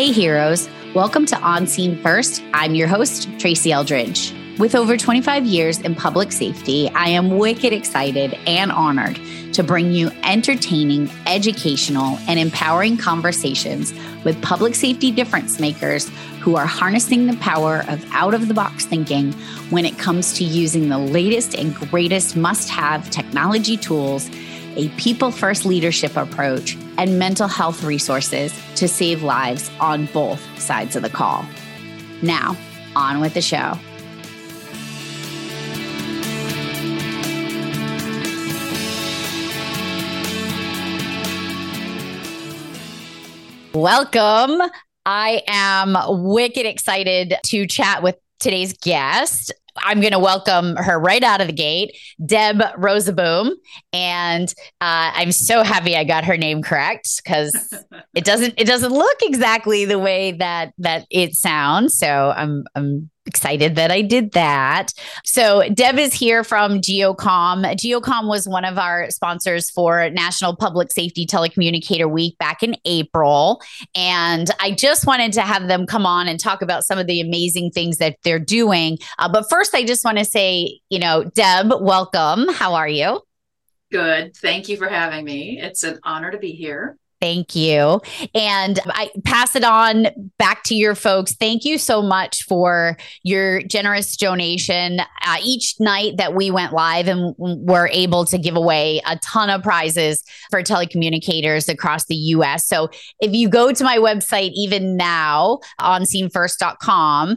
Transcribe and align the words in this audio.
Hey, 0.00 0.12
heroes. 0.12 0.66
Welcome 0.94 1.26
to 1.26 1.38
On 1.40 1.66
Scene 1.66 2.00
First. 2.00 2.42
I'm 2.54 2.74
your 2.74 2.88
host, 2.88 3.28
Tracy 3.38 3.70
Eldridge. 3.70 4.32
With 4.58 4.74
over 4.74 4.96
25 4.96 5.44
years 5.44 5.78
in 5.78 5.94
public 5.94 6.32
safety, 6.32 6.88
I 6.94 7.08
am 7.08 7.36
wicked 7.36 7.74
excited 7.74 8.32
and 8.46 8.72
honored 8.72 9.20
to 9.52 9.62
bring 9.62 9.92
you 9.92 10.10
entertaining, 10.24 11.10
educational, 11.26 12.16
and 12.28 12.40
empowering 12.40 12.96
conversations 12.96 13.92
with 14.24 14.40
public 14.40 14.74
safety 14.74 15.10
difference 15.10 15.60
makers 15.60 16.08
who 16.40 16.56
are 16.56 16.64
harnessing 16.64 17.26
the 17.26 17.36
power 17.36 17.84
of 17.86 18.02
out 18.12 18.32
of 18.32 18.48
the 18.48 18.54
box 18.54 18.86
thinking 18.86 19.32
when 19.68 19.84
it 19.84 19.98
comes 19.98 20.32
to 20.32 20.44
using 20.44 20.88
the 20.88 20.96
latest 20.96 21.54
and 21.54 21.74
greatest 21.74 22.36
must 22.36 22.70
have 22.70 23.10
technology 23.10 23.76
tools, 23.76 24.30
a 24.76 24.88
people 24.90 25.30
first 25.30 25.64
leadership 25.64 26.16
approach, 26.16 26.76
and 26.98 27.18
mental 27.18 27.48
health 27.48 27.82
resources 27.82 28.52
to 28.76 28.86
save 28.86 29.22
lives 29.22 29.70
on 29.80 30.06
both 30.06 30.40
sides 30.60 30.96
of 30.96 31.02
the 31.02 31.10
call. 31.10 31.44
Now, 32.22 32.56
on 32.94 33.20
with 33.20 33.34
the 33.34 33.42
show. 33.42 33.78
Welcome. 43.72 44.68
I 45.06 45.42
am 45.46 45.96
wicked 46.24 46.66
excited 46.66 47.36
to 47.46 47.66
chat 47.66 48.02
with 48.02 48.16
today's 48.40 48.72
guest. 48.72 49.52
I'm 49.82 50.00
going 50.00 50.12
to 50.12 50.18
welcome 50.18 50.76
her 50.76 50.98
right 50.98 51.22
out 51.22 51.40
of 51.40 51.46
the 51.46 51.52
gate, 51.52 51.96
Deb 52.24 52.58
Rozeboom, 52.76 53.52
and 53.92 54.48
uh, 54.80 55.12
I'm 55.14 55.32
so 55.32 55.62
happy 55.62 55.96
I 55.96 56.04
got 56.04 56.24
her 56.24 56.36
name 56.36 56.62
correct 56.62 57.08
because 57.22 57.52
it 58.14 58.24
doesn't 58.24 58.54
it 58.56 58.66
doesn't 58.66 58.92
look 58.92 59.18
exactly 59.22 59.84
the 59.84 59.98
way 59.98 60.32
that 60.32 60.72
that 60.78 61.06
it 61.10 61.34
sounds. 61.34 61.98
So 61.98 62.32
I'm 62.36 62.64
I'm 62.74 63.10
excited 63.30 63.76
that 63.76 63.92
I 63.92 64.02
did 64.02 64.32
that. 64.32 64.92
So 65.24 65.68
Deb 65.72 65.98
is 65.98 66.12
here 66.12 66.42
from 66.42 66.80
GeoComm. 66.80 67.64
GeoComm 67.76 68.28
was 68.28 68.48
one 68.48 68.64
of 68.64 68.76
our 68.76 69.08
sponsors 69.10 69.70
for 69.70 70.10
National 70.10 70.56
Public 70.56 70.90
Safety 70.90 71.24
Telecommunicator 71.24 72.10
Week 72.10 72.36
back 72.38 72.64
in 72.64 72.74
April. 72.84 73.62
And 73.94 74.50
I 74.58 74.72
just 74.72 75.06
wanted 75.06 75.32
to 75.34 75.42
have 75.42 75.68
them 75.68 75.86
come 75.86 76.04
on 76.06 76.26
and 76.26 76.40
talk 76.40 76.60
about 76.60 76.84
some 76.84 76.98
of 76.98 77.06
the 77.06 77.20
amazing 77.20 77.70
things 77.70 77.98
that 77.98 78.16
they're 78.24 78.40
doing. 78.40 78.98
Uh, 79.18 79.28
but 79.28 79.48
first, 79.48 79.74
I 79.74 79.84
just 79.84 80.04
want 80.04 80.18
to 80.18 80.24
say, 80.24 80.80
you 80.90 80.98
know, 80.98 81.24
Deb, 81.24 81.72
welcome. 81.80 82.48
How 82.48 82.74
are 82.74 82.88
you? 82.88 83.20
Good. 83.92 84.36
Thank 84.36 84.68
you 84.68 84.76
for 84.76 84.88
having 84.88 85.24
me. 85.24 85.60
It's 85.60 85.84
an 85.84 86.00
honor 86.02 86.32
to 86.32 86.38
be 86.38 86.52
here. 86.52 86.96
Thank 87.20 87.54
you. 87.54 88.00
And 88.34 88.80
I 88.86 89.10
pass 89.24 89.54
it 89.54 89.62
on 89.62 90.06
back 90.38 90.62
to 90.64 90.74
your 90.74 90.94
folks. 90.94 91.34
Thank 91.34 91.66
you 91.66 91.76
so 91.76 92.00
much 92.00 92.44
for 92.44 92.96
your 93.22 93.62
generous 93.62 94.16
donation. 94.16 95.00
Uh, 95.00 95.36
each 95.42 95.74
night 95.78 96.16
that 96.16 96.34
we 96.34 96.50
went 96.50 96.72
live 96.72 97.08
and 97.08 97.34
were 97.38 97.90
able 97.92 98.24
to 98.24 98.38
give 98.38 98.56
away 98.56 99.02
a 99.06 99.18
ton 99.18 99.50
of 99.50 99.62
prizes 99.62 100.24
for 100.50 100.62
telecommunicators 100.62 101.68
across 101.68 102.06
the 102.06 102.14
US. 102.14 102.66
So 102.66 102.88
if 103.20 103.34
you 103.34 103.50
go 103.50 103.70
to 103.70 103.84
my 103.84 103.98
website, 103.98 104.52
even 104.54 104.96
now 104.96 105.58
on 105.78 106.04
scenefirst.com, 106.04 107.36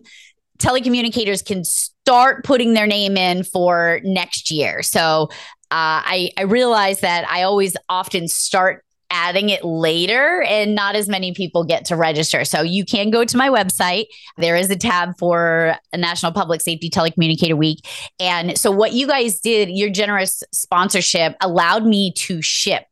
telecommunicators 0.59 1.45
can 1.45 1.65
start 1.65 2.45
putting 2.45 2.73
their 2.73 2.87
name 2.87 3.17
in 3.17 3.43
for 3.43 3.99
next 4.03 4.49
year. 4.49 4.81
So 4.81 5.27
uh, 5.71 5.99
I, 6.05 6.31
I 6.37 6.43
realize 6.43 7.01
that 7.01 7.29
I 7.29 7.43
always 7.43 7.75
often 7.89 8.29
start 8.29 8.85
adding 9.13 9.49
it 9.49 9.63
later 9.63 10.41
and 10.41 10.73
not 10.73 10.95
as 10.95 11.07
many 11.07 11.33
people 11.33 11.63
get 11.63 11.85
to 11.85 11.95
register. 11.95 12.43
So 12.43 12.63
you 12.63 12.83
can 12.83 13.11
go 13.11 13.23
to 13.23 13.37
my 13.37 13.47
website. 13.47 14.05
There 14.37 14.55
is 14.55 14.71
a 14.71 14.75
tab 14.75 15.17
for 15.19 15.75
National 15.95 16.31
Public 16.31 16.61
Safety 16.61 16.89
Telecommunicator 16.89 17.55
Week. 17.55 17.87
And 18.19 18.57
so 18.57 18.71
what 18.71 18.93
you 18.93 19.07
guys 19.07 19.39
did, 19.39 19.69
your 19.69 19.91
generous 19.91 20.43
sponsorship 20.51 21.35
allowed 21.41 21.85
me 21.85 22.11
to 22.13 22.41
ship 22.41 22.85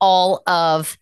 all 0.00 0.42
of 0.46 0.96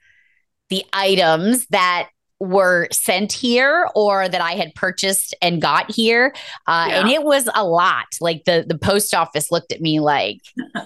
the 0.70 0.84
items 0.92 1.66
that 1.66 2.08
were 2.38 2.88
sent 2.92 3.32
here 3.32 3.88
or 3.94 4.28
that 4.28 4.40
I 4.40 4.52
had 4.52 4.74
purchased 4.74 5.34
and 5.40 5.60
got 5.60 5.90
here. 5.90 6.34
Uh, 6.66 6.86
yeah. 6.88 7.00
And 7.00 7.10
it 7.10 7.22
was 7.22 7.48
a 7.54 7.64
lot. 7.64 8.06
Like 8.20 8.44
the, 8.44 8.64
the 8.66 8.76
post 8.76 9.14
office 9.14 9.50
looked 9.50 9.72
at 9.72 9.80
me 9.80 10.00
like, 10.00 10.40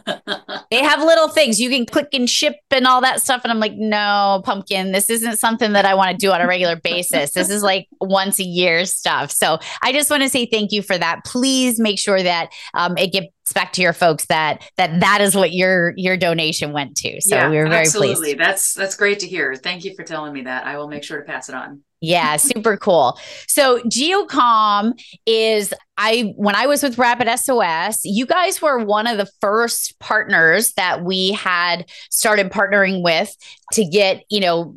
they 0.71 0.83
have 0.83 1.03
little 1.03 1.29
things 1.29 1.61
you 1.61 1.69
can 1.71 1.87
click 1.87 2.09
and 2.13 2.31
ship 2.31 2.57
and 2.71 2.87
all 2.87 3.01
that 3.01 3.21
stuff. 3.21 3.41
And 3.43 3.51
I'm 3.51 3.61
like, 3.61 3.75
no, 3.75 4.43
pumpkin, 4.45 4.93
this 4.93 5.11
isn't 5.11 5.39
something 5.39 5.73
that 5.73 5.85
I 5.85 5.95
want 5.95 6.13
to 6.13 6.17
do 6.17 6.31
on 6.31 6.41
a 6.41 6.47
regular 6.47 6.77
basis. 6.77 7.33
This 7.33 7.51
is 7.51 7.63
like 7.63 7.89
once 8.01 8.39
a 8.39 8.45
year 8.45 8.85
stuff. 8.85 9.31
So 9.31 9.59
I 9.83 9.93
just 9.93 10.11
want 10.11 10.23
to 10.23 10.29
say 10.29 10.47
thank 10.47 10.71
you 10.71 10.83
for 10.83 10.97
that. 10.97 11.25
Please 11.25 11.81
make 11.81 11.99
sure 11.99 12.23
that 12.23 12.51
um, 12.75 12.97
it 12.97 13.13
gets 13.13 13.29
back 13.53 13.73
to 13.75 13.83
your 13.83 13.93
folks 13.93 14.27
that 14.27 14.69
that 14.77 15.01
that 15.01 15.21
is 15.21 15.35
what 15.35 15.53
your 15.53 15.93
your 15.97 16.17
donation 16.17 16.73
went 16.73 16.97
to. 16.99 17.21
So 17.21 17.37
yeah, 17.37 17.51
we 17.51 17.57
were 17.57 17.69
very 17.69 17.83
absolutely. 17.83 18.35
pleased. 18.35 18.39
That's 18.39 18.75
that's 18.75 18.97
great 18.97 19.21
to 19.21 19.27
hear. 19.27 19.55
Thank 19.55 19.85
you 19.85 19.95
for 19.95 20.03
telling 20.03 20.33
me 20.33 20.43
that. 20.43 20.67
I 20.67 20.77
will 20.79 20.89
make 20.89 21.05
sure 21.05 21.19
to 21.19 21.25
pass 21.25 21.49
it 21.49 21.55
on. 21.55 21.83
Yeah, 22.01 22.37
super 22.39 22.77
cool. 22.77 23.19
So 23.47 23.81
GeoComm 23.81 25.01
is 25.27 25.75
I 25.97 26.33
when 26.37 26.55
I 26.55 26.67
was 26.67 26.83
with 26.83 26.99
Rapid 26.99 27.29
SOS, 27.39 28.01
you 28.05 28.27
guys 28.27 28.63
were 28.63 28.85
one 28.85 29.07
of 29.07 29.19
the 29.19 29.29
first 29.41 29.99
partners 29.99 30.73
that 30.73 31.05
we 31.05 31.33
had 31.33 31.91
started 32.11 32.51
partnering 32.51 33.03
with 33.03 33.35
to 33.73 33.85
get, 33.85 34.25
you 34.31 34.41
know, 34.41 34.75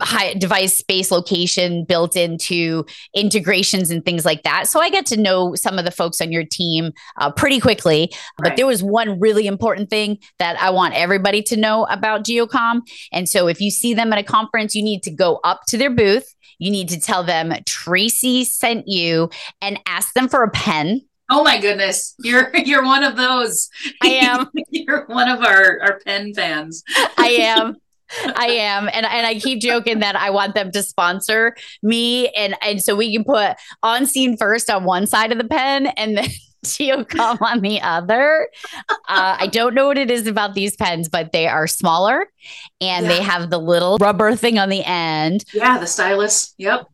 high 0.00 0.34
device 0.34 0.76
space 0.76 1.10
location 1.10 1.84
built 1.84 2.16
into 2.16 2.84
integrations 3.14 3.90
and 3.90 4.04
things 4.04 4.24
like 4.24 4.42
that. 4.42 4.68
So 4.68 4.80
I 4.80 4.90
get 4.90 5.06
to 5.06 5.16
know 5.16 5.54
some 5.54 5.78
of 5.78 5.84
the 5.84 5.90
folks 5.90 6.20
on 6.20 6.30
your 6.30 6.44
team 6.44 6.92
uh, 7.16 7.32
pretty 7.32 7.60
quickly. 7.60 8.10
Right. 8.10 8.50
But 8.50 8.56
there 8.56 8.66
was 8.66 8.82
one 8.82 9.18
really 9.18 9.46
important 9.46 9.90
thing 9.90 10.18
that 10.38 10.60
I 10.60 10.70
want 10.70 10.94
everybody 10.94 11.42
to 11.44 11.56
know 11.56 11.84
about 11.84 12.24
GeoComm. 12.24 12.82
And 13.12 13.28
so 13.28 13.48
if 13.48 13.60
you 13.60 13.70
see 13.70 13.94
them 13.94 14.12
at 14.12 14.18
a 14.18 14.22
conference, 14.22 14.74
you 14.74 14.82
need 14.82 15.02
to 15.04 15.10
go 15.10 15.40
up 15.44 15.62
to 15.68 15.78
their 15.78 15.90
booth. 15.90 16.34
You 16.58 16.70
need 16.70 16.88
to 16.90 17.00
tell 17.00 17.22
them 17.22 17.52
Tracy 17.66 18.44
sent 18.44 18.88
you 18.88 19.30
and 19.62 19.80
ask 19.86 20.12
them 20.14 20.28
for 20.28 20.42
a 20.42 20.50
pen. 20.50 21.02
Oh 21.30 21.44
my 21.44 21.60
goodness. 21.60 22.14
You're 22.18 22.50
you're 22.56 22.84
one 22.84 23.04
of 23.04 23.16
those. 23.16 23.68
I 24.02 24.08
am. 24.08 24.50
you're 24.70 25.06
one 25.06 25.28
of 25.28 25.40
our, 25.40 25.80
our 25.82 26.00
pen 26.00 26.34
fans. 26.34 26.82
I 27.16 27.36
am. 27.40 27.76
I 28.36 28.46
am. 28.46 28.88
And, 28.92 29.06
and 29.06 29.26
I 29.26 29.38
keep 29.38 29.60
joking 29.60 30.00
that 30.00 30.16
I 30.16 30.30
want 30.30 30.54
them 30.54 30.70
to 30.72 30.82
sponsor 30.82 31.56
me. 31.82 32.28
And, 32.28 32.54
and 32.62 32.82
so 32.82 32.96
we 32.96 33.12
can 33.12 33.24
put 33.24 33.56
on 33.82 34.06
scene 34.06 34.36
first 34.36 34.70
on 34.70 34.84
one 34.84 35.06
side 35.06 35.32
of 35.32 35.38
the 35.38 35.44
pen 35.44 35.88
and 35.88 36.18
then 36.18 36.28
GeoComm 36.64 37.40
on 37.40 37.60
the 37.60 37.80
other. 37.80 38.48
Uh, 38.90 39.36
I 39.38 39.46
don't 39.46 39.74
know 39.74 39.86
what 39.86 39.98
it 39.98 40.10
is 40.10 40.26
about 40.26 40.54
these 40.54 40.76
pens, 40.76 41.08
but 41.08 41.32
they 41.32 41.46
are 41.46 41.66
smaller 41.66 42.26
and 42.80 43.06
yeah. 43.06 43.12
they 43.12 43.22
have 43.22 43.50
the 43.50 43.58
little 43.58 43.96
rubber 43.98 44.34
thing 44.34 44.58
on 44.58 44.68
the 44.68 44.82
end. 44.84 45.44
Yeah, 45.52 45.78
the 45.78 45.86
stylus. 45.86 46.54
Yep 46.58 46.88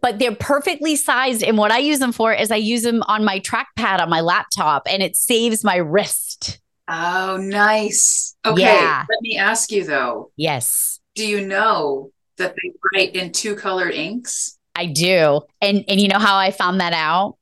but 0.00 0.18
they're 0.18 0.34
perfectly 0.34 0.96
sized. 0.96 1.42
And 1.42 1.58
what 1.58 1.70
I 1.70 1.78
use 1.78 1.98
them 1.98 2.12
for 2.12 2.32
is 2.32 2.50
I 2.50 2.56
use 2.56 2.82
them 2.82 3.02
on 3.06 3.24
my 3.24 3.40
trackpad 3.40 4.00
on 4.00 4.08
my 4.08 4.20
laptop 4.20 4.86
and 4.88 5.02
it 5.02 5.16
saves 5.16 5.64
my 5.64 5.76
wrist. 5.76 6.29
Oh, 6.90 7.36
nice. 7.40 8.36
Okay. 8.44 8.62
Yeah. 8.62 9.04
Let 9.08 9.22
me 9.22 9.38
ask 9.38 9.70
you 9.70 9.84
though. 9.84 10.32
Yes. 10.36 10.98
Do 11.14 11.26
you 11.26 11.46
know 11.46 12.10
that 12.36 12.54
they 12.56 12.72
write 12.92 13.14
in 13.14 13.30
two 13.30 13.54
colored 13.54 13.94
inks? 13.94 14.58
I 14.74 14.86
do. 14.86 15.42
And 15.60 15.84
and 15.88 16.00
you 16.00 16.08
know 16.08 16.18
how 16.18 16.36
I 16.36 16.50
found 16.50 16.80
that 16.80 16.92
out? 16.92 17.36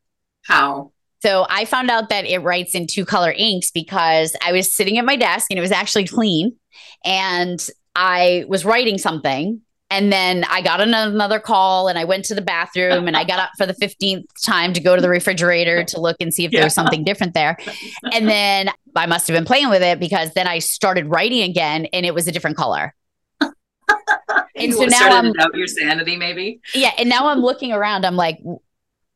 How? 0.44 0.92
So 1.20 1.46
I 1.48 1.64
found 1.64 1.90
out 1.90 2.10
that 2.10 2.26
it 2.26 2.38
writes 2.38 2.74
in 2.74 2.86
two 2.86 3.04
color 3.04 3.32
inks 3.32 3.70
because 3.70 4.36
I 4.44 4.52
was 4.52 4.72
sitting 4.72 4.98
at 4.98 5.04
my 5.04 5.16
desk 5.16 5.46
and 5.50 5.58
it 5.58 5.62
was 5.62 5.72
actually 5.72 6.06
clean 6.06 6.56
and 7.04 7.66
I 7.96 8.44
was 8.48 8.64
writing 8.64 8.98
something 8.98 9.62
and 9.90 10.12
then 10.12 10.44
I 10.44 10.60
got 10.60 10.80
another 10.80 11.40
call 11.40 11.88
and 11.88 11.98
I 11.98 12.04
went 12.04 12.26
to 12.26 12.34
the 12.34 12.42
bathroom 12.42 13.08
and 13.08 13.16
I 13.16 13.24
got 13.24 13.38
up 13.38 13.50
for 13.56 13.64
the 13.64 13.72
15th 13.72 14.26
time 14.44 14.74
to 14.74 14.80
go 14.80 14.94
to 14.94 15.00
the 15.00 15.08
refrigerator 15.08 15.82
to 15.84 16.00
look 16.00 16.16
and 16.20 16.32
see 16.32 16.44
if 16.44 16.52
yeah. 16.52 16.60
there 16.60 16.66
was 16.66 16.74
something 16.74 17.04
different 17.04 17.32
there. 17.32 17.56
And 18.12 18.28
then 18.28 18.70
I 18.94 19.06
must 19.06 19.26
have 19.28 19.34
been 19.34 19.46
playing 19.46 19.70
with 19.70 19.82
it 19.82 19.98
because 19.98 20.34
then 20.34 20.46
I 20.46 20.58
started 20.58 21.06
writing 21.06 21.42
again 21.42 21.86
and 21.86 22.04
it 22.04 22.14
was 22.14 22.26
a 22.28 22.32
different 22.32 22.58
color. 22.58 22.94
and 23.40 24.74
so 24.74 24.84
now 24.84 25.08
I'm 25.08 25.32
out 25.40 25.54
your 25.54 25.66
sanity, 25.66 26.16
maybe. 26.16 26.60
Yeah. 26.74 26.92
And 26.98 27.08
now 27.08 27.28
I'm 27.28 27.40
looking 27.40 27.72
around. 27.72 28.04
I'm 28.04 28.16
like, 28.16 28.40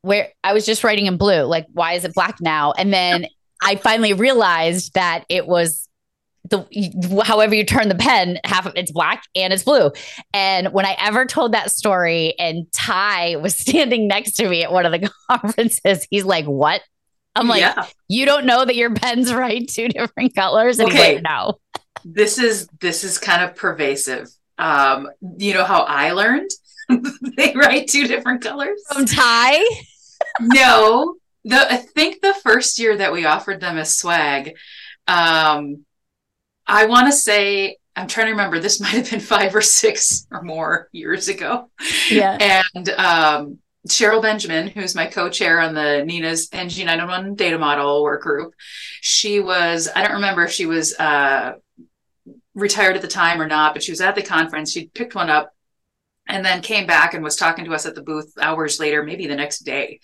where 0.01 0.31
I 0.43 0.55
was 0.55 0.65
just 0.65 0.85
writing 0.85 1.05
in 1.05 1.19
blue. 1.19 1.43
Like, 1.43 1.67
why 1.73 1.93
is 1.93 2.05
it 2.05 2.15
black 2.15 2.41
now? 2.41 2.73
And 2.73 2.93
then 2.95 3.27
I 3.63 3.77
finally 3.77 4.15
realized 4.15 4.95
that 4.95 5.25
it 5.29 5.47
was 5.47 5.89
the 6.51 7.23
however 7.25 7.55
you 7.55 7.65
turn 7.65 7.89
the 7.89 7.95
pen, 7.95 8.39
half 8.45 8.67
of 8.67 8.73
it's 8.77 8.91
black 8.91 9.25
and 9.35 9.53
it's 9.53 9.63
blue. 9.63 9.93
And 10.35 10.73
when 10.73 10.85
I 10.85 10.97
ever 10.99 11.25
told 11.27 11.53
that 11.53 11.71
story, 11.71 12.35
and 12.39 12.71
Ty 12.73 13.37
was 13.37 13.57
standing 13.59 14.09
next 14.09 14.33
to 14.37 14.49
me 14.49 14.65
at 14.65 14.73
one 14.73 14.87
of 14.87 14.93
the 14.93 15.11
conferences, 15.31 16.07
he's 16.11 16.25
like, 16.25 16.47
"What?" 16.47 16.83
I'm 17.35 17.49
like, 17.49 17.61
yeah. 17.61 17.87
"You 18.09 18.27
don't 18.27 18.45
know 18.45 18.65
that 18.65 18.77
your 18.77 18.95
pens 18.95 19.33
write 19.35 19.69
two 19.69 19.89
different 19.89 20.35
colors?" 20.35 20.79
And 20.79 20.89
okay. 20.89 21.15
he's 21.15 21.15
like, 21.15 21.23
"No." 21.23 21.59
this 22.05 22.39
is 22.39 22.69
this 22.81 23.05
is 23.05 23.19
kind 23.19 23.43
of 23.43 23.57
pervasive. 23.57 24.29
Um, 24.59 25.09
you 25.39 25.55
know 25.55 25.65
how 25.65 25.83
I 25.83 26.13
learned 26.13 26.51
they 27.37 27.53
write 27.55 27.89
two 27.89 28.07
different 28.07 28.43
colors. 28.43 28.83
From 28.93 29.07
Ty? 29.07 29.65
no. 30.41 31.17
The 31.45 31.73
I 31.73 31.77
think 31.77 32.21
the 32.21 32.35
first 32.35 32.79
year 32.79 32.97
that 32.97 33.13
we 33.13 33.25
offered 33.25 33.61
them 33.61 33.77
as 33.77 33.97
swag, 33.97 34.57
um, 35.09 35.85
I 36.73 36.87
want 36.87 37.07
to 37.07 37.13
say 37.13 37.77
I'm 37.95 38.09
trying 38.09 38.27
to 38.27 38.33
remember. 38.33 38.59
This 38.59 38.81
might 38.81 38.93
have 38.93 39.11
been 39.11 39.21
five 39.21 39.55
or 39.55 39.61
six 39.61 40.27
or 40.31 40.43
more 40.43 40.89
years 40.93 41.29
ago. 41.29 41.71
Yeah. 42.11 42.63
And 42.75 42.89
um, 42.91 43.59
Cheryl 43.89 44.23
Benjamin, 44.23 44.69
who's 44.69 44.95
my 44.95 45.07
co-chair 45.07 45.61
on 45.61 45.75
the 45.75 46.03
NENA's 46.05 46.49
NG911 46.49 47.37
data 47.37 47.59
model 47.59 48.03
work 48.03 48.23
group, 48.23 48.55
she 49.01 49.41
was, 49.41 49.89
I 49.95 50.03
don't 50.03 50.15
remember 50.15 50.45
if 50.45 50.53
she 50.53 50.67
was 50.67 50.99
uh, 50.99 51.55
retired 52.55 52.97
at 52.97 53.03
the 53.03 53.09
time 53.09 53.41
or 53.41 53.47
not, 53.47 53.75
but 53.75 53.83
she 53.83 53.93
was 53.93 54.01
at 54.01 54.15
the 54.15 54.23
conference. 54.23 54.73
She 54.73 54.87
picked 54.87 55.15
one 55.15 55.29
up 55.29 55.53
and 56.27 56.45
then 56.45 56.63
came 56.63 56.87
back 56.87 57.13
and 57.13 57.23
was 57.23 57.37
talking 57.37 57.65
to 57.65 57.75
us 57.75 57.85
at 57.85 57.95
the 57.95 58.03
booth 58.03 58.33
hours 58.41 58.81
later, 58.81 59.03
maybe 59.03 59.27
the 59.27 59.37
next 59.37 59.61
day. 59.61 60.01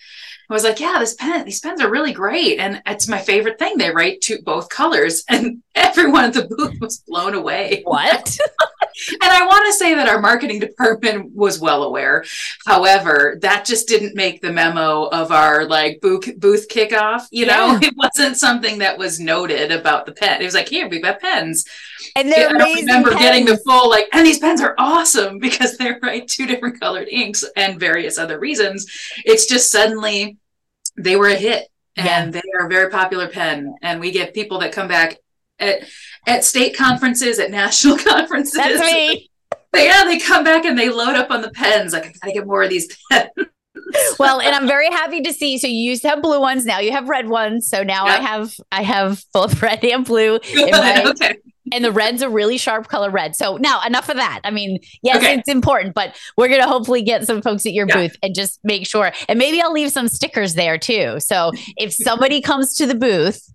I 0.49 0.53
was 0.53 0.63
like, 0.63 0.79
yeah, 0.79 0.97
this 0.99 1.13
pen, 1.13 1.45
these 1.45 1.59
pens 1.59 1.79
are 1.79 1.91
really 1.91 2.11
great. 2.11 2.57
And 2.59 2.81
it's 2.87 3.07
my 3.07 3.19
favorite 3.19 3.59
thing. 3.59 3.77
They 3.77 3.91
write 3.91 4.21
two 4.21 4.39
both 4.43 4.69
colors. 4.69 5.23
And 5.29 5.61
everyone 5.75 6.25
at 6.25 6.33
the 6.33 6.47
booth 6.47 6.79
was 6.81 7.03
blown 7.07 7.35
away. 7.35 7.81
What? 7.85 8.37
and 9.21 9.31
I 9.31 9.45
want 9.45 9.65
to 9.67 9.73
say 9.73 9.93
that 9.95 10.09
our 10.09 10.19
marketing 10.19 10.59
department 10.59 11.33
was 11.33 11.59
well 11.59 11.83
aware. 11.83 12.25
However, 12.65 13.37
that 13.41 13.65
just 13.65 13.87
didn't 13.87 14.15
make 14.15 14.41
the 14.41 14.51
memo 14.51 15.05
of 15.05 15.31
our 15.31 15.65
like 15.65 16.01
booth 16.01 16.39
booth 16.39 16.67
kickoff. 16.69 17.27
You 17.31 17.45
know, 17.45 17.77
yeah. 17.81 17.89
it 17.89 17.93
wasn't 17.95 18.37
something 18.37 18.79
that 18.79 18.97
was 18.97 19.19
noted 19.19 19.71
about 19.71 20.05
the 20.05 20.11
pen. 20.11 20.41
It 20.41 20.45
was 20.45 20.53
like, 20.53 20.69
here, 20.69 20.87
we've 20.87 21.03
got 21.03 21.19
pens. 21.19 21.65
And 22.15 22.31
they're 22.31 22.49
I 22.49 22.51
remember 22.51 23.11
pens. 23.11 23.21
getting 23.21 23.45
the 23.45 23.57
full 23.57 23.89
like, 23.89 24.07
and 24.13 24.25
these 24.25 24.39
pens 24.39 24.61
are 24.61 24.75
awesome 24.77 25.39
because 25.39 25.77
they're 25.77 25.99
write 26.01 26.27
two 26.27 26.45
different 26.45 26.79
colored 26.79 27.07
inks 27.09 27.43
and 27.55 27.79
various 27.79 28.17
other 28.17 28.39
reasons. 28.39 28.85
It's 29.25 29.45
just 29.45 29.71
suddenly 29.71 30.37
they 30.99 31.15
were 31.15 31.27
a 31.27 31.35
hit 31.35 31.67
and 31.95 32.33
yeah. 32.33 32.41
they 32.41 32.59
are 32.59 32.65
a 32.65 32.69
very 32.69 32.89
popular 32.89 33.27
pen. 33.27 33.75
And 33.81 33.99
we 33.99 34.11
get 34.11 34.33
people 34.33 34.59
that 34.59 34.71
come 34.71 34.87
back 34.87 35.17
at 35.59 35.83
at 36.27 36.43
state 36.43 36.75
conferences, 36.75 37.39
at 37.39 37.51
national 37.63 37.97
conferences. 37.97 38.53
That's 38.53 38.79
me. 38.79 39.29
yeah, 39.75 40.03
they 40.05 40.19
come 40.19 40.43
back 40.43 40.65
and 40.65 40.77
they 40.77 40.89
load 40.89 41.15
up 41.15 41.31
on 41.31 41.41
the 41.41 41.51
pens. 41.51 41.93
Like 41.93 42.05
I 42.05 42.11
gotta 42.21 42.33
get 42.33 42.47
more 42.47 42.63
of 42.63 42.69
these 42.69 42.95
pens. 43.11 43.29
well, 44.19 44.39
and 44.41 44.53
I'm 44.55 44.67
very 44.67 44.89
happy 44.89 45.21
to 45.21 45.33
see. 45.33 45.57
So 45.57 45.67
you 45.67 45.77
used 45.91 46.01
to 46.03 46.09
have 46.09 46.21
blue 46.21 46.39
ones, 46.39 46.65
now 46.65 46.79
you 46.79 46.91
have 46.91 47.09
red 47.09 47.29
ones. 47.29 47.67
So 47.67 47.83
now 47.83 48.05
I 48.05 48.17
have 48.17 48.53
I 48.71 48.83
have 48.83 49.23
both 49.33 49.61
red 49.61 49.83
and 49.83 50.05
blue. 50.05 50.39
My, 50.55 51.03
okay. 51.07 51.37
And 51.71 51.83
the 51.83 51.91
red's 51.91 52.21
a 52.21 52.29
really 52.29 52.57
sharp 52.57 52.87
color 52.87 53.09
red. 53.09 53.35
So 53.35 53.57
now 53.57 53.81
enough 53.85 54.09
of 54.09 54.17
that. 54.17 54.41
I 54.43 54.51
mean, 54.51 54.79
yes, 55.01 55.17
okay. 55.17 55.35
it's 55.35 55.49
important, 55.49 55.93
but 55.93 56.15
we're 56.37 56.49
gonna 56.49 56.67
hopefully 56.67 57.01
get 57.01 57.25
some 57.25 57.41
folks 57.41 57.65
at 57.65 57.73
your 57.73 57.87
yeah. 57.87 57.95
booth 57.95 58.15
and 58.23 58.35
just 58.35 58.59
make 58.63 58.87
sure. 58.87 59.11
And 59.27 59.39
maybe 59.39 59.61
I'll 59.61 59.73
leave 59.73 59.91
some 59.91 60.07
stickers 60.07 60.55
there 60.55 60.77
too. 60.77 61.19
So 61.19 61.51
if 61.77 61.93
somebody 61.93 62.41
comes 62.49 62.75
to 62.75 62.85
the 62.85 62.95
booth 62.95 63.53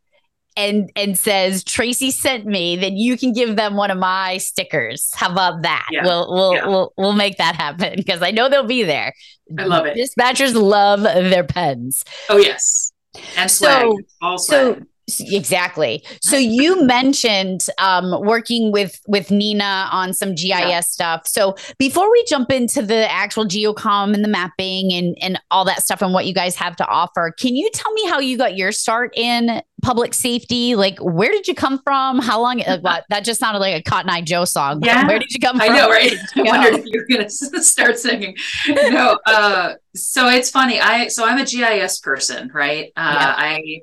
and 0.57 0.91
and 0.97 1.19
says 1.19 1.65
Tracy 1.65 2.11
sent 2.11 2.47
me, 2.47 2.77
then 2.77 2.97
you 2.97 3.17
can 3.17 3.33
give 3.33 3.57
them 3.57 3.77
one 3.77 3.91
of 3.91 3.99
my 3.99 4.39
stickers. 4.39 5.11
How 5.15 5.31
about 5.31 5.63
that? 5.63 5.87
Yeah. 5.91 6.05
We'll 6.05 6.33
we'll, 6.33 6.55
yeah. 6.55 6.67
we'll 6.67 6.93
we'll 6.97 7.13
make 7.13 7.39
that 7.39 7.57
happen 7.57 7.95
because 7.97 8.23
I 8.23 8.31
know 8.31 8.49
they'll 8.49 8.67
be 8.67 8.83
there. 8.83 9.13
I 9.59 9.65
love 9.65 9.87
it. 9.87 9.97
Dispatchers 9.97 10.55
love 10.55 11.03
their 11.03 11.45
pens. 11.45 12.05
Oh 12.29 12.39
yes, 12.39 12.93
and 13.37 13.51
swag. 13.51 13.83
So, 13.83 13.99
All 14.23 14.39
swag. 14.39 14.79
so 14.79 14.87
Exactly. 15.21 16.03
So 16.23 16.37
you 16.37 16.85
mentioned 16.85 17.67
um, 17.79 18.21
working 18.23 18.73
with 18.73 18.99
with 19.07 19.31
NENA 19.31 19.89
on 19.93 20.15
some 20.15 20.35
GIS 20.35 20.49
yeah. 20.49 20.81
stuff. 20.81 21.27
So 21.27 21.57
before 21.79 22.11
we 22.11 22.25
jump 22.25 22.51
into 22.51 22.81
the 22.81 23.11
actual 23.11 23.45
GeoComm 23.45 24.15
and 24.15 24.25
the 24.25 24.29
mapping 24.29 24.93
and 24.93 25.17
and 25.21 25.39
all 25.51 25.65
that 25.67 25.83
stuff 25.83 26.01
and 26.01 26.15
what 26.15 26.27
you 26.27 26.33
guys 26.33 26.57
have 26.57 26.77
to 26.77 26.87
offer, 26.87 27.35
can 27.39 27.55
you 27.55 27.71
tell 27.75 27.93
me 27.93 28.09
how 28.09 28.19
you 28.19 28.39
got 28.39 28.57
your 28.57 28.73
start 28.73 29.13
in 29.17 29.61
public 29.83 30.15
safety? 30.15 30.75
Like, 30.75 30.99
where 31.01 31.31
did 31.31 31.47
you 31.47 31.55
come 31.55 31.79
from? 31.85 32.19
How 32.19 32.41
long? 32.41 32.63
Uh, 32.63 32.79
what, 32.81 33.05
that 33.11 33.25
just 33.25 33.39
sounded 33.39 33.59
like 33.59 33.79
a 33.79 33.83
Cotton 33.83 34.09
Eye 34.11 34.23
Joe 34.23 34.47
song. 34.47 34.83
Yeah. 34.83 35.07
Where 35.07 35.19
did 35.19 35.31
you 35.33 35.39
come 35.39 35.59
from? 35.59 35.71
I 35.71 35.77
know, 35.77 35.91
right? 35.91 36.15
I 36.37 36.43
wondered 36.43 36.81
if 36.81 36.87
you 36.87 37.01
were 37.01 37.07
going 37.07 37.29
to 37.53 37.63
start 37.63 37.99
singing. 37.99 38.37
No. 38.69 39.19
Uh, 39.27 39.75
so 39.95 40.29
it's 40.29 40.51
funny. 40.51 40.81
I 40.81 41.09
so 41.09 41.27
I'm 41.27 41.39
a 41.39 41.45
GIS 41.45 42.01
person, 42.01 42.51
right? 42.53 42.93
Uh, 42.97 43.17
yeah. 43.19 43.35
I 43.37 43.81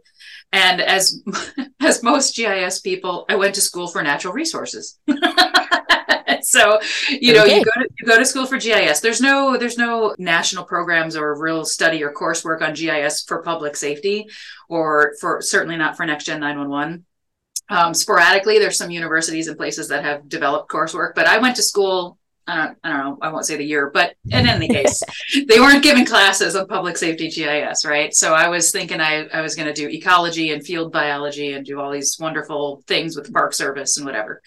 and 0.52 0.82
as 0.82 1.24
as 1.80 2.04
most 2.04 2.36
GIS 2.36 2.80
people, 2.82 3.26
I 3.30 3.36
went 3.36 3.56
to 3.56 3.62
school 3.62 3.88
for 3.88 4.04
natural 4.04 4.34
resources. 4.34 5.00
so 6.42 6.80
you 7.10 7.34
know 7.34 7.44
okay. 7.44 7.60
you 7.60 7.66
go 7.66 7.72
to 7.72 7.90
you 8.00 8.06
go 8.06 8.18
to 8.18 8.26
school 8.26 8.46
for 8.46 8.58
GIS. 8.58 9.00
There's 9.00 9.22
no 9.22 9.58
there's 9.58 9.78
no 9.78 10.16
national 10.18 10.66
programs 10.66 11.16
or 11.16 11.40
real 11.40 11.66
study 11.66 12.04
or 12.04 12.14
coursework 12.14 12.62
on 12.62 12.74
GIS 12.74 13.24
for 13.24 13.42
public 13.42 13.76
safety, 13.76 14.28
or 14.70 15.14
for 15.20 15.42
certainly 15.42 15.78
not 15.78 15.98
for 15.98 16.06
Next 16.06 16.26
Gen 16.26 16.40
911. 16.40 17.06
Um, 17.70 17.94
sporadically, 17.94 18.60
there's 18.60 18.78
some 18.78 18.92
universities 18.92 19.48
and 19.48 19.58
places 19.58 19.88
that 19.88 20.04
have 20.04 20.28
developed 20.28 20.70
coursework, 20.70 21.16
but 21.16 21.28
I 21.28 21.38
went 21.38 21.56
to 21.56 21.64
school 21.64 22.18
I 22.48 22.56
don't, 22.56 22.78
I 22.84 22.90
don't 22.90 22.98
know, 22.98 23.18
I 23.22 23.32
won't 23.32 23.46
say 23.46 23.56
the 23.56 23.64
year, 23.64 23.92
but 23.94 24.16
in 24.30 24.48
any 24.48 24.68
case, 24.68 25.02
they 25.48 25.60
weren't 25.60 25.84
giving 25.84 26.06
classes 26.06 26.56
on 26.56 26.68
public 26.68 26.98
safety 26.98 27.30
GIS, 27.30 27.86
right? 27.86 28.14
So 28.16 28.34
I 28.34 28.48
was 28.48 28.72
thinking 28.72 29.00
I, 29.00 29.28
I 29.28 29.42
was 29.42 29.56
going 29.56 29.68
to 29.68 29.74
do 29.74 29.88
ecology 29.88 30.52
and 30.52 30.66
field 30.66 30.92
biology 30.92 31.54
and 31.54 31.66
do 31.66 31.80
all 31.80 31.92
these 31.92 32.18
wonderful 32.20 32.84
things 32.88 33.16
with 33.16 33.28
the 33.28 33.32
Park 33.32 33.54
Service 33.54 33.98
and 33.98 34.06
whatever. 34.06 34.42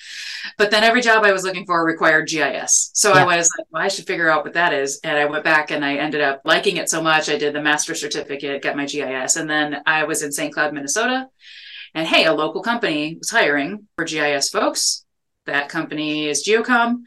But 0.59 0.71
then 0.71 0.83
every 0.83 1.03
job 1.03 1.25
I 1.25 1.33
was 1.33 1.45
looking 1.45 1.67
for 1.67 1.85
required 1.85 2.29
GIS. 2.29 2.91
So 2.95 3.15
yeah. 3.15 3.25
I 3.25 3.37
was 3.37 3.49
like, 3.57 3.67
well, 3.71 3.83
I 3.83 3.89
should 3.89 4.07
figure 4.07 4.29
out 4.29 4.45
what 4.45 4.55
that 4.55 4.73
is. 4.73 5.01
And 5.05 5.17
I 5.17 5.27
went 5.27 5.45
back 5.45 5.71
and 5.71 5.85
I 5.85 5.95
ended 5.95 6.21
up 6.21 6.43
liking 6.45 6.79
it 6.79 6.91
so 6.91 7.01
much. 7.01 7.29
I 7.29 7.39
did 7.39 7.55
the 7.55 7.63
master 7.63 7.95
certificate, 7.95 8.63
got 8.63 8.77
my 8.77 8.87
GIS. 8.87 9.37
And 9.37 9.49
then 9.49 9.83
I 9.87 10.05
was 10.05 10.23
in 10.23 10.33
St. 10.33 10.53
Cloud, 10.53 10.75
Minnesota. 10.75 11.29
And 11.95 12.09
hey, 12.09 12.25
a 12.25 12.33
local 12.33 12.61
company 12.61 13.17
was 13.19 13.31
hiring 13.31 13.87
for 13.95 14.05
GIS 14.05 14.51
folks. 14.51 15.05
That 15.47 15.69
company 15.69 16.27
is 16.29 16.47
GeoComm 16.47 17.03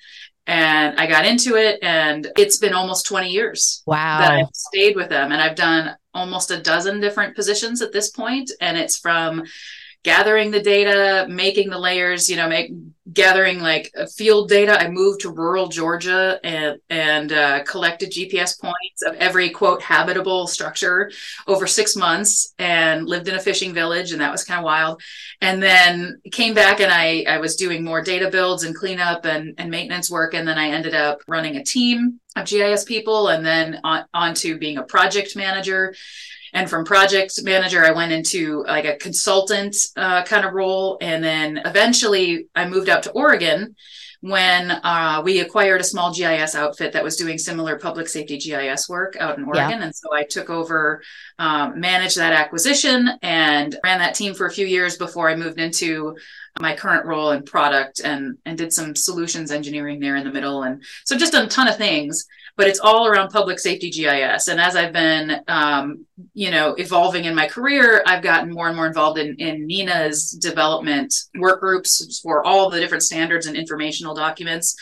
and 0.47 0.97
I 0.97 1.07
got 1.07 1.25
into 1.25 1.55
it 1.55 1.79
and 1.83 2.31
it's 2.38 2.57
been 2.57 2.73
almost 2.73 3.05
20 3.05 3.29
years 3.29 3.83
wow. 3.85 4.19
That 4.19 4.31
I've 4.31 4.53
stayed 4.53 4.95
with 4.95 5.09
them 5.09 5.31
and 5.31 5.41
I've 5.41 5.55
done 5.55 5.95
almost 6.13 6.51
a 6.51 6.61
dozen 6.61 7.01
different 7.01 7.35
positions 7.35 7.81
at 7.81 7.91
this 7.91 8.09
point 8.09 8.51
and 8.61 8.77
it's 8.77 8.97
from 8.97 9.44
gathering 10.03 10.51
the 10.51 10.61
data, 10.61 11.27
making 11.29 11.69
the 11.69 11.79
layers, 11.79 12.29
you 12.29 12.35
know, 12.35 12.47
make 12.47 12.71
gathering 13.11 13.59
like 13.61 13.94
field 14.15 14.49
data. 14.49 14.79
I 14.79 14.89
moved 14.89 15.21
to 15.21 15.31
rural 15.31 15.67
Georgia 15.67 16.39
and 16.44 16.77
and 16.89 17.31
uh, 17.31 17.63
collected 17.63 18.11
GPS 18.11 18.59
points 18.59 19.01
of 19.06 19.16
every 19.16 19.49
quote 19.49 19.81
habitable 19.81 20.47
structure 20.47 21.11
over 21.47 21.68
six 21.68 21.95
months 21.95 22.54
and 22.59 23.07
lived 23.07 23.27
in 23.27 23.35
a 23.35 23.39
fishing 23.39 23.73
village, 23.73 24.11
and 24.11 24.21
that 24.21 24.31
was 24.31 24.44
kind 24.44 24.59
of 24.59 24.66
wild. 24.66 25.01
And 25.42 25.61
then 25.61 26.21
came 26.31 26.54
back 26.54 26.80
and 26.80 26.92
I 26.92 27.23
I 27.27 27.37
was 27.37 27.56
doing 27.56 27.83
more 27.83 28.01
data 28.01 28.30
builds 28.30 28.63
and 28.63 28.75
cleanup 28.75 29.25
and 29.25 29.56
and 29.57 29.71
maintenance 29.71 30.11
work, 30.11 30.33
and 30.33 30.47
then 30.47 30.57
I 30.57 30.69
ended 30.69 30.94
up 30.94 31.21
running 31.27 31.56
a 31.56 31.63
team 31.63 32.19
of 32.35 32.45
GIS 32.45 32.83
people, 32.83 33.30
and 33.30 33.45
then 33.45 33.80
on, 33.83 34.06
on 34.13 34.33
to 34.35 34.57
being 34.57 34.77
a 34.77 34.83
project 34.83 35.35
manager 35.35 35.94
and 36.54 36.69
from 36.69 36.85
project 36.85 37.42
manager 37.44 37.83
i 37.83 37.92
went 37.92 38.11
into 38.11 38.63
like 38.68 38.85
a 38.85 38.95
consultant 38.97 39.75
uh, 39.95 40.23
kind 40.23 40.45
of 40.45 40.54
role. 40.54 40.97
And 41.01 41.23
then 41.23 41.61
eventually 41.66 42.47
i 42.56 42.68
moved 42.68 42.89
out 42.89 43.04
to 43.04 43.11
oregon 43.11 43.75
when 44.21 44.71
uh, 44.71 45.21
we 45.23 45.39
acquired 45.42 45.80
a 45.80 45.83
small 45.83 46.11
gis 46.11 46.56
outfit 46.56 46.92
that 46.94 47.04
was 47.04 47.18
doing 47.18 47.37
similar 47.37 47.77
public 47.77 48.07
safety 48.07 48.37
gis 48.37 48.89
work 48.89 49.16
out 49.19 49.37
in 49.37 49.45
oregon. 49.45 49.80
Yeah. 49.80 49.85
and 49.85 49.95
so 49.95 50.13
i 50.13 50.23
took 50.23 50.49
over 50.49 51.01
um, 51.39 51.80
managed 51.80 52.18
that 52.18 52.33
acquisition 52.33 53.09
and 53.21 53.77
ran 53.83 53.99
that 53.99 54.16
team 54.16 54.33
for 54.33 54.47
a 54.47 54.51
few 54.51 54.66
years 54.66 54.97
before 54.97 55.30
i 55.30 55.35
moved 55.35 55.59
into 55.59 56.16
my 56.59 56.75
current 56.75 57.06
role 57.06 57.31
in 57.31 57.44
product 57.44 57.99
and 57.99 58.37
and 58.45 58.57
did 58.57 58.73
some 58.73 58.95
solutions 58.95 59.51
engineering 59.51 59.99
there 59.99 60.16
in 60.16 60.23
the 60.23 60.31
middle. 60.31 60.63
And 60.63 60.83
so 61.06 61.18
just 61.18 61.33
done 61.33 61.45
a 61.45 61.49
ton 61.49 61.68
of 61.68 61.77
things 61.77 62.25
but 62.57 62.68
it's 62.68 62.80
all 62.80 63.07
around 63.07 63.30
public 63.30 63.59
safety 63.59 63.92
GIS. 63.92 64.47
And 64.47 64.59
as 64.59 64.76
I've 64.76 64.92
been, 64.92 65.42
um, 65.47 66.06
you 66.33 66.49
know, 66.49 66.73
evolving 66.73 67.26
in 67.26 67.35
my 67.35 67.47
career, 67.47 68.04
I've 68.06 68.23
gotten 68.23 68.52
more 68.52 68.68
and 68.68 68.76
more 68.76 68.87
involved 68.87 69.19
in, 69.19 69.35
in 69.35 69.68
NENA's 69.68 70.31
development 70.31 71.14
work 71.37 71.59
groups 71.59 72.19
for 72.19 72.44
all 72.44 72.71
the 72.71 72.80
different 72.80 73.04
standards 73.04 73.45
and 73.45 73.56
informational 73.56 74.16
documents. 74.16 74.76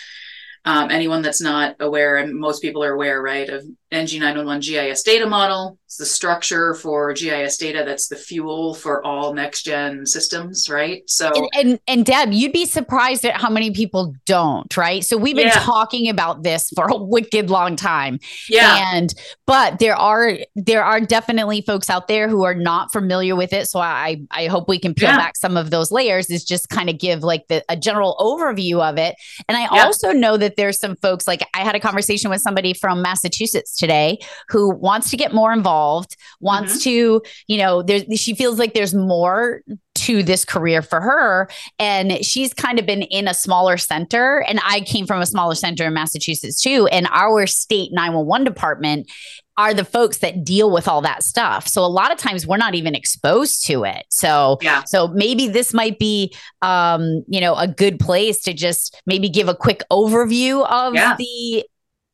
Um, 0.63 0.89
anyone 0.89 1.21
that's 1.21 1.41
not 1.41 1.75
aware, 1.79 2.15
and 2.15 2.33
most 2.33 2.61
people 2.61 2.83
are 2.83 2.93
aware, 2.93 3.21
right, 3.21 3.47
of 3.49 3.63
NG911 3.91 4.61
GIS 4.61 5.03
data 5.03 5.27
model. 5.27 5.77
It's 5.85 5.97
the 5.97 6.05
structure 6.05 6.73
for 6.73 7.13
GIS 7.13 7.57
data 7.57 7.83
that's 7.85 8.07
the 8.07 8.15
fuel 8.15 8.73
for 8.73 9.05
all 9.05 9.33
next 9.33 9.63
gen 9.63 10.05
systems, 10.05 10.69
right? 10.69 11.03
So 11.07 11.31
and, 11.35 11.49
and, 11.53 11.79
and 11.87 12.05
Deb, 12.05 12.33
you'd 12.33 12.53
be 12.53 12.65
surprised 12.65 13.25
at 13.25 13.39
how 13.39 13.49
many 13.49 13.71
people 13.71 14.15
don't, 14.25 14.75
right? 14.75 15.03
So 15.03 15.17
we've 15.17 15.35
been 15.35 15.47
yeah. 15.47 15.59
talking 15.59 16.09
about 16.09 16.43
this 16.43 16.71
for 16.75 16.87
a 16.87 16.97
wicked 16.97 17.49
long 17.49 17.75
time. 17.75 18.19
Yeah. 18.49 18.91
And 18.93 19.13
but 19.45 19.79
there 19.79 19.95
are 19.95 20.37
there 20.55 20.83
are 20.83 20.99
definitely 20.99 21.61
folks 21.61 21.89
out 21.89 22.07
there 22.07 22.27
who 22.27 22.43
are 22.43 22.55
not 22.55 22.91
familiar 22.91 23.35
with 23.35 23.53
it. 23.53 23.67
So 23.67 23.79
I 23.79 24.21
I 24.31 24.47
hope 24.47 24.67
we 24.67 24.79
can 24.79 24.93
peel 24.93 25.09
yeah. 25.09 25.17
back 25.17 25.35
some 25.37 25.57
of 25.57 25.69
those 25.69 25.91
layers 25.91 26.29
is 26.29 26.43
just 26.43 26.69
kind 26.69 26.89
of 26.89 26.97
give 26.97 27.23
like 27.23 27.47
the 27.49 27.63
a 27.69 27.77
general 27.77 28.15
overview 28.19 28.81
of 28.81 28.97
it. 28.97 29.15
And 29.47 29.57
I 29.57 29.61
yeah. 29.61 29.83
also 29.83 30.11
know 30.11 30.37
that 30.37 30.45
that 30.45 30.61
there's 30.61 30.79
some 30.79 30.95
folks 30.97 31.27
like 31.27 31.41
I 31.53 31.63
had 31.63 31.75
a 31.75 31.79
conversation 31.79 32.29
with 32.29 32.41
somebody 32.41 32.73
from 32.73 33.01
Massachusetts 33.01 33.74
today 33.75 34.19
who 34.49 34.73
wants 34.73 35.09
to 35.11 35.17
get 35.17 35.33
more 35.33 35.53
involved, 35.53 36.15
wants 36.39 36.73
mm-hmm. 36.73 36.79
to, 36.79 37.21
you 37.47 37.57
know, 37.57 37.81
there 37.81 38.01
she 38.15 38.33
feels 38.35 38.57
like 38.59 38.73
there's 38.73 38.93
more 38.93 39.61
to 39.95 40.23
this 40.23 40.45
career 40.45 40.81
for 40.81 41.01
her. 41.01 41.49
And 41.79 42.23
she's 42.23 42.53
kind 42.53 42.79
of 42.79 42.85
been 42.85 43.03
in 43.03 43.27
a 43.27 43.33
smaller 43.33 43.77
center. 43.77 44.43
And 44.47 44.59
I 44.63 44.81
came 44.81 45.07
from 45.07 45.21
a 45.21 45.25
smaller 45.25 45.55
center 45.55 45.85
in 45.85 45.93
Massachusetts 45.93 46.61
too. 46.61 46.87
And 46.91 47.07
our 47.11 47.47
state 47.47 47.91
911 47.93 48.45
department 48.45 49.09
are 49.57 49.73
the 49.73 49.85
folks 49.85 50.17
that 50.17 50.43
deal 50.43 50.69
with 50.69 50.87
all 50.87 51.01
that 51.01 51.23
stuff. 51.23 51.67
So 51.67 51.83
a 51.83 51.87
lot 51.87 52.11
of 52.11 52.17
times 52.17 52.45
we're 52.45 52.57
not 52.57 52.75
even 52.75 52.93
exposed 52.93 53.65
to 53.67 53.85
it. 53.85 54.05
So 54.09 54.57
yeah. 54.61 54.83
so 54.83 55.07
maybe 55.07 55.47
this 55.47 55.73
might 55.73 55.97
be 55.97 56.35
um, 56.61 57.23
you 57.27 57.39
know, 57.39 57.55
a 57.55 57.67
good 57.67 57.99
place 57.99 58.41
to 58.43 58.53
just 58.53 59.01
maybe 59.05 59.29
give 59.29 59.47
a 59.47 59.55
quick 59.55 59.81
overview 59.89 60.67
of 60.69 60.93
yeah. 60.93 61.15
the 61.17 61.65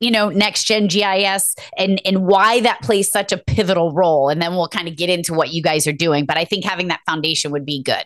you 0.01 0.11
know, 0.11 0.29
next 0.29 0.65
gen 0.65 0.87
GIS 0.87 1.55
and 1.77 2.01
and 2.03 2.25
why 2.25 2.59
that 2.61 2.81
plays 2.81 3.09
such 3.09 3.31
a 3.31 3.37
pivotal 3.37 3.93
role. 3.93 4.27
And 4.27 4.41
then 4.41 4.53
we'll 4.53 4.67
kind 4.67 4.89
of 4.89 4.97
get 4.97 5.09
into 5.09 5.33
what 5.33 5.53
you 5.53 5.61
guys 5.61 5.87
are 5.87 5.93
doing. 5.93 6.25
But 6.25 6.37
I 6.37 6.43
think 6.43 6.65
having 6.65 6.89
that 6.89 6.99
foundation 7.05 7.51
would 7.51 7.65
be 7.65 7.81
good. 7.81 8.03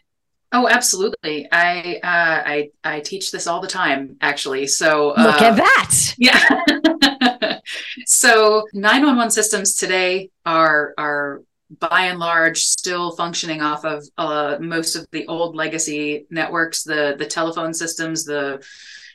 Oh, 0.52 0.68
absolutely. 0.68 1.48
I 1.52 2.00
uh, 2.04 2.44
I 2.46 2.70
I 2.84 3.00
teach 3.00 3.32
this 3.32 3.48
all 3.48 3.62
the 3.62 3.68
time, 3.68 4.18
actually. 4.22 4.68
So 4.68 5.12
uh, 5.12 5.24
look 5.24 5.42
at 5.42 5.56
that. 5.56 6.16
Yeah. 6.18 7.60
so 8.06 8.68
911 8.74 9.32
systems 9.32 9.76
today 9.76 10.30
are 10.46 10.94
are 10.98 11.42
by 11.80 12.06
and 12.06 12.20
large 12.20 12.64
still 12.64 13.16
functioning 13.16 13.62
off 13.62 13.86
of 13.86 14.08
uh, 14.18 14.58
most 14.60 14.96
of 14.96 15.08
the 15.12 15.26
old 15.28 15.56
legacy 15.56 16.28
networks, 16.30 16.84
the 16.84 17.16
the 17.18 17.26
telephone 17.26 17.74
systems, 17.74 18.26
the 18.26 18.64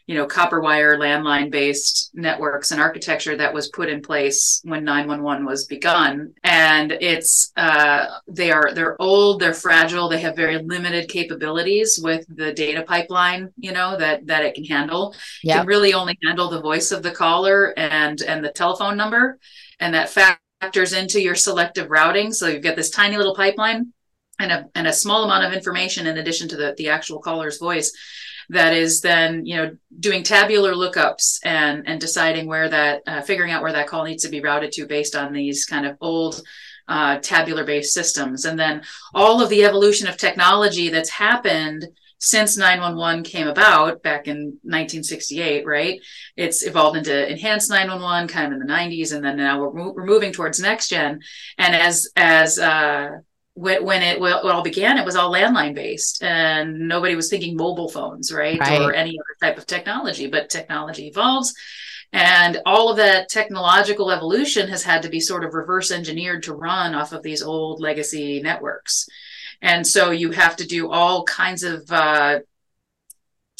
you 0.06 0.14
know 0.14 0.26
copper 0.26 0.60
wire 0.60 0.98
landline 0.98 1.50
based 1.50 2.10
networks 2.14 2.70
and 2.70 2.80
architecture 2.80 3.36
that 3.36 3.54
was 3.54 3.68
put 3.68 3.88
in 3.88 4.02
place 4.02 4.60
when 4.64 4.84
911 4.84 5.44
was 5.44 5.66
begun. 5.66 6.34
And 6.42 6.92
it's 6.92 7.52
uh, 7.56 8.06
they 8.28 8.50
are 8.50 8.72
they're 8.74 9.00
old 9.00 9.40
they're 9.40 9.54
fragile 9.54 10.08
they 10.08 10.20
have 10.20 10.36
very 10.36 10.58
limited 10.62 11.08
capabilities 11.08 12.00
with 12.02 12.24
the 12.28 12.52
data 12.52 12.82
pipeline 12.82 13.52
you 13.56 13.72
know 13.72 13.96
that 13.96 14.26
that 14.26 14.44
it 14.44 14.54
can 14.54 14.64
handle. 14.64 15.14
Yep. 15.42 15.54
it 15.54 15.58
can 15.60 15.66
really 15.66 15.94
only 15.94 16.18
handle 16.24 16.48
the 16.48 16.60
voice 16.60 16.92
of 16.92 17.02
the 17.02 17.10
caller 17.10 17.78
and 17.78 18.20
and 18.22 18.44
the 18.44 18.52
telephone 18.52 18.96
number. 18.96 19.38
And 19.78 19.94
that 19.94 20.10
factors 20.10 20.92
into 20.92 21.20
your 21.22 21.34
selective 21.34 21.90
routing. 21.90 22.32
So 22.32 22.46
you've 22.46 22.62
got 22.62 22.76
this 22.76 22.90
tiny 22.90 23.16
little 23.16 23.34
pipeline 23.34 23.92
and 24.38 24.52
a, 24.52 24.68
and 24.74 24.86
a 24.86 24.92
small 24.92 25.24
amount 25.24 25.44
of 25.44 25.52
information 25.52 26.06
in 26.06 26.18
addition 26.18 26.48
to 26.48 26.56
the, 26.56 26.74
the 26.76 26.88
actual 26.88 27.20
caller's 27.20 27.58
voice 27.58 27.92
that 28.50 28.74
is 28.74 29.00
then 29.00 29.46
you 29.46 29.56
know 29.56 29.76
doing 29.98 30.22
tabular 30.22 30.72
lookups 30.72 31.38
and 31.44 31.86
and 31.86 32.00
deciding 32.00 32.46
where 32.46 32.68
that 32.68 33.02
uh, 33.06 33.22
figuring 33.22 33.52
out 33.52 33.62
where 33.62 33.72
that 33.72 33.86
call 33.86 34.04
needs 34.04 34.24
to 34.24 34.30
be 34.30 34.40
routed 34.40 34.72
to 34.72 34.86
based 34.86 35.14
on 35.16 35.32
these 35.32 35.64
kind 35.64 35.86
of 35.86 35.96
old 36.00 36.42
uh, 36.88 37.18
tabular 37.18 37.64
based 37.64 37.94
systems. 37.94 38.44
And 38.44 38.58
then 38.58 38.82
all 39.14 39.40
of 39.40 39.48
the 39.48 39.64
evolution 39.64 40.08
of 40.08 40.16
technology 40.16 40.88
that's 40.88 41.10
happened 41.10 41.86
since 42.18 42.58
911 42.58 43.22
came 43.22 43.46
about 43.46 44.02
back 44.02 44.26
in 44.26 44.58
1968 44.62 45.64
right? 45.64 46.00
It's 46.36 46.66
evolved 46.66 46.98
into 46.98 47.30
enhanced 47.30 47.70
911 47.70 48.28
kind 48.28 48.46
of 48.46 48.60
in 48.60 48.66
the 48.66 48.72
90s 48.72 49.14
and 49.14 49.24
then 49.24 49.36
now 49.36 49.60
we're, 49.60 49.92
we're 49.92 50.04
moving 50.04 50.32
towards 50.32 50.60
next 50.60 50.88
gen. 50.88 51.20
And 51.56 51.74
as 51.74 52.08
as 52.16 52.58
uh, 52.58 53.20
when 53.60 54.02
it, 54.02 54.20
all 54.20 54.62
began, 54.62 54.96
it 54.96 55.04
was 55.04 55.16
all 55.16 55.32
landline 55.32 55.74
based 55.74 56.22
and 56.22 56.88
nobody 56.88 57.14
was 57.14 57.28
thinking 57.28 57.56
mobile 57.56 57.88
phones, 57.88 58.32
right? 58.32 58.58
right? 58.58 58.80
Or 58.80 58.94
any 58.94 59.10
other 59.10 59.36
type 59.40 59.58
of 59.58 59.66
technology, 59.66 60.26
but 60.28 60.48
technology 60.48 61.08
evolves. 61.08 61.54
And 62.12 62.60
all 62.66 62.90
of 62.90 62.96
that 62.96 63.28
technological 63.28 64.10
evolution 64.10 64.68
has 64.68 64.82
had 64.82 65.02
to 65.02 65.08
be 65.08 65.20
sort 65.20 65.44
of 65.44 65.54
reverse 65.54 65.90
engineered 65.92 66.42
to 66.44 66.54
run 66.54 66.94
off 66.94 67.12
of 67.12 67.22
these 67.22 67.42
old 67.42 67.80
legacy 67.80 68.40
networks. 68.40 69.06
And 69.62 69.86
so 69.86 70.10
you 70.10 70.30
have 70.30 70.56
to 70.56 70.66
do 70.66 70.90
all 70.90 71.24
kinds 71.24 71.62
of 71.62 71.90
uh, 71.92 72.40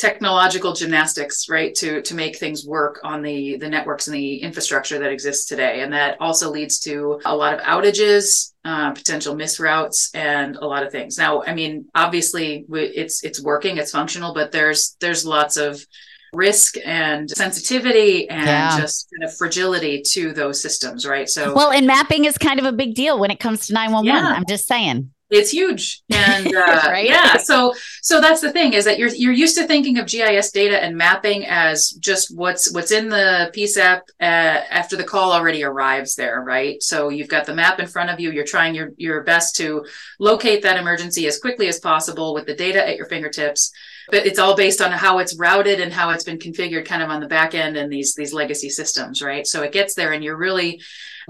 technological 0.01 0.73
gymnastics 0.73 1.47
right 1.51 1.75
to 1.75 2.01
to 2.01 2.15
make 2.15 2.39
things 2.39 2.65
work 2.65 3.01
on 3.05 3.21
the 3.21 3.59
the 3.59 3.69
networks 3.69 4.07
and 4.07 4.17
the 4.17 4.37
infrastructure 4.37 4.99
that 4.99 5.13
exists 5.13 5.47
today. 5.47 5.83
And 5.83 5.93
that 5.93 6.17
also 6.21 6.51
leads 6.51 6.79
to 6.81 7.21
a 7.27 7.37
lot 7.37 7.53
of 7.53 7.61
outages 7.61 8.55
uh, 8.65 8.93
potential 8.93 9.37
misroutes 9.37 10.09
and 10.15 10.57
a 10.57 10.67
lot 10.67 10.85
of 10.85 10.91
things. 10.91 11.19
Now 11.19 11.43
i 11.43 11.53
mean 11.53 11.85
obviously 11.95 12.65
it's 12.71 13.23
it's 13.23 13.43
working 13.43 13.77
it's 13.77 13.91
functional 13.91 14.33
but 14.33 14.53
there's 14.53 14.97
there's 15.01 15.27
lots 15.27 15.59
of 15.59 15.85
risk 16.33 16.77
and 16.85 17.29
sensitivity 17.29 18.29
and 18.31 18.47
yeah. 18.47 18.81
just 18.81 19.09
kind 19.13 19.29
of 19.29 19.37
fragility 19.37 20.01
to 20.01 20.33
those 20.33 20.63
systems 20.63 21.05
right? 21.07 21.29
So 21.29 21.53
well 21.53 21.73
and 21.73 21.87
mapping 21.87 22.25
is 22.25 22.39
kind 22.39 22.59
of 22.59 22.65
a 22.65 22.73
big 22.73 22.95
deal 22.95 23.19
when 23.19 23.31
it 23.31 23.41
comes 23.41 23.67
to 23.67 23.75
911 23.75 24.07
yeah. 24.07 24.37
i'm 24.37 24.47
just 24.49 24.67
saying 24.67 25.11
it's 25.31 25.51
huge. 25.51 26.03
And 26.11 26.47
uh, 26.57 26.83
right? 26.87 27.07
yeah 27.07 27.37
so 27.37 27.75
so 28.03 28.21
that's 28.21 28.41
the 28.41 28.53
thing 28.53 28.73
is 28.73 28.85
that 28.85 28.99
you're 28.99 29.09
you're 29.09 29.33
used 29.33 29.57
to 29.57 29.67
thinking 29.67 29.99
of 29.99 30.07
gis 30.07 30.51
data 30.51 30.83
and 30.83 30.97
mapping 30.97 31.47
as 31.47 31.91
just 31.91 32.37
what's 32.37 32.73
what's 32.73 32.91
in 32.91 33.09
the 33.09 33.51
psap 33.55 34.01
uh, 34.21 34.65
after 34.71 34.97
the 34.97 35.05
call 35.05 35.33
already 35.33 35.63
arrives 35.63 36.15
there 36.15 36.43
right? 36.43 36.83
So 36.83 37.09
you've 37.09 37.29
got 37.29 37.47
the 37.47 37.55
map 37.55 37.79
in 37.81 37.87
front 37.87 38.11
of 38.11 38.21
you 38.21 38.31
you're 38.33 38.45
trying 38.45 38.75
your 38.75 38.91
your 38.97 39.23
best 39.23 39.57
to 39.57 39.85
locate 40.19 40.63
that 40.63 40.79
emergency 40.79 41.27
as 41.27 41.39
quickly 41.39 41.69
as 41.69 41.79
possible 41.79 42.35
with 42.35 42.47
the 42.47 42.55
data 42.55 42.87
at 42.87 42.97
your 42.97 43.07
fingertips. 43.07 43.73
But 44.11 44.27
it's 44.27 44.41
all 44.41 44.57
based 44.57 44.81
on 44.81 44.91
how 44.91 45.19
it's 45.19 45.39
routed 45.39 45.81
and 45.81 45.93
how 45.93 46.11
it's 46.11 46.25
been 46.25 46.39
configured 46.39 46.85
kind 46.85 47.03
of 47.03 47.11
on 47.11 47.21
the 47.21 47.29
back 47.29 47.55
end 47.55 47.77
and 47.77 47.93
these 47.93 48.15
these 48.15 48.33
legacy 48.33 48.69
systems 48.69 49.23
right? 49.23 49.47
So 49.47 49.63
it 49.63 49.73
gets 49.73 49.95
there 49.95 50.13
and 50.13 50.25
you're 50.25 50.37
really 50.37 50.81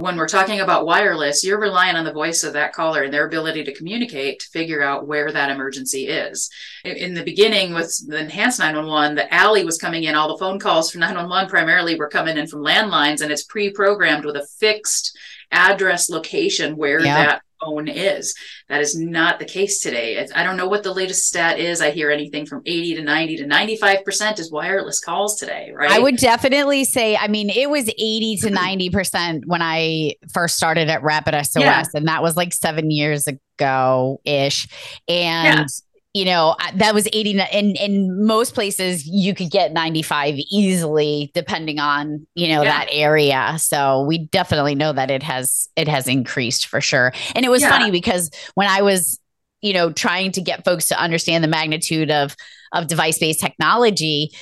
when 0.00 0.16
we're 0.16 0.28
talking 0.28 0.60
about 0.60 0.86
wireless 0.86 1.44
you're 1.44 1.60
relying 1.60 1.96
on 1.96 2.04
the 2.04 2.12
voice 2.12 2.42
of 2.42 2.52
that 2.52 2.72
caller 2.72 3.02
and 3.02 3.12
their 3.12 3.26
ability 3.26 3.62
to 3.64 3.74
communicate 3.74 4.40
to 4.40 4.48
figure 4.48 4.82
out 4.82 5.06
where 5.06 5.30
that 5.30 5.50
emergency 5.50 6.08
is 6.08 6.50
in 6.84 7.14
the 7.14 7.22
beginning 7.22 7.74
with 7.74 7.96
the 8.08 8.18
enhanced 8.18 8.58
911 8.58 9.14
the 9.14 9.34
ALI 9.34 9.64
was 9.64 9.78
coming 9.78 10.04
in 10.04 10.14
all 10.14 10.28
the 10.28 10.38
phone 10.38 10.58
calls 10.58 10.90
from 10.90 11.00
911 11.00 11.48
primarily 11.50 11.96
were 11.96 12.08
coming 12.08 12.36
in 12.36 12.46
from 12.46 12.64
landlines 12.64 13.20
and 13.20 13.30
it's 13.30 13.44
pre-programmed 13.44 14.24
with 14.24 14.36
a 14.36 14.46
fixed 14.58 15.16
address 15.50 16.08
location 16.08 16.76
where 16.76 17.00
yeah. 17.00 17.24
that 17.24 17.42
phone 17.60 17.88
is. 17.88 18.34
That 18.68 18.80
is 18.80 18.96
not 18.96 19.38
the 19.38 19.44
case 19.44 19.80
today. 19.80 20.26
I 20.34 20.42
don't 20.42 20.56
know 20.56 20.68
what 20.68 20.82
the 20.82 20.92
latest 20.92 21.26
stat 21.26 21.58
is. 21.58 21.80
I 21.80 21.90
hear 21.90 22.10
anything 22.10 22.46
from 22.46 22.62
80 22.66 22.96
to 22.96 23.02
90 23.02 23.36
to 23.38 23.44
95% 23.44 24.38
is 24.38 24.50
wireless 24.50 25.00
calls 25.00 25.36
today, 25.36 25.72
right? 25.74 25.90
I 25.90 25.98
would 25.98 26.16
definitely 26.16 26.84
say, 26.84 27.16
I 27.16 27.28
mean, 27.28 27.50
it 27.50 27.70
was 27.70 27.88
80 27.88 28.38
to 28.42 28.50
mm-hmm. 28.50 28.96
90% 28.96 29.46
when 29.46 29.62
I 29.62 30.14
first 30.32 30.56
started 30.56 30.88
at 30.88 31.02
Rapid 31.02 31.34
SOS, 31.46 31.62
yeah. 31.62 31.84
and 31.94 32.08
that 32.08 32.22
was 32.22 32.36
like 32.36 32.52
seven 32.52 32.90
years 32.90 33.26
ago 33.26 34.20
ish. 34.24 34.68
And 35.08 35.58
yeah 35.58 35.66
you 36.12 36.24
know 36.24 36.56
that 36.74 36.94
was 36.94 37.06
80 37.12 37.40
in 37.52 37.76
in 37.76 38.26
most 38.26 38.54
places 38.54 39.06
you 39.06 39.34
could 39.34 39.50
get 39.50 39.72
95 39.72 40.34
easily 40.50 41.30
depending 41.34 41.78
on 41.78 42.26
you 42.34 42.48
know 42.48 42.62
yeah. 42.62 42.70
that 42.70 42.88
area 42.90 43.56
so 43.58 44.02
we 44.02 44.26
definitely 44.26 44.74
know 44.74 44.92
that 44.92 45.10
it 45.10 45.22
has 45.22 45.68
it 45.76 45.86
has 45.88 46.08
increased 46.08 46.66
for 46.66 46.80
sure 46.80 47.12
and 47.34 47.44
it 47.44 47.48
was 47.48 47.62
yeah. 47.62 47.70
funny 47.70 47.90
because 47.90 48.30
when 48.54 48.68
i 48.68 48.82
was 48.82 49.20
you 49.60 49.72
know 49.72 49.92
trying 49.92 50.32
to 50.32 50.40
get 50.40 50.64
folks 50.64 50.88
to 50.88 51.00
understand 51.00 51.44
the 51.44 51.48
magnitude 51.48 52.10
of 52.10 52.34
of 52.72 52.88
device 52.88 53.18
based 53.18 53.40
technology 53.40 54.32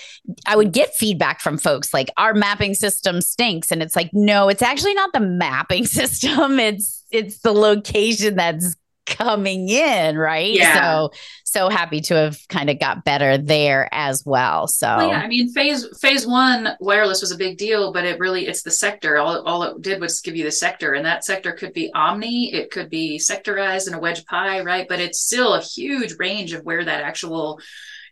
i 0.46 0.56
would 0.56 0.72
get 0.72 0.94
feedback 0.94 1.40
from 1.40 1.58
folks 1.58 1.92
like 1.92 2.08
our 2.16 2.32
mapping 2.32 2.72
system 2.72 3.20
stinks 3.20 3.70
and 3.70 3.82
it's 3.82 3.96
like 3.96 4.10
no 4.14 4.48
it's 4.48 4.62
actually 4.62 4.94
not 4.94 5.12
the 5.12 5.20
mapping 5.20 5.84
system 5.86 6.58
it's 6.58 7.04
it's 7.10 7.40
the 7.40 7.52
location 7.52 8.36
that's 8.36 8.74
coming 9.08 9.68
in, 9.68 10.16
right? 10.16 10.52
Yeah. 10.52 10.80
So 10.80 11.10
so 11.44 11.68
happy 11.68 12.00
to 12.02 12.14
have 12.14 12.38
kind 12.48 12.68
of 12.68 12.78
got 12.78 13.04
better 13.04 13.38
there 13.38 13.88
as 13.92 14.24
well. 14.26 14.66
So 14.66 14.86
well, 14.86 15.08
yeah, 15.08 15.20
I 15.20 15.28
mean 15.28 15.50
phase 15.52 15.86
phase 16.00 16.26
one 16.26 16.70
wireless 16.80 17.20
was 17.20 17.32
a 17.32 17.36
big 17.36 17.58
deal, 17.58 17.92
but 17.92 18.04
it 18.04 18.18
really 18.18 18.46
it's 18.46 18.62
the 18.62 18.70
sector. 18.70 19.16
All, 19.16 19.42
all 19.42 19.62
it 19.62 19.82
did 19.82 20.00
was 20.00 20.20
give 20.20 20.36
you 20.36 20.44
the 20.44 20.52
sector, 20.52 20.92
and 20.92 21.04
that 21.06 21.24
sector 21.24 21.52
could 21.52 21.72
be 21.72 21.90
omni, 21.94 22.52
it 22.52 22.70
could 22.70 22.90
be 22.90 23.18
sectorized 23.18 23.88
in 23.88 23.94
a 23.94 23.98
wedge 23.98 24.24
pie, 24.26 24.60
right? 24.60 24.86
But 24.88 25.00
it's 25.00 25.20
still 25.20 25.54
a 25.54 25.62
huge 25.62 26.16
range 26.18 26.52
of 26.52 26.64
where 26.64 26.84
that 26.84 27.02
actual 27.02 27.60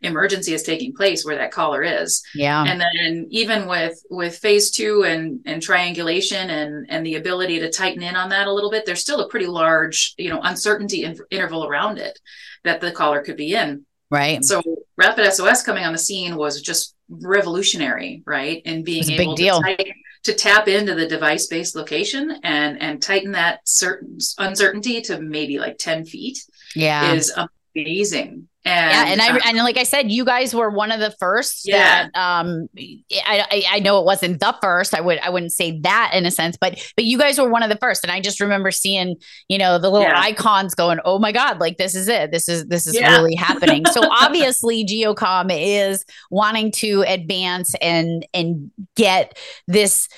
emergency 0.02 0.52
is 0.52 0.62
taking 0.62 0.94
place 0.94 1.24
where 1.24 1.36
that 1.36 1.50
caller 1.50 1.82
is. 1.82 2.22
Yeah. 2.34 2.64
And 2.64 2.80
then 2.80 3.26
even 3.30 3.66
with 3.66 4.00
with 4.10 4.38
phase 4.38 4.70
two 4.70 5.04
and 5.04 5.40
and 5.46 5.62
triangulation 5.62 6.50
and 6.50 6.86
and 6.88 7.04
the 7.04 7.16
ability 7.16 7.60
to 7.60 7.70
tighten 7.70 8.02
in 8.02 8.16
on 8.16 8.28
that 8.30 8.46
a 8.46 8.52
little 8.52 8.70
bit 8.70 8.86
there's 8.86 9.00
still 9.00 9.20
a 9.20 9.28
pretty 9.28 9.46
large 9.46 10.14
you 10.18 10.30
know 10.30 10.40
uncertainty 10.42 11.04
in, 11.04 11.18
interval 11.30 11.66
around 11.66 11.98
it 11.98 12.18
that 12.64 12.80
the 12.80 12.92
caller 12.92 13.22
could 13.22 13.36
be 13.36 13.54
in. 13.54 13.84
Right. 14.10 14.44
So 14.44 14.62
rapid 14.96 15.32
sos 15.32 15.62
coming 15.62 15.84
on 15.84 15.92
the 15.92 15.98
scene 15.98 16.36
was 16.36 16.60
just 16.62 16.94
revolutionary 17.08 18.22
right? 18.26 18.62
And 18.64 18.84
being 18.84 19.08
able 19.10 19.36
to, 19.36 19.60
tighten, 19.64 19.92
to 20.26 20.34
tap 20.34 20.66
into 20.66 20.94
the 20.94 21.06
device 21.06 21.46
based 21.46 21.76
location 21.76 22.40
and 22.42 22.82
and 22.82 23.00
tighten 23.00 23.32
that 23.32 23.60
certain 23.66 24.18
uncertainty 24.38 25.00
to 25.02 25.20
maybe 25.20 25.58
like 25.58 25.78
10 25.78 26.04
feet 26.04 26.38
yeah. 26.74 27.12
is 27.12 27.32
amazing 27.76 28.48
And, 28.66 28.90
yeah, 28.90 29.12
and 29.12 29.20
I 29.22 29.36
uh, 29.36 29.40
and 29.46 29.58
like 29.58 29.76
I 29.76 29.84
said, 29.84 30.10
you 30.10 30.24
guys 30.24 30.54
were 30.54 30.70
one 30.70 30.90
of 30.92 31.00
the 31.00 31.12
first. 31.12 31.66
Yeah. 31.66 32.08
That, 32.12 32.18
um, 32.20 32.68
I, 32.78 33.44
I 33.50 33.62
I 33.72 33.78
know 33.80 33.98
it 34.00 34.04
wasn't 34.04 34.40
the 34.40 34.54
first. 34.60 34.94
I 34.94 35.00
would 35.00 35.18
I 35.20 35.30
wouldn't 35.30 35.52
say 35.52 35.78
that 35.80 36.12
in 36.14 36.26
a 36.26 36.30
sense, 36.30 36.56
but 36.60 36.78
but 36.96 37.04
you 37.04 37.18
guys 37.18 37.38
were 37.38 37.48
one 37.48 37.62
of 37.62 37.70
the 37.70 37.76
first. 37.76 38.02
And 38.02 38.10
I 38.10 38.20
just 38.20 38.40
remember 38.40 38.70
seeing 38.70 39.16
you 39.48 39.58
know 39.58 39.78
the 39.78 39.90
little 39.90 40.08
Yeah. 40.08 40.18
icons 40.20 40.74
going, 40.74 40.98
oh 41.04 41.18
my 41.18 41.32
god, 41.32 41.60
like 41.60 41.76
this 41.78 41.94
is 41.94 42.08
it. 42.08 42.32
This 42.32 42.48
is 42.48 42.66
this 42.66 42.86
is 42.86 42.94
Yeah. 42.94 43.16
really 43.16 43.34
happening. 43.36 43.84
so 43.86 44.00
obviously, 44.10 44.84
GeoComm 44.84 45.48
is 45.50 46.04
wanting 46.30 46.72
to 46.72 47.02
advance 47.06 47.74
and 47.80 48.26
and 48.34 48.70
get 48.96 49.38
this 49.68 50.08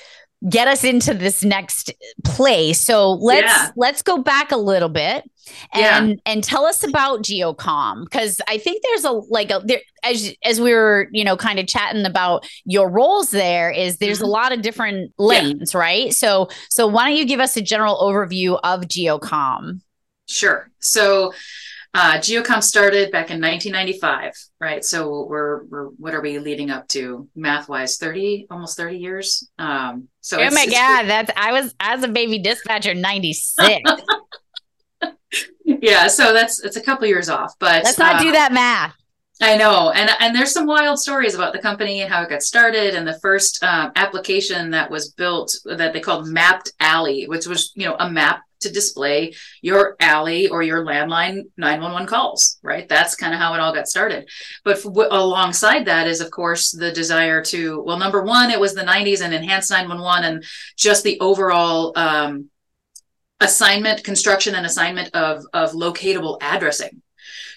get 0.49 0.69
us 0.69 0.85
into 0.85 1.13
this 1.13 1.43
next 1.43 1.91
place. 2.23 2.79
So 2.79 3.11
let's 3.11 3.45
Yeah. 3.45 3.71
let's 3.75 4.01
go 4.01 4.19
back 4.19 4.51
a 4.53 4.57
little 4.57 4.87
bit 4.87 5.29
Yeah. 5.75 5.97
and 6.03 6.21
and 6.25 6.43
tell 6.43 6.65
us 6.65 6.83
about 6.83 7.21
GeoComm 7.23 8.03
because 8.03 8.39
i 8.47 8.57
think 8.57 8.81
there's 8.83 9.03
a 9.05 9.11
like 9.11 9.51
a 9.51 9.61
there 9.63 9.81
as 10.03 10.33
as 10.43 10.59
we 10.61 10.73
were 10.73 11.07
you 11.11 11.23
know 11.23 11.35
kind 11.37 11.59
of 11.59 11.67
chatting 11.67 12.05
about 12.05 12.47
your 12.65 12.89
roles 12.89 13.31
there 13.31 13.69
is 13.71 13.97
there's 13.97 14.21
a 14.21 14.25
Mhm. 14.25 14.29
lot 14.29 14.51
of 14.51 14.61
different 14.61 15.11
Yeah. 15.19 15.25
lanes 15.25 15.75
right 15.75 16.13
so 16.13 16.49
so 16.69 16.87
why 16.87 17.07
don't 17.09 17.17
you 17.17 17.25
give 17.25 17.39
us 17.39 17.55
a 17.57 17.61
general 17.61 17.97
overview 17.97 18.59
of 18.63 18.81
GeoComm 18.81 19.81
Sure. 20.27 20.69
So 20.79 21.33
uh, 21.95 22.19
GeoComm 22.19 22.61
started 22.61 23.11
back 23.11 23.31
in 23.31 23.41
1995, 23.41 24.33
right? 24.61 24.85
So 24.85 25.25
we're, 25.27 25.63
we're 25.63 25.85
what 25.97 26.13
are 26.13 26.21
we 26.21 26.37
leading 26.37 26.69
up 26.69 26.87
to 26.89 27.27
math 27.35 27.67
wise? 27.67 27.97
30, 27.97 28.45
almost 28.51 28.77
30 28.77 28.97
years. 28.97 29.49
Um, 29.57 30.07
so 30.21 30.39
oh 30.39 30.51
my 30.51 30.67
god 30.67 31.03
that's 31.07 31.31
i 31.35 31.51
was 31.51 31.73
as 31.79 32.03
a 32.03 32.07
baby 32.07 32.37
dispatcher 32.37 32.93
96 32.93 33.81
yeah. 35.81 36.07
So 36.07 36.33
that's 36.33 36.63
it's 36.63 36.77
a 36.77 36.81
couple 36.81 37.07
years 37.07 37.29
off, 37.29 37.53
but 37.59 37.83
let's 37.83 37.97
not 37.97 38.15
uh, 38.15 38.19
do 38.19 38.31
that 38.31 38.51
math 38.51 38.95
I 39.41 39.55
know, 39.55 39.91
and 39.91 40.09
and 40.19 40.35
there's 40.35 40.51
some 40.51 40.65
wild 40.65 40.99
stories 40.99 41.33
about 41.33 41.53
the 41.53 41.59
company 41.59 42.01
and 42.01 42.11
how 42.11 42.21
it 42.23 42.29
got 42.29 42.41
started, 42.41 42.93
and 42.93 43.07
the 43.07 43.19
first 43.19 43.63
um, 43.63 43.93
application 43.95 44.71
that 44.71 44.91
was 44.91 45.11
built 45.11 45.55
that 45.63 45.93
they 45.93 46.01
called 46.01 46.27
Mapped 46.27 46.73
ALI, 46.81 47.25
which 47.27 47.47
was 47.47 47.71
you 47.75 47.85
know 47.85 47.95
a 47.99 48.09
map 48.09 48.41
to 48.59 48.69
display 48.69 49.33
your 49.61 49.95
ALI 50.01 50.49
or 50.49 50.61
your 50.61 50.83
landline 50.83 51.43
911 51.55 52.05
calls. 52.05 52.57
Right, 52.63 52.89
that's 52.89 53.15
kind 53.15 53.33
of 53.33 53.39
how 53.39 53.53
it 53.53 53.61
all 53.61 53.73
got 53.73 53.87
started. 53.87 54.29
But 54.65 54.83
w- 54.83 55.07
alongside 55.09 55.85
that 55.85 56.05
is, 56.05 56.19
of 56.19 56.31
course, 56.31 56.71
the 56.71 56.91
desire 56.91 57.41
to 57.45 57.81
well, 57.81 57.97
number 57.97 58.21
one, 58.23 58.51
it 58.51 58.59
was 58.59 58.73
the 58.73 58.81
90s 58.81 59.21
and 59.21 59.33
enhanced 59.33 59.71
911, 59.71 60.25
and 60.25 60.43
just 60.75 61.05
the 61.05 61.17
overall. 61.21 61.93
Um, 61.95 62.49
assignment 63.41 64.03
construction 64.03 64.55
and 64.55 64.65
assignment 64.65 65.13
of 65.15 65.45
of 65.53 65.71
locatable 65.71 66.37
addressing. 66.41 67.01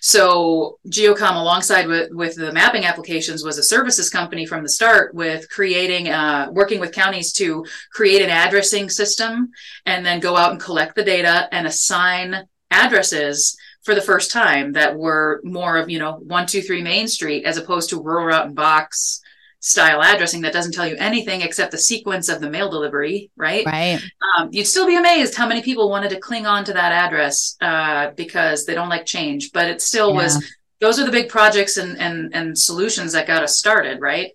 So 0.05 0.81
GeoComm, 0.89 1.37
alongside 1.37 1.87
with, 1.87 2.11
with 2.11 2.35
the 2.35 2.53
mapping 2.53 2.85
applications, 2.85 3.45
was 3.45 3.57
a 3.57 3.63
services 3.63 4.11
company 4.11 4.45
from 4.47 4.65
the 4.65 4.69
start 4.69 5.15
with 5.15 5.49
creating, 5.49 6.09
uh, 6.09 6.49
working 6.51 6.81
with 6.81 6.91
counties 6.91 7.33
to 7.35 7.65
create 7.93 8.21
an 8.21 8.29
addressing 8.29 8.91
system 8.91 9.53
and 9.87 10.05
then 10.05 10.19
go 10.19 10.37
out 10.37 10.51
and 10.51 10.61
collect 10.61 10.97
the 10.97 11.05
data 11.05 11.49
and 11.53 11.69
assign 11.69 12.49
addresses 12.73 13.57
for 13.85 13.95
the 13.95 14.01
first 14.01 14.33
time 14.33 14.73
that 14.73 14.99
were 14.99 15.41
more 15.45 15.77
of, 15.77 15.89
you 15.89 16.01
know, 16.01 16.15
one, 16.15 16.47
two, 16.47 16.63
three 16.63 16.83
Main 16.83 17.07
Street 17.07 17.45
as 17.45 17.57
opposed 17.57 17.91
to 17.91 18.03
rural 18.03 18.27
route 18.27 18.47
and 18.47 18.57
box 18.57 19.22
style 19.63 20.03
addressing 20.03 20.43
that 20.43 20.53
doesn't 20.53 20.73
tell 20.73 20.87
you 20.87 20.97
anything 20.99 21.41
except 21.41 21.71
the 21.71 21.79
sequence 21.79 22.29
of 22.29 22.41
the 22.41 22.51
mail 22.51 22.69
delivery, 22.69 23.31
right? 23.37 23.65
right 23.65 24.03
um, 24.37 24.49
you'd 24.51 24.67
still 24.67 24.87
be 24.87 24.97
amazed 24.97 25.37
how 25.37 25.47
many 25.47 25.63
people 25.63 25.89
wanted 25.89 26.11
to 26.11 26.19
cling 26.19 26.47
on 26.47 26.65
to 26.65 26.73
that 26.73 26.91
address 26.93 27.57
uh, 27.61 28.11
because 28.17 28.67
they 28.67 28.75
don't 28.75 28.89
like 28.89 29.07
change. 29.07 29.53
But 29.53 29.69
it 29.69 29.81
still 29.81 30.15
was. 30.15 30.45
Those 30.81 30.99
are 30.99 31.07
the 31.07 31.13
big 31.13 31.29
projects 31.29 31.77
and 31.77 31.97
and 31.99 32.35
and 32.35 32.59
solutions 32.59 33.13
that 33.13 33.29
got 33.29 33.45
us 33.45 33.57
started, 33.57 34.01
right? 34.01 34.33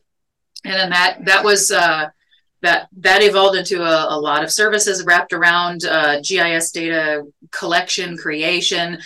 And 0.64 0.74
then 0.74 0.90
that 0.92 1.26
that 1.26 1.44
was 1.44 1.72
uh, 1.72 2.08
that 2.62 2.88
that 3.00 3.22
evolved 3.22 3.58
into 3.58 3.84
a, 3.84 4.16
a 4.16 4.18
lot 4.18 4.46
of 4.46 4.52
services 4.52 5.04
wrapped 5.04 5.34
around 5.34 5.84
uh, 5.84 6.22
GIS 6.22 6.72
data 6.72 7.24
collection, 7.52 8.18
creation, 8.18 9.00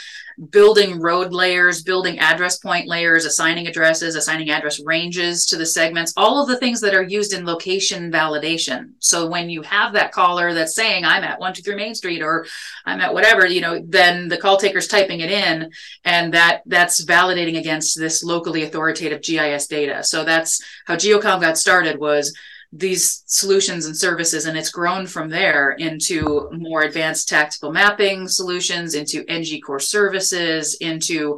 building 0.49 0.99
road 0.99 1.33
layers, 1.33 1.83
building 1.83 2.19
address 2.19 2.57
point 2.57 2.87
layers, 2.87 3.25
assigning 3.25 3.67
addresses, 3.67 4.15
assigning 4.15 4.49
address 4.49 4.79
ranges 4.83 5.45
to 5.47 5.57
the 5.57 5.65
segments, 5.65 6.13
all 6.17 6.41
of 6.41 6.47
the 6.47 6.57
things 6.57 6.81
that 6.81 6.93
are 6.93 7.03
used 7.03 7.33
in 7.33 7.45
location 7.45 8.11
validation. 8.11 8.91
So 8.99 9.27
when 9.27 9.49
you 9.49 9.61
have 9.61 9.93
that 9.93 10.11
caller 10.11 10.53
that's 10.53 10.75
saying, 10.75 11.05
I'm 11.05 11.23
at 11.23 11.39
123 11.39 11.75
Main 11.75 11.95
Street 11.95 12.21
or 12.21 12.45
I'm 12.85 13.01
at 13.01 13.13
whatever, 13.13 13.45
you 13.45 13.61
know, 13.61 13.81
then 13.85 14.27
the 14.27 14.37
call 14.37 14.57
taker's 14.57 14.87
typing 14.87 15.19
it 15.19 15.31
in 15.31 15.71
and 16.05 16.33
that 16.33 16.61
that's 16.65 17.03
validating 17.05 17.57
against 17.57 17.97
this 17.97 18.23
locally 18.23 18.63
authoritative 18.63 19.21
GIS 19.21 19.67
data. 19.67 20.03
So 20.03 20.23
that's 20.23 20.63
how 20.85 20.95
GeoComm 20.95 21.41
got 21.41 21.57
started 21.57 21.99
was 21.99 22.35
these 22.73 23.23
solutions 23.25 23.85
and 23.85 23.97
services 23.97 24.45
and 24.45 24.57
it's 24.57 24.69
grown 24.69 25.05
from 25.05 25.29
there 25.29 25.71
into 25.71 26.49
more 26.53 26.83
advanced 26.83 27.27
tactical 27.27 27.69
mapping 27.69 28.29
solutions 28.29 28.95
into 28.95 29.25
ng 29.29 29.59
core 29.61 29.79
services 29.79 30.75
into 30.75 31.37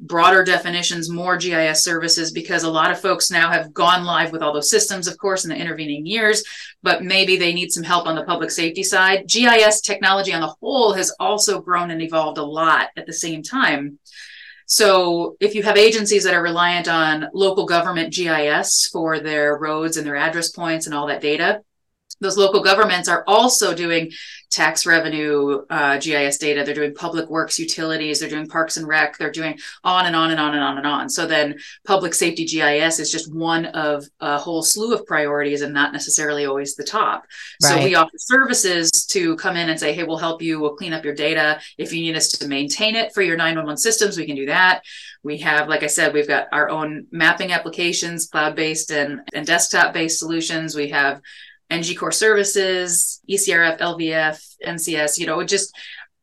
broader 0.00 0.42
definitions 0.42 1.08
more 1.08 1.36
gis 1.36 1.84
services 1.84 2.32
because 2.32 2.64
a 2.64 2.70
lot 2.70 2.90
of 2.90 3.00
folks 3.00 3.30
now 3.30 3.48
have 3.48 3.72
gone 3.72 4.04
live 4.04 4.32
with 4.32 4.42
all 4.42 4.52
those 4.52 4.70
systems 4.70 5.06
of 5.06 5.16
course 5.18 5.44
in 5.44 5.50
the 5.50 5.56
intervening 5.56 6.04
years 6.04 6.42
but 6.82 7.04
maybe 7.04 7.36
they 7.36 7.52
need 7.52 7.70
some 7.70 7.84
help 7.84 8.08
on 8.08 8.16
the 8.16 8.24
public 8.24 8.50
safety 8.50 8.82
side. 8.82 9.28
Gis 9.28 9.80
technology 9.80 10.32
on 10.32 10.40
the 10.40 10.54
whole 10.60 10.92
has 10.94 11.14
also 11.20 11.60
grown 11.60 11.92
and 11.92 12.02
evolved 12.02 12.38
a 12.38 12.42
lot 12.42 12.88
at 12.96 13.06
the 13.06 13.12
same 13.12 13.40
time 13.40 14.00
so 14.72 15.36
if 15.38 15.54
you 15.54 15.62
have 15.64 15.76
agencies 15.76 16.24
that 16.24 16.32
are 16.32 16.42
reliant 16.42 16.88
on 16.88 17.28
local 17.34 17.66
government 17.66 18.10
GIS 18.10 18.88
for 18.90 19.20
their 19.20 19.58
roads 19.58 19.98
and 19.98 20.06
their 20.06 20.16
address 20.16 20.48
points 20.48 20.86
and 20.86 20.94
all 20.94 21.08
that 21.08 21.20
data, 21.20 21.60
those 22.22 22.38
local 22.38 22.62
governments 22.62 23.08
are 23.08 23.24
also 23.26 23.74
doing 23.74 24.10
tax 24.52 24.84
revenue 24.84 25.64
uh, 25.70 25.98
GIS 25.98 26.36
data. 26.36 26.62
They're 26.62 26.74
doing 26.74 26.94
public 26.94 27.28
works 27.30 27.58
utilities. 27.58 28.20
They're 28.20 28.28
doing 28.28 28.46
parks 28.46 28.76
and 28.76 28.86
rec. 28.86 29.16
They're 29.16 29.32
doing 29.32 29.58
on 29.82 30.04
and 30.04 30.14
on 30.14 30.30
and 30.30 30.38
on 30.38 30.54
and 30.54 30.62
on 30.62 30.76
and 30.76 30.86
on. 30.86 31.08
So 31.08 31.26
then 31.26 31.58
public 31.86 32.12
safety 32.12 32.44
GIS 32.44 33.00
is 33.00 33.10
just 33.10 33.32
one 33.32 33.66
of 33.66 34.06
a 34.20 34.38
whole 34.38 34.62
slew 34.62 34.94
of 34.94 35.06
priorities 35.06 35.62
and 35.62 35.72
not 35.72 35.92
necessarily 35.92 36.44
always 36.44 36.76
the 36.76 36.84
top. 36.84 37.24
So 37.62 37.82
we 37.82 37.94
offer 37.94 38.16
services 38.16 38.90
to 39.06 39.36
come 39.36 39.56
in 39.56 39.70
and 39.70 39.80
say, 39.80 39.94
hey, 39.94 40.04
we'll 40.04 40.18
help 40.18 40.42
you. 40.42 40.60
We'll 40.60 40.76
clean 40.76 40.92
up 40.92 41.04
your 41.04 41.14
data. 41.14 41.58
If 41.78 41.92
you 41.92 42.02
need 42.02 42.16
us 42.16 42.28
to 42.28 42.46
maintain 42.46 42.94
it 42.94 43.14
for 43.14 43.22
your 43.22 43.36
911 43.36 43.78
systems, 43.78 44.18
we 44.18 44.26
can 44.26 44.36
do 44.36 44.46
that. 44.46 44.82
We 45.22 45.38
have, 45.38 45.68
like 45.68 45.82
I 45.82 45.86
said, 45.86 46.12
we've 46.12 46.28
got 46.28 46.48
our 46.52 46.68
own 46.68 47.06
mapping 47.10 47.52
applications, 47.52 48.26
cloud-based 48.26 48.90
and, 48.90 49.20
and 49.32 49.46
desktop-based 49.46 50.18
solutions. 50.18 50.74
We 50.74 50.88
have 50.88 51.22
NG 51.70 51.94
Core 51.96 52.12
Services, 52.12 53.20
ECRF, 53.28 53.78
LVF, 53.78 54.56
NCS, 54.66 55.18
you 55.18 55.26
know, 55.26 55.42
just 55.44 55.74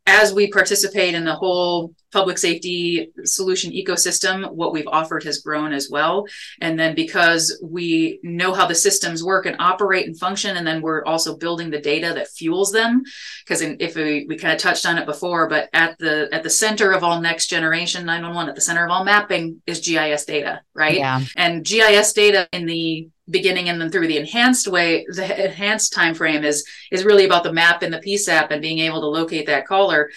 as 0.09 0.33
we 0.33 0.49
participate 0.49 1.13
in 1.13 1.23
the 1.23 1.35
whole 1.35 1.93
public 2.11 2.39
safety 2.39 3.11
solution 3.23 3.71
ecosystem, 3.71 4.51
what 4.51 4.73
we've 4.73 4.87
offered 4.87 5.23
has 5.23 5.39
grown 5.39 5.71
as 5.71 5.89
well. 5.91 6.25
And 6.61 6.79
then 6.79 6.95
because 6.95 7.59
we 7.63 8.19
know 8.23 8.53
how 8.53 8.65
the 8.65 8.73
systems 8.73 9.23
work 9.23 9.45
and 9.45 9.55
operate 9.59 10.07
and 10.07 10.17
function, 10.17 10.57
and 10.57 10.65
then 10.65 10.81
we're 10.81 11.05
also 11.05 11.37
building 11.37 11.69
the 11.69 11.79
data 11.79 12.13
that 12.15 12.29
fuels 12.29 12.71
them. 12.71 13.03
Because 13.45 13.61
if 13.61 13.95
we, 13.95 14.25
we 14.27 14.37
kind 14.37 14.53
of 14.53 14.59
touched 14.59 14.87
on 14.87 14.97
it 14.97 15.05
before, 15.05 15.47
but 15.47 15.69
at 15.73 15.99
the 15.99 16.27
at 16.31 16.41
the 16.41 16.49
center 16.49 16.91
of 16.91 17.03
all 17.03 17.21
next 17.21 17.47
generation 17.47 18.05
911, 18.05 18.49
at 18.49 18.55
the 18.55 18.61
center 18.61 18.83
of 18.83 18.89
all 18.89 19.03
mapping 19.03 19.61
is 19.67 19.79
GIS 19.79 20.25
data, 20.25 20.61
right? 20.73 20.95
yeah 20.95 21.21
and 21.35 21.63
gis 21.63 22.13
data 22.13 22.47
in 22.51 22.65
the 22.65 23.09
beginning 23.29 23.69
and 23.69 23.79
then 23.79 23.91
through 23.91 24.07
the 24.07 24.17
enhanced 24.17 24.67
way 24.67 25.05
the 25.09 25.45
enhanced 25.45 25.93
time 25.93 26.13
frame 26.13 26.43
is 26.43 26.65
is 26.91 27.05
really 27.05 27.25
about 27.25 27.43
the 27.43 27.53
map 27.53 27.81
and 27.83 27.93
the 27.93 27.99
psap 27.99 28.51
and 28.51 28.61
being 28.61 28.79
able 28.79 29.01
to 29.01 29.07
locate 29.07 29.45
that 29.47 29.67
caller. 29.67 30.09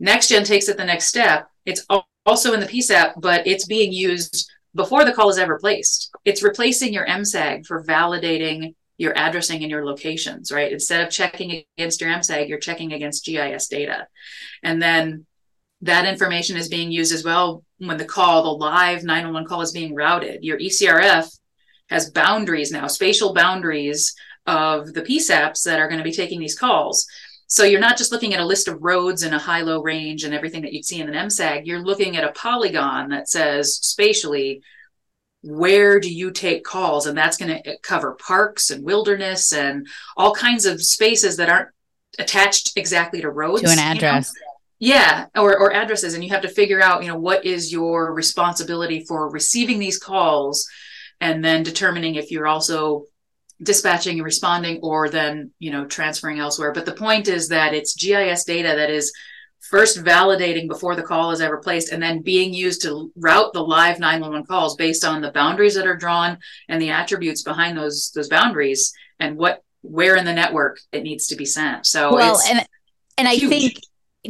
Next 0.00 0.28
gen 0.28 0.44
takes 0.44 0.68
it 0.68 0.76
the 0.76 0.84
next 0.84 1.06
step. 1.06 1.48
It's 1.64 1.84
also 2.26 2.52
in 2.52 2.60
the 2.60 2.66
psap 2.66 3.14
but 3.20 3.46
it's 3.46 3.66
being 3.66 3.92
used 3.92 4.50
before 4.74 5.04
the 5.04 5.12
call 5.12 5.28
is 5.28 5.38
ever 5.38 5.58
placed. 5.58 6.10
It's 6.24 6.42
replacing 6.42 6.92
your 6.92 7.06
msag 7.06 7.66
for 7.66 7.84
validating 7.84 8.74
your 8.96 9.12
addressing 9.16 9.62
and 9.62 9.70
your 9.70 9.84
locations 9.84 10.50
right? 10.50 10.72
Instead 10.72 11.06
of 11.06 11.12
checking 11.12 11.64
against 11.76 12.00
your 12.00 12.10
msag 12.10 12.48
you're 12.48 12.58
checking 12.58 12.92
against 12.92 13.24
gis 13.24 13.68
data. 13.68 14.06
And 14.62 14.82
then 14.82 15.26
that 15.82 16.06
information 16.06 16.56
is 16.56 16.68
being 16.68 16.90
used 16.90 17.12
as 17.12 17.24
well 17.24 17.64
when 17.78 17.98
the 17.98 18.04
call, 18.04 18.42
the 18.42 18.50
live 18.50 19.04
911 19.04 19.48
call 19.48 19.60
is 19.60 19.70
being 19.70 19.94
routed. 19.94 20.42
Your 20.42 20.58
ECRF 20.58 21.30
has 21.88 22.10
boundaries 22.10 22.70
now, 22.70 22.86
spatial 22.86 23.34
boundaries 23.34 24.14
of 24.46 24.94
the 24.94 25.02
PSAPs 25.02 25.64
that 25.64 25.78
are 25.78 25.88
going 25.88 25.98
to 25.98 26.04
be 26.04 26.12
taking 26.12 26.40
these 26.40 26.58
calls. 26.58 27.06
So 27.46 27.64
you're 27.64 27.80
not 27.80 27.96
just 27.96 28.12
looking 28.12 28.34
at 28.34 28.40
a 28.40 28.46
list 28.46 28.68
of 28.68 28.82
roads 28.82 29.22
and 29.22 29.34
a 29.34 29.38
high 29.38 29.62
low 29.62 29.80
range 29.82 30.24
and 30.24 30.34
everything 30.34 30.62
that 30.62 30.72
you'd 30.72 30.84
see 30.84 31.00
in 31.00 31.08
an 31.08 31.28
MSAG. 31.28 31.62
You're 31.64 31.82
looking 31.82 32.16
at 32.16 32.24
a 32.24 32.32
polygon 32.32 33.08
that 33.08 33.28
says 33.28 33.74
spatially, 33.76 34.62
where 35.42 35.98
do 35.98 36.12
you 36.12 36.30
take 36.30 36.64
calls? 36.64 37.06
And 37.06 37.16
that's 37.16 37.36
going 37.38 37.62
to 37.62 37.78
cover 37.78 38.12
parks 38.14 38.70
and 38.70 38.84
wilderness 38.84 39.52
and 39.52 39.86
all 40.16 40.34
kinds 40.34 40.66
of 40.66 40.82
spaces 40.82 41.36
that 41.38 41.48
aren't 41.48 41.70
attached 42.18 42.72
exactly 42.76 43.20
to 43.22 43.30
roads. 43.30 43.62
to 43.62 43.68
an 43.68 43.78
you 43.78 43.84
know? 43.84 43.92
address 43.92 44.32
yeah 44.78 45.26
or, 45.36 45.58
or 45.58 45.72
addresses 45.72 46.14
and 46.14 46.22
you 46.22 46.30
have 46.30 46.42
to 46.42 46.48
figure 46.48 46.80
out 46.80 47.02
you 47.02 47.08
know 47.08 47.18
what 47.18 47.44
is 47.44 47.72
your 47.72 48.14
responsibility 48.14 49.04
for 49.04 49.28
receiving 49.28 49.78
these 49.78 49.98
calls 49.98 50.68
and 51.20 51.44
then 51.44 51.62
determining 51.62 52.14
if 52.14 52.30
you're 52.30 52.46
also 52.46 53.04
dispatching 53.62 54.18
and 54.18 54.24
responding 54.24 54.78
or 54.82 55.08
then 55.08 55.50
you 55.58 55.70
know 55.70 55.84
transferring 55.86 56.38
elsewhere. 56.38 56.72
But 56.72 56.86
the 56.86 56.92
point 56.92 57.28
is 57.28 57.48
that 57.48 57.74
it's 57.74 57.94
gis 57.94 58.44
data 58.44 58.74
that 58.76 58.90
is 58.90 59.12
first 59.60 60.02
validating 60.02 60.68
before 60.68 60.94
the 60.94 61.02
call 61.02 61.32
is 61.32 61.40
ever 61.40 61.58
placed 61.58 61.92
and 61.92 62.02
then 62.02 62.22
being 62.22 62.54
used 62.54 62.80
to 62.82 63.10
route 63.16 63.52
the 63.52 63.62
live 63.62 63.98
911 63.98 64.46
calls 64.46 64.76
based 64.76 65.04
on 65.04 65.20
the 65.20 65.32
boundaries 65.32 65.74
that 65.74 65.86
are 65.86 65.96
drawn 65.96 66.38
and 66.68 66.80
the 66.80 66.90
attributes 66.90 67.42
behind 67.42 67.76
those 67.76 68.12
those 68.14 68.28
boundaries 68.28 68.92
and 69.18 69.36
what 69.36 69.62
where 69.82 70.16
in 70.16 70.24
the 70.24 70.32
network 70.32 70.78
it 70.92 71.02
needs 71.02 71.26
to 71.28 71.36
be 71.36 71.44
sent. 71.44 71.86
So 71.86 72.14
well 72.14 72.40
and 72.48 72.64
and 73.16 73.28
i 73.28 73.38
think 73.38 73.80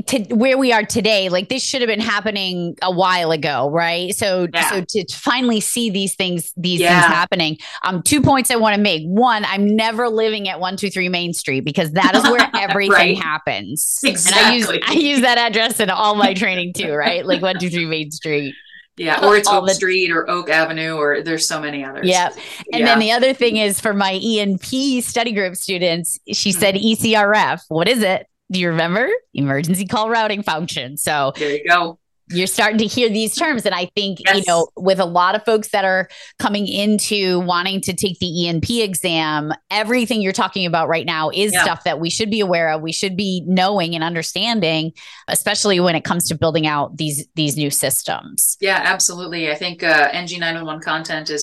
to 0.06 0.22
where 0.34 0.58
we 0.58 0.70
are 0.70 0.84
today 0.84 1.30
like 1.30 1.48
this 1.48 1.62
should 1.62 1.80
have 1.80 1.88
been 1.88 2.00
happening 2.00 2.76
a 2.82 2.92
while 2.92 3.30
ago 3.30 3.70
right 3.70 4.14
so 4.14 4.46
yeah. 4.52 4.70
so 4.70 4.84
to, 4.86 5.04
finally 5.14 5.60
see 5.60 5.88
these 5.88 6.14
things 6.14 6.52
these 6.56 6.80
yeah. 6.80 7.00
things 7.00 7.14
happening 7.14 7.56
um 7.82 8.02
two 8.02 8.20
points 8.20 8.50
i 8.50 8.56
want 8.56 8.76
to 8.76 8.80
make 8.80 9.02
one 9.06 9.44
i'm 9.46 9.74
never 9.74 10.08
living 10.08 10.46
at 10.46 10.60
123 10.60 11.08
main 11.08 11.32
street 11.32 11.64
because 11.64 11.90
that 11.92 12.14
is 12.14 12.22
where 12.24 12.50
everything 12.54 12.92
right. 12.92 13.18
happens 13.18 14.00
exactly. 14.04 14.42
and 14.42 14.50
i 14.50 14.54
use 14.56 14.84
i 14.88 14.92
use 14.92 15.20
that 15.22 15.38
address 15.38 15.80
in 15.80 15.88
all 15.88 16.14
my 16.14 16.34
training 16.34 16.72
too 16.74 16.92
right 16.92 17.24
like 17.24 17.40
123 17.40 17.86
main 17.86 18.10
street 18.10 18.54
yeah, 18.98 19.24
or 19.24 19.36
it's 19.36 19.48
Oak 19.48 19.66
the, 19.66 19.74
Street 19.74 20.10
or 20.10 20.28
Oak 20.28 20.50
Avenue, 20.50 20.96
or 20.96 21.22
there's 21.22 21.46
so 21.46 21.60
many 21.60 21.84
others. 21.84 22.04
Yeah. 22.04 22.30
And 22.72 22.80
yeah. 22.80 22.86
then 22.86 22.98
the 22.98 23.12
other 23.12 23.32
thing 23.32 23.56
is 23.56 23.80
for 23.80 23.94
my 23.94 24.14
ENP 24.14 25.04
study 25.04 25.30
group 25.30 25.54
students, 25.54 26.18
she 26.32 26.50
hmm. 26.50 26.58
said 26.58 26.74
ECRF. 26.74 27.62
What 27.68 27.86
is 27.88 28.02
it? 28.02 28.26
Do 28.50 28.60
you 28.60 28.68
remember? 28.68 29.08
Emergency 29.34 29.86
call 29.86 30.10
routing 30.10 30.42
function. 30.42 30.96
So 30.96 31.32
there 31.36 31.50
you 31.50 31.68
go. 31.68 31.98
You're 32.30 32.46
starting 32.46 32.76
to 32.78 32.86
hear 32.86 33.08
these 33.08 33.34
terms. 33.34 33.64
And 33.64 33.74
I 33.74 33.90
think, 33.96 34.18
yes. 34.22 34.36
you 34.36 34.42
know, 34.46 34.68
with 34.76 35.00
a 35.00 35.06
lot 35.06 35.34
of 35.34 35.44
folks 35.46 35.68
that 35.68 35.86
are 35.86 36.10
coming 36.38 36.66
into 36.66 37.40
wanting 37.40 37.80
to 37.82 37.94
take 37.94 38.18
the 38.18 38.26
ENP 38.26 38.84
exam, 38.84 39.52
everything 39.70 40.20
you're 40.20 40.32
talking 40.32 40.66
about 40.66 40.88
right 40.88 41.06
now 41.06 41.30
is 41.30 41.54
yeah. 41.54 41.62
stuff 41.62 41.84
that 41.84 42.00
we 42.00 42.10
should 42.10 42.30
be 42.30 42.40
aware 42.40 42.68
of. 42.68 42.82
We 42.82 42.92
should 42.92 43.16
be 43.16 43.42
knowing 43.46 43.94
and 43.94 44.04
understanding, 44.04 44.92
especially 45.28 45.80
when 45.80 45.94
it 45.94 46.04
comes 46.04 46.28
to 46.28 46.34
building 46.34 46.66
out 46.66 46.98
these 46.98 47.26
these 47.34 47.56
new 47.56 47.70
systems. 47.70 48.58
Yeah, 48.60 48.80
absolutely. 48.84 49.50
I 49.50 49.54
think 49.54 49.82
uh, 49.82 50.10
NG911 50.10 50.82
content 50.82 51.30
is 51.30 51.42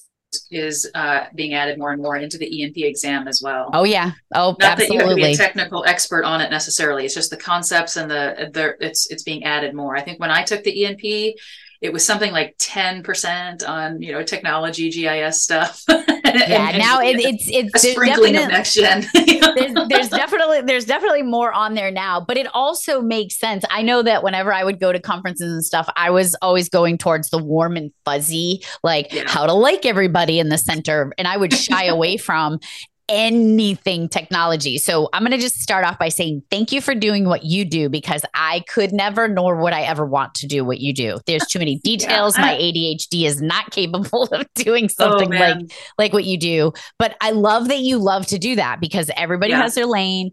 is 0.51 0.89
uh, 0.95 1.25
being 1.35 1.53
added 1.53 1.77
more 1.77 1.91
and 1.91 2.01
more 2.01 2.17
into 2.17 2.37
the 2.37 2.45
ENP 2.45 2.85
exam 2.85 3.27
as 3.27 3.41
well. 3.41 3.69
Oh 3.73 3.83
yeah. 3.83 4.11
Oh, 4.33 4.55
not 4.59 4.71
absolutely. 4.71 4.97
that 4.97 5.03
you 5.03 5.09
have 5.09 5.17
to 5.17 5.23
be 5.23 5.33
a 5.33 5.35
technical 5.35 5.85
expert 5.85 6.23
on 6.23 6.41
it 6.41 6.49
necessarily. 6.49 7.05
It's 7.05 7.13
just 7.13 7.29
the 7.29 7.37
concepts 7.37 7.97
and 7.97 8.09
the, 8.09 8.49
the 8.53 8.75
it's 8.79 9.09
it's 9.11 9.23
being 9.23 9.43
added 9.43 9.73
more. 9.73 9.95
I 9.95 10.01
think 10.01 10.19
when 10.19 10.31
I 10.31 10.43
took 10.43 10.63
the 10.63 10.75
ENP, 10.75 11.33
it 11.81 11.93
was 11.93 12.05
something 12.05 12.31
like 12.31 12.57
10% 12.57 13.67
on 13.67 14.01
you 14.01 14.11
know 14.11 14.23
technology 14.23 14.89
gis 14.89 15.41
stuff. 15.41 15.83
Yeah 16.35 16.69
and, 16.69 16.79
now 16.79 16.99
it, 16.99 17.17
it's 17.19 17.47
it's 17.47 17.85
a 17.85 17.91
sprinkling 17.91 18.35
of 18.35 18.49
next 18.49 18.73
gen. 18.73 19.05
there's, 19.13 19.87
there's 19.87 20.09
definitely 20.09 20.61
there's 20.63 20.83
definitely 20.83 21.21
more 21.21 21.53
on 21.53 21.75
there 21.75 21.91
now 21.91 22.19
but 22.19 22.35
it 22.35 22.47
also 22.53 23.01
makes 23.01 23.37
sense. 23.37 23.63
I 23.69 23.81
know 23.81 24.01
that 24.01 24.21
whenever 24.21 24.51
i 24.51 24.63
would 24.63 24.79
go 24.79 24.91
to 24.91 24.99
conferences 24.99 25.53
and 25.53 25.63
stuff 25.63 25.87
i 25.95 26.09
was 26.09 26.35
always 26.41 26.67
going 26.67 26.97
towards 26.97 27.29
the 27.29 27.37
warm 27.37 27.77
and 27.77 27.91
fuzzy 28.03 28.63
like 28.83 29.13
yeah. 29.13 29.23
how 29.27 29.45
to 29.45 29.53
like 29.53 29.85
everybody 29.85 30.39
in 30.39 30.49
the 30.49 30.57
center 30.57 31.13
and 31.17 31.27
i 31.27 31.37
would 31.37 31.53
shy 31.53 31.85
away 31.85 32.17
from 32.17 32.59
anything 33.07 34.09
technology. 34.09 34.77
So 34.77 35.09
I'm 35.13 35.21
going 35.21 35.31
to 35.31 35.37
just 35.37 35.61
start 35.61 35.85
off 35.85 35.99
by 35.99 36.09
saying 36.09 36.43
thank 36.49 36.71
you 36.71 36.81
for 36.81 36.95
doing 36.95 37.25
what 37.25 37.43
you 37.43 37.65
do 37.65 37.89
because 37.89 38.23
I 38.33 38.63
could 38.67 38.91
never, 38.93 39.27
nor 39.27 39.61
would 39.61 39.73
I 39.73 39.81
ever 39.81 40.05
want 40.05 40.35
to 40.35 40.47
do 40.47 40.65
what 40.65 40.79
you 40.79 40.93
do. 40.93 41.19
There's 41.27 41.45
too 41.45 41.59
many 41.59 41.79
details. 41.83 42.37
yeah. 42.37 42.45
My 42.45 42.55
ADHD 42.55 43.25
is 43.25 43.41
not 43.41 43.71
capable 43.71 44.23
of 44.31 44.45
doing 44.55 44.85
oh, 44.85 44.87
something 44.87 45.33
oh, 45.33 45.37
like 45.37 45.57
like 45.97 46.13
what 46.13 46.25
you 46.25 46.37
do. 46.37 46.73
But 46.97 47.15
I 47.21 47.31
love 47.31 47.67
that 47.67 47.79
you 47.79 47.97
love 47.97 48.25
to 48.27 48.39
do 48.39 48.55
that 48.55 48.79
because 48.79 49.11
everybody 49.15 49.51
yeah. 49.51 49.61
has 49.61 49.75
their 49.75 49.85
lane. 49.85 50.31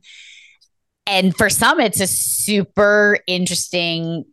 And 1.07 1.37
for 1.37 1.51
some, 1.51 1.81
it's 1.81 2.01
a 2.01 2.07
super 2.07 3.19
interesting 3.27 4.25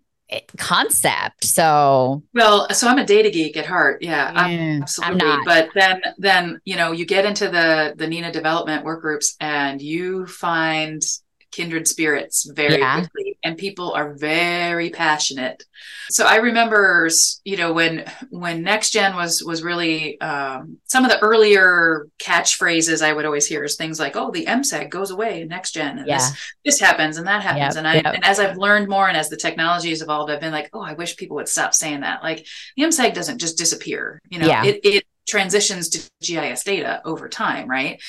concept. 0.58 1.44
So 1.44 2.24
well, 2.34 2.70
so 2.72 2.88
I'm 2.88 3.00
a 3.00 3.06
data 3.06 3.30
geek 3.30 3.58
at 3.58 3.66
heart. 3.66 4.02
Yeah, 4.02 4.32
yeah 4.50 4.80
absolutely. 4.82 5.22
I'm 5.22 5.28
not. 5.28 5.46
But 5.46 5.70
then 5.74 6.02
then 6.18 6.62
you 6.66 6.76
know 6.76 6.92
you 6.92 7.06
get 7.06 7.26
into 7.26 7.50
the 7.50 7.94
the 7.96 8.08
NENA 8.08 8.32
development 8.32 8.84
work 8.84 9.02
groups 9.02 9.36
and 9.40 9.82
you 9.82 10.26
find 10.28 11.02
kindred 11.52 11.88
spirits 11.88 12.50
very 12.52 12.80
yeah. 12.80 13.00
quickly 13.00 13.38
and 13.44 13.58
people 13.58 13.92
are 13.94 14.14
very 14.14 14.90
passionate 14.90 15.64
so 16.10 16.26
i 16.26 16.36
remember 16.36 17.10
you 17.44 17.58
know 17.58 17.74
when 17.74 18.06
when 18.30 18.62
next 18.62 18.92
gen 18.92 19.16
was 19.16 19.44
was 19.44 19.64
really 19.64 20.20
um, 20.22 20.78
some 20.86 21.04
of 21.04 21.12
the 21.12 21.20
earlier 21.20 22.08
catchphrases 22.22 23.04
i 23.04 23.12
would 23.12 23.26
always 23.26 23.48
hear 23.48 23.64
is 23.64 23.76
things 23.76 24.00
like 24.00 24.16
oh 24.16 24.30
the 24.32 24.46
msag 24.46 24.90
goes 24.90 25.12
away 25.12 25.42
in 25.42 25.48
next 25.48 25.72
gen 25.72 25.98
and 25.98 26.08
yeah. 26.08 26.18
this 26.18 26.54
this 26.66 26.80
happens 26.80 27.18
and 27.18 27.28
that 27.28 27.42
happens 27.42 27.76
yep, 27.76 27.78
and 27.78 27.88
i 27.88 27.96
yep. 27.96 28.14
and 28.14 28.24
as 28.24 28.40
i've 28.40 28.58
learned 28.58 28.88
more 28.88 29.08
and 29.08 29.18
as 29.18 29.30
the 29.30 29.38
technology 29.38 29.90
has 29.90 30.02
evolved 30.02 30.32
i've 30.32 30.42
been 30.42 30.54
like 30.54 30.70
oh 30.74 30.82
i 30.82 30.94
wish 30.94 31.18
people 31.18 31.36
would 31.36 31.50
stop 31.50 31.74
saying 31.74 32.02
that 32.02 32.22
like 32.22 32.46
the 32.78 32.84
msag 32.84 33.14
doesn't 33.14 33.40
just 33.40 33.58
disappear 33.58 34.22
you 34.30 34.38
know 34.38 34.48
yeah. 34.48 34.64
it, 34.66 34.80
it 34.84 35.04
transitions 35.28 35.90
to 35.90 36.10
gis 36.22 36.64
data 36.64 37.02
over 37.06 37.30
time 37.30 37.68
right 37.70 38.02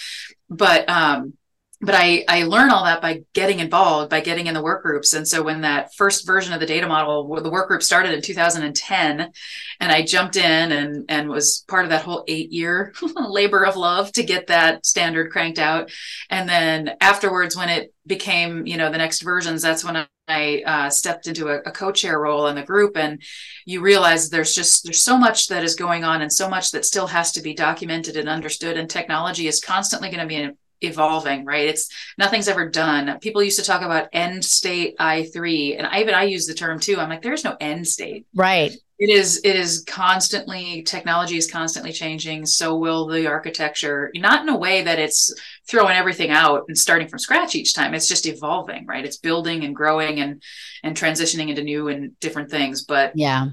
but 0.48 0.88
um 0.88 1.34
but 1.82 1.94
I, 1.94 2.24
I 2.28 2.42
learn 2.42 2.70
all 2.70 2.84
that 2.84 3.00
by 3.00 3.22
getting 3.32 3.58
involved, 3.58 4.10
by 4.10 4.20
getting 4.20 4.46
in 4.46 4.54
the 4.54 4.62
work 4.62 4.82
groups. 4.82 5.14
And 5.14 5.26
so 5.26 5.42
when 5.42 5.62
that 5.62 5.94
first 5.94 6.26
version 6.26 6.52
of 6.52 6.60
the 6.60 6.66
data 6.66 6.86
model, 6.86 7.40
the 7.40 7.50
work 7.50 7.68
group 7.68 7.82
started 7.82 8.12
in 8.12 8.20
2010, 8.20 9.32
and 9.80 9.92
I 9.92 10.02
jumped 10.02 10.36
in 10.36 10.72
and, 10.72 11.06
and 11.08 11.30
was 11.30 11.64
part 11.68 11.84
of 11.84 11.90
that 11.90 12.04
whole 12.04 12.24
eight 12.28 12.52
year 12.52 12.92
labor 13.16 13.64
of 13.64 13.76
love 13.76 14.12
to 14.12 14.22
get 14.22 14.48
that 14.48 14.84
standard 14.84 15.32
cranked 15.32 15.58
out. 15.58 15.90
And 16.28 16.46
then 16.46 16.96
afterwards, 17.00 17.56
when 17.56 17.70
it 17.70 17.94
became, 18.06 18.66
you 18.66 18.76
know, 18.76 18.90
the 18.90 18.98
next 18.98 19.22
versions, 19.22 19.62
that's 19.62 19.84
when 19.84 20.06
I 20.28 20.62
uh, 20.66 20.90
stepped 20.90 21.28
into 21.28 21.48
a, 21.48 21.60
a, 21.60 21.72
co-chair 21.72 22.20
role 22.20 22.46
in 22.48 22.54
the 22.54 22.62
group 22.62 22.96
and 22.96 23.20
you 23.64 23.80
realize 23.80 24.30
there's 24.30 24.54
just 24.54 24.84
there's 24.84 25.02
so 25.02 25.18
much 25.18 25.48
that 25.48 25.64
is 25.64 25.74
going 25.74 26.04
on 26.04 26.22
and 26.22 26.32
so 26.32 26.48
much 26.48 26.70
that 26.70 26.84
still 26.84 27.08
has 27.08 27.32
to 27.32 27.42
be 27.42 27.52
documented 27.52 28.16
and 28.16 28.28
understood 28.28 28.76
and 28.76 28.88
technology 28.88 29.48
is 29.48 29.60
constantly 29.60 30.08
going 30.08 30.20
to 30.20 30.26
be 30.26 30.52
evolving 30.80 31.44
right? 31.44 31.68
It's 31.68 31.90
nothing's 32.18 32.48
ever 32.48 32.68
done. 32.68 33.18
People 33.20 33.42
used 33.42 33.58
to 33.58 33.64
talk 33.64 33.82
about 33.82 34.08
end 34.12 34.44
state 34.44 34.96
i3 34.98 35.78
and 35.78 35.86
I, 35.86 36.00
even 36.00 36.14
i 36.14 36.24
use 36.24 36.46
the 36.46 36.54
term 36.54 36.80
too. 36.80 36.98
I'm 36.98 37.08
like 37.08 37.22
there's 37.22 37.44
no 37.44 37.56
end 37.60 37.86
state. 37.86 38.26
Right. 38.34 38.74
It 38.98 39.08
is 39.08 39.40
it 39.44 39.56
is 39.56 39.82
constantly 39.86 40.82
technology 40.82 41.38
is 41.38 41.50
constantly 41.50 41.92
changing. 41.92 42.44
So 42.44 42.76
will 42.76 43.06
the 43.06 43.26
architecture 43.26 44.10
not 44.14 44.42
in 44.42 44.48
a 44.50 44.58
way 44.58 44.82
that 44.82 44.98
it's 44.98 45.32
throwing 45.68 45.96
everything 45.96 46.30
out 46.30 46.64
and 46.68 46.76
starting 46.76 47.08
from 47.08 47.18
scratch 47.18 47.54
each 47.54 47.72
time. 47.72 47.94
It's 47.94 48.08
just 48.08 48.26
evolving 48.26 48.86
right? 48.86 49.04
It's 49.04 49.16
building 49.16 49.64
and 49.64 49.74
growing 49.74 50.20
and 50.20 50.42
and 50.82 50.96
transitioning 50.96 51.48
into 51.48 51.62
new 51.62 51.88
and 51.88 52.18
different 52.20 52.50
things. 52.50 52.84
But 52.84 53.12
yeah. 53.14 53.48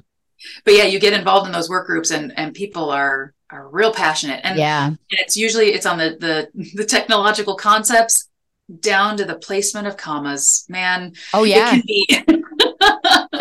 but 0.65 0.73
yeah 0.73 0.83
you 0.83 0.99
get 0.99 1.13
involved 1.13 1.47
in 1.47 1.53
those 1.53 1.69
work 1.69 1.87
groups 1.87 2.11
and 2.11 2.37
and 2.37 2.53
people 2.53 2.89
are 2.89 3.33
are 3.51 3.67
real 3.69 3.93
passionate. 3.93 4.41
And 4.43 4.57
yeah. 4.57 4.91
it's 5.09 5.37
usually 5.37 5.67
it's 5.67 5.85
on 5.85 5.97
the 5.97 6.17
the 6.19 6.69
the 6.75 6.85
technological 6.85 7.55
concepts 7.55 8.29
down 8.81 9.15
to 9.17 9.25
the 9.25 9.35
placement 9.35 9.87
of 9.87 9.97
commas. 9.97 10.65
Man 10.69 11.13
oh 11.33 11.43
yeah. 11.43 11.77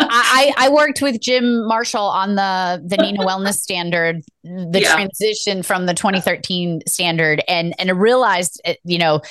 I, 0.09 0.53
I 0.57 0.69
worked 0.69 1.01
with 1.01 1.19
Jim 1.19 1.67
Marshall 1.67 2.03
on 2.03 2.35
the 2.35 2.81
the 2.85 2.97
NENA 2.97 3.19
Wellness 3.19 3.55
Standard, 3.55 4.21
the 4.43 4.81
yeah. 4.81 4.93
transition 4.93 5.63
from 5.63 5.85
the 5.85 5.93
2013 5.93 6.81
standard, 6.87 7.43
and 7.47 7.75
and 7.79 7.89
I 7.89 7.93
realized, 7.93 8.61
uh, 8.65 8.73
you 8.83 8.97
know, 8.97 9.21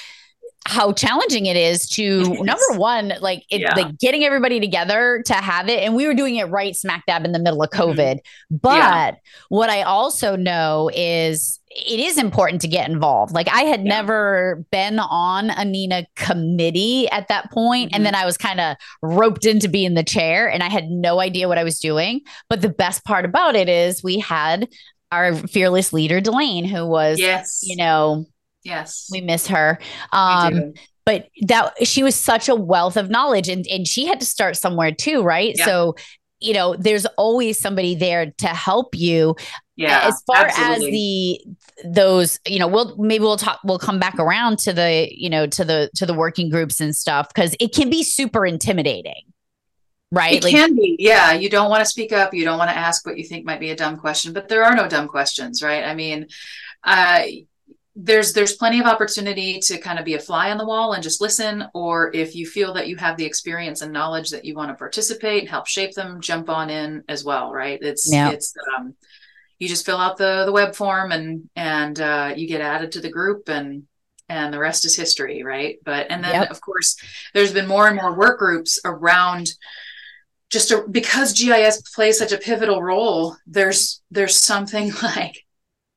how 0.68 0.92
challenging 0.92 1.46
it 1.46 1.56
is 1.56 1.88
to 1.88 2.22
number 2.42 2.72
one, 2.74 3.12
like 3.20 3.44
it, 3.50 3.60
yeah. 3.60 3.74
like 3.74 3.98
getting 3.98 4.24
everybody 4.24 4.58
together 4.58 5.22
to 5.26 5.34
have 5.34 5.68
it. 5.68 5.82
And 5.82 5.94
we 5.94 6.06
were 6.06 6.14
doing 6.14 6.36
it 6.36 6.44
right 6.44 6.74
smack 6.74 7.04
dab 7.06 7.24
in 7.24 7.32
the 7.32 7.38
middle 7.38 7.62
of 7.62 7.70
mm-hmm. 7.70 7.90
COVID. 7.90 8.14
Mm-hmm. 8.16 8.56
But 8.56 8.76
yeah. 8.76 9.14
what 9.48 9.70
I 9.70 9.82
also 9.82 10.34
know 10.36 10.90
is 10.92 11.60
it 11.70 12.00
is 12.00 12.18
important 12.18 12.62
to 12.62 12.68
get 12.68 12.90
involved. 12.90 13.32
Like 13.32 13.48
I 13.48 13.62
had 13.62 13.84
yeah. 13.84 13.88
never 13.88 14.64
been 14.72 14.98
on 14.98 15.50
a 15.50 15.64
NENA 15.64 16.06
committee 16.16 17.08
at 17.10 17.28
that 17.28 17.50
point, 17.52 17.90
mm-hmm. 17.90 17.96
And 17.96 18.04
then 18.04 18.14
I 18.14 18.24
was 18.24 18.36
kind 18.36 18.60
of 18.60 18.76
roped 19.02 19.46
into 19.46 19.68
being 19.68 19.94
the 19.94 20.04
chair 20.04 20.50
and 20.50 20.62
I 20.62 20.68
had 20.68 20.90
no 20.90 21.20
idea 21.20 21.48
what 21.48 21.58
I 21.58 21.64
was 21.64 21.78
doing. 21.78 22.22
But 22.50 22.60
the 22.60 22.68
best 22.68 23.04
part 23.04 23.24
about 23.24 23.54
it 23.54 23.68
is 23.68 24.02
we 24.02 24.18
had 24.18 24.68
our 25.12 25.34
fearless 25.34 25.92
leader, 25.92 26.20
Delane, 26.20 26.64
who 26.64 26.86
was, 26.86 27.20
yes. 27.20 27.60
you 27.62 27.76
know, 27.76 28.26
Yes. 28.66 29.08
We 29.12 29.20
miss 29.20 29.46
her. 29.46 29.78
Um, 30.12 30.74
but 31.04 31.28
that 31.42 31.86
she 31.86 32.02
was 32.02 32.16
such 32.16 32.48
a 32.48 32.54
wealth 32.56 32.96
of 32.96 33.08
knowledge 33.10 33.48
and, 33.48 33.64
and 33.68 33.86
she 33.86 34.06
had 34.06 34.18
to 34.18 34.26
start 34.26 34.56
somewhere 34.56 34.90
too, 34.90 35.22
right? 35.22 35.54
Yeah. 35.56 35.64
So, 35.64 35.94
you 36.40 36.52
know, 36.52 36.74
there's 36.74 37.06
always 37.16 37.60
somebody 37.60 37.94
there 37.94 38.32
to 38.38 38.48
help 38.48 38.96
you. 38.96 39.36
Yeah. 39.76 40.08
As 40.08 40.20
far 40.26 40.46
absolutely. 40.46 40.86
as 40.86 41.84
the 41.84 41.90
those, 41.94 42.40
you 42.44 42.58
know, 42.58 42.66
we'll 42.66 42.96
maybe 42.96 43.22
we'll 43.22 43.36
talk 43.36 43.60
we'll 43.62 43.78
come 43.78 44.00
back 44.00 44.18
around 44.18 44.58
to 44.60 44.72
the, 44.72 45.08
you 45.10 45.30
know, 45.30 45.46
to 45.46 45.64
the 45.64 45.90
to 45.94 46.06
the 46.06 46.14
working 46.14 46.50
groups 46.50 46.80
and 46.80 46.96
stuff 46.96 47.28
because 47.28 47.54
it 47.60 47.72
can 47.72 47.88
be 47.88 48.02
super 48.02 48.44
intimidating. 48.44 49.22
right? 50.10 50.34
It 50.34 50.44
like, 50.44 50.54
can 50.54 50.74
be. 50.74 50.96
Yeah. 50.98 51.32
You 51.32 51.48
don't 51.48 51.70
want 51.70 51.84
to 51.84 51.90
speak 51.90 52.12
up. 52.12 52.34
You 52.34 52.44
don't 52.44 52.58
want 52.58 52.70
to 52.70 52.76
ask 52.76 53.06
what 53.06 53.16
you 53.16 53.24
think 53.24 53.44
might 53.44 53.60
be 53.60 53.70
a 53.70 53.76
dumb 53.76 53.96
question, 53.96 54.32
but 54.32 54.48
there 54.48 54.64
are 54.64 54.74
no 54.74 54.88
dumb 54.88 55.08
questions, 55.08 55.62
right? 55.62 55.84
I 55.84 55.94
mean, 55.94 56.26
uh, 56.84 57.22
there's 57.96 58.34
there's 58.34 58.56
plenty 58.56 58.78
of 58.78 58.84
opportunity 58.84 59.58
to 59.58 59.78
kind 59.78 59.98
of 59.98 60.04
be 60.04 60.14
a 60.14 60.20
fly 60.20 60.50
on 60.50 60.58
the 60.58 60.66
wall 60.66 60.92
and 60.92 61.02
just 61.02 61.22
listen 61.22 61.64
or 61.72 62.14
if 62.14 62.34
you 62.36 62.46
feel 62.46 62.74
that 62.74 62.88
you 62.88 62.96
have 62.96 63.16
the 63.16 63.24
experience 63.24 63.80
and 63.80 63.90
knowledge 63.90 64.28
that 64.30 64.44
you 64.44 64.54
want 64.54 64.70
to 64.70 64.74
participate 64.74 65.40
and 65.40 65.48
help 65.48 65.66
shape 65.66 65.94
them 65.94 66.20
jump 66.20 66.50
on 66.50 66.68
in 66.68 67.02
as 67.08 67.24
well 67.24 67.50
right 67.50 67.78
it's 67.80 68.12
yeah. 68.12 68.30
it's 68.30 68.54
um, 68.76 68.94
you 69.58 69.66
just 69.66 69.86
fill 69.86 69.96
out 69.96 70.18
the 70.18 70.44
the 70.44 70.52
web 70.52 70.74
form 70.74 71.10
and 71.10 71.48
and 71.56 71.98
uh, 71.98 72.34
you 72.36 72.46
get 72.46 72.60
added 72.60 72.92
to 72.92 73.00
the 73.00 73.10
group 73.10 73.48
and 73.48 73.84
and 74.28 74.52
the 74.52 74.58
rest 74.58 74.84
is 74.84 74.94
history 74.94 75.42
right 75.42 75.78
but 75.82 76.06
and 76.10 76.22
then 76.22 76.34
yep. 76.34 76.50
of 76.50 76.60
course 76.60 76.96
there's 77.32 77.52
been 77.52 77.66
more 77.66 77.86
and 77.86 77.96
more 77.96 78.14
work 78.14 78.38
groups 78.38 78.78
around 78.84 79.48
just 80.50 80.70
a, 80.70 80.84
because 80.90 81.32
gis 81.32 81.80
plays 81.94 82.18
such 82.18 82.32
a 82.32 82.38
pivotal 82.38 82.82
role 82.82 83.36
there's 83.46 84.02
there's 84.10 84.36
something 84.36 84.92
like 85.02 85.45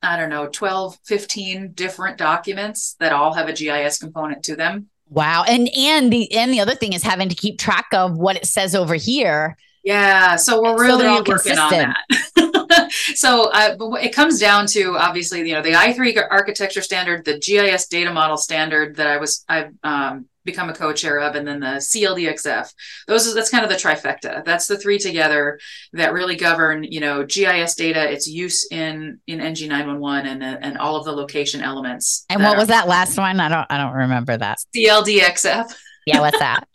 I 0.02 0.16
don't 0.16 0.30
know, 0.30 0.46
12, 0.46 0.98
15 1.04 1.72
different 1.72 2.16
documents 2.16 2.96
that 3.00 3.12
all 3.12 3.34
have 3.34 3.48
a 3.48 3.52
GIS 3.52 3.98
component 3.98 4.42
to 4.44 4.56
them. 4.56 4.88
Wow. 5.08 5.44
And 5.46 5.68
and 5.76 6.12
the 6.12 6.32
and 6.32 6.52
the 6.52 6.60
other 6.60 6.74
thing 6.74 6.92
is 6.92 7.02
having 7.02 7.28
to 7.28 7.34
keep 7.34 7.58
track 7.58 7.88
of 7.92 8.16
what 8.16 8.36
it 8.36 8.46
says 8.46 8.74
over 8.74 8.94
here. 8.94 9.56
Yeah. 9.82 10.36
So 10.36 10.62
we're 10.62 10.80
really 10.80 11.04
so 11.04 11.16
working 11.16 11.34
consistent. 11.34 11.62
on 11.72 11.94
that. 12.36 12.92
so 13.14 13.50
uh, 13.50 13.76
it 14.00 14.14
comes 14.14 14.38
down 14.38 14.66
to 14.68 14.96
obviously, 14.96 15.40
you 15.48 15.54
know, 15.54 15.62
the 15.62 15.72
I3 15.72 16.26
architecture 16.30 16.82
standard, 16.82 17.24
the 17.24 17.38
GIS 17.38 17.88
data 17.88 18.12
model 18.12 18.36
standard 18.36 18.96
that 18.96 19.08
I 19.08 19.16
was 19.16 19.44
I've 19.48 19.72
um, 19.82 20.26
become 20.44 20.70
a 20.70 20.74
co-chair 20.74 21.18
of, 21.18 21.34
and 21.34 21.46
then 21.46 21.60
the 21.60 21.66
CLDXF. 21.66 22.72
Those 23.06 23.26
is 23.26 23.34
that's 23.34 23.50
kind 23.50 23.64
of 23.64 23.70
the 23.70 23.76
trifecta. 23.76 24.44
That's 24.44 24.66
the 24.66 24.78
three 24.78 24.98
together 24.98 25.58
that 25.92 26.12
really 26.12 26.36
govern, 26.36 26.84
you 26.84 27.00
know, 27.00 27.24
GIS 27.24 27.74
data, 27.74 28.10
its 28.10 28.26
use 28.28 28.66
in 28.70 29.20
in 29.26 29.40
NG 29.40 29.68
nine 29.68 29.86
one 29.86 30.00
one, 30.00 30.26
and 30.26 30.42
and 30.42 30.78
all 30.78 30.96
of 30.96 31.04
the 31.04 31.12
location 31.12 31.62
elements. 31.62 32.24
And 32.28 32.42
what 32.42 32.56
was 32.56 32.68
that 32.68 32.88
last 32.88 33.18
one? 33.18 33.40
I 33.40 33.48
don't 33.48 33.66
I 33.70 33.78
don't 33.78 33.94
remember 33.94 34.36
that. 34.36 34.58
CLDXF. 34.74 35.74
Yeah, 36.06 36.20
what's 36.20 36.38
that? 36.38 36.66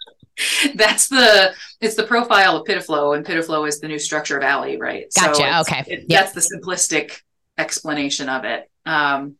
that's 0.75 1.07
the 1.07 1.53
it's 1.81 1.95
the 1.95 2.03
profile 2.03 2.57
of 2.57 2.67
PIDF-LO, 2.67 3.13
and 3.13 3.25
PIDF-LO 3.25 3.65
is 3.65 3.79
the 3.79 3.87
new 3.87 3.99
structure 3.99 4.37
of 4.37 4.43
ALI, 4.43 4.77
right? 4.77 5.05
Gotcha. 5.15 5.35
So 5.35 5.61
okay. 5.61 5.83
It, 5.87 6.05
yep. 6.07 6.33
That's 6.33 6.33
the 6.33 6.57
simplistic 6.57 7.21
explanation 7.57 8.29
of 8.29 8.43
it. 8.43 8.69
Um, 8.85 9.35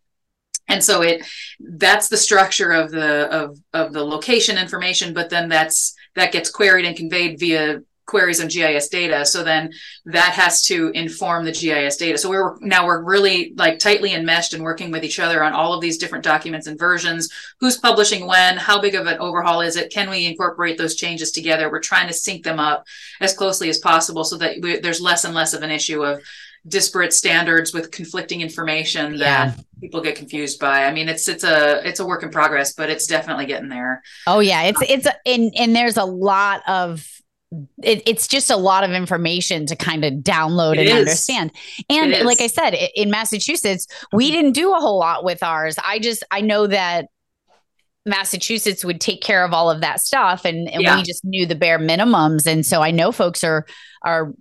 and 0.67 0.84
so 0.84 1.01
it 1.01 1.25
that's 1.60 2.08
the 2.08 2.17
structure 2.17 2.71
of 2.71 2.91
the 2.91 3.28
of 3.32 3.58
of 3.73 3.93
the 3.93 4.04
location 4.04 4.58
information 4.58 5.13
but 5.13 5.30
then 5.30 5.49
that's 5.49 5.95
that 6.15 6.32
gets 6.32 6.49
queried 6.49 6.86
and 6.86 6.95
conveyed 6.95 7.39
via 7.39 7.82
queries 8.06 8.39
on 8.39 8.47
GIS 8.47 8.88
data. 8.89 9.25
So 9.25 9.43
then 9.43 9.71
that 10.06 10.34
has 10.34 10.62
to 10.63 10.91
inform 10.91 11.45
the 11.45 11.51
GIS 11.51 11.97
data. 11.97 12.17
So 12.17 12.30
we're 12.30 12.58
now 12.62 12.86
we're 12.86 13.04
really 13.04 13.54
like 13.56 13.80
tightly 13.80 14.13
enmeshed 14.13 14.54
and 14.54 14.63
working 14.63 14.91
with 14.91 15.04
each 15.04 15.19
other 15.19 15.43
on 15.43 15.54
all 15.54 15.73
of 15.73 15.82
these 15.82 15.97
different 15.97 16.23
documents 16.23 16.67
and 16.67 16.78
versions. 16.78 17.30
Who's 17.60 17.78
publishing 17.78 18.28
when? 18.28 18.58
How 18.58 18.80
big 18.80 18.95
of 18.95 19.08
an 19.08 19.17
overhaul 19.19 19.62
is 19.62 19.75
it? 19.75 19.91
Can 19.91 20.10
we 20.10 20.25
incorporate 20.25 20.78
those 20.78 20.95
changes 20.95 21.32
together? 21.32 21.69
We're 21.69 21.80
trying 21.80 22.08
to 22.08 22.13
sync 22.13 22.43
them 22.43 22.60
up 22.60 22.86
as 23.21 23.36
closely 23.36 23.69
as 23.69 23.80
possible 23.80 24.23
so 24.23 24.38
that 24.38 24.58
we, 24.62 24.80
there's 24.80 25.01
less 25.01 25.25
and 25.25 25.34
less 25.34 25.54
of 25.54 25.63
an 25.63 25.71
issue 25.71 26.04
of 26.04 26.21
disparate 26.67 27.13
standards 27.13 27.73
with 27.73 27.91
conflicting 27.91 28.41
information 28.41 29.17
that 29.17 29.60
people 29.80 30.01
get 30.01 30.15
confused 30.15 30.60
by. 30.60 30.86
I 30.86 30.91
mean, 30.91 31.10
it's 31.10 31.28
it's 31.28 31.43
a 31.43 31.88
it's 31.88 31.99
a 31.99 32.06
work 32.06 32.23
in 32.23 32.30
progress, 32.30 32.73
but 32.73 32.89
it's 32.89 33.08
definitely 33.08 33.45
getting 33.45 33.69
there. 33.69 34.01
Oh 34.28 34.39
yeah, 34.39 34.63
it's 34.63 34.82
it's 34.88 35.08
and 35.25 35.54
and 35.58 35.75
there's 35.75 35.97
a 35.97 36.06
lot 36.06 36.62
of 36.67 37.08
it, 37.84 38.04
it's 38.06 38.28
just 38.28 38.49
a 38.49 38.58
lot 38.58 38.84
of 38.84 38.91
information 38.91 39.65
to 39.67 39.75
kind 39.75 40.04
of 40.04 40.13
download 40.15 40.73
it 40.73 40.80
and 40.80 40.89
is. 40.89 40.99
understand. 40.99 41.51
And 41.89 42.25
like 42.25 42.41
I 42.41 42.47
said, 42.47 42.75
in 42.95 43.10
Massachusetts, 43.10 43.88
we 44.12 44.32
didn't 44.32 44.54
do 44.54 44.73
a 44.73 44.80
whole 44.80 44.99
lot 44.99 45.23
with 45.23 45.43
ours. 45.43 45.75
I 45.86 45.99
just 45.99 46.23
I 46.32 46.41
know 46.41 46.67
that 46.67 47.08
Massachusetts 48.06 48.86
would 48.86 49.01
take 49.01 49.21
care 49.21 49.43
of 49.43 49.54
all 49.54 49.71
of 49.71 49.82
that 49.82 49.99
stuff 49.99 50.45
and, 50.45 50.69
and 50.69 50.84
yeah. 50.84 50.95
we 50.95 51.04
just 51.04 51.25
knew 51.25 51.45
the 51.45 51.56
bare 51.56 51.80
minimums. 51.80 52.45
And 52.45 52.65
so 52.65 52.82
I 52.82 52.91
know 52.91 53.12
folks 53.12 53.43
are 53.43 53.65
are 54.04 54.34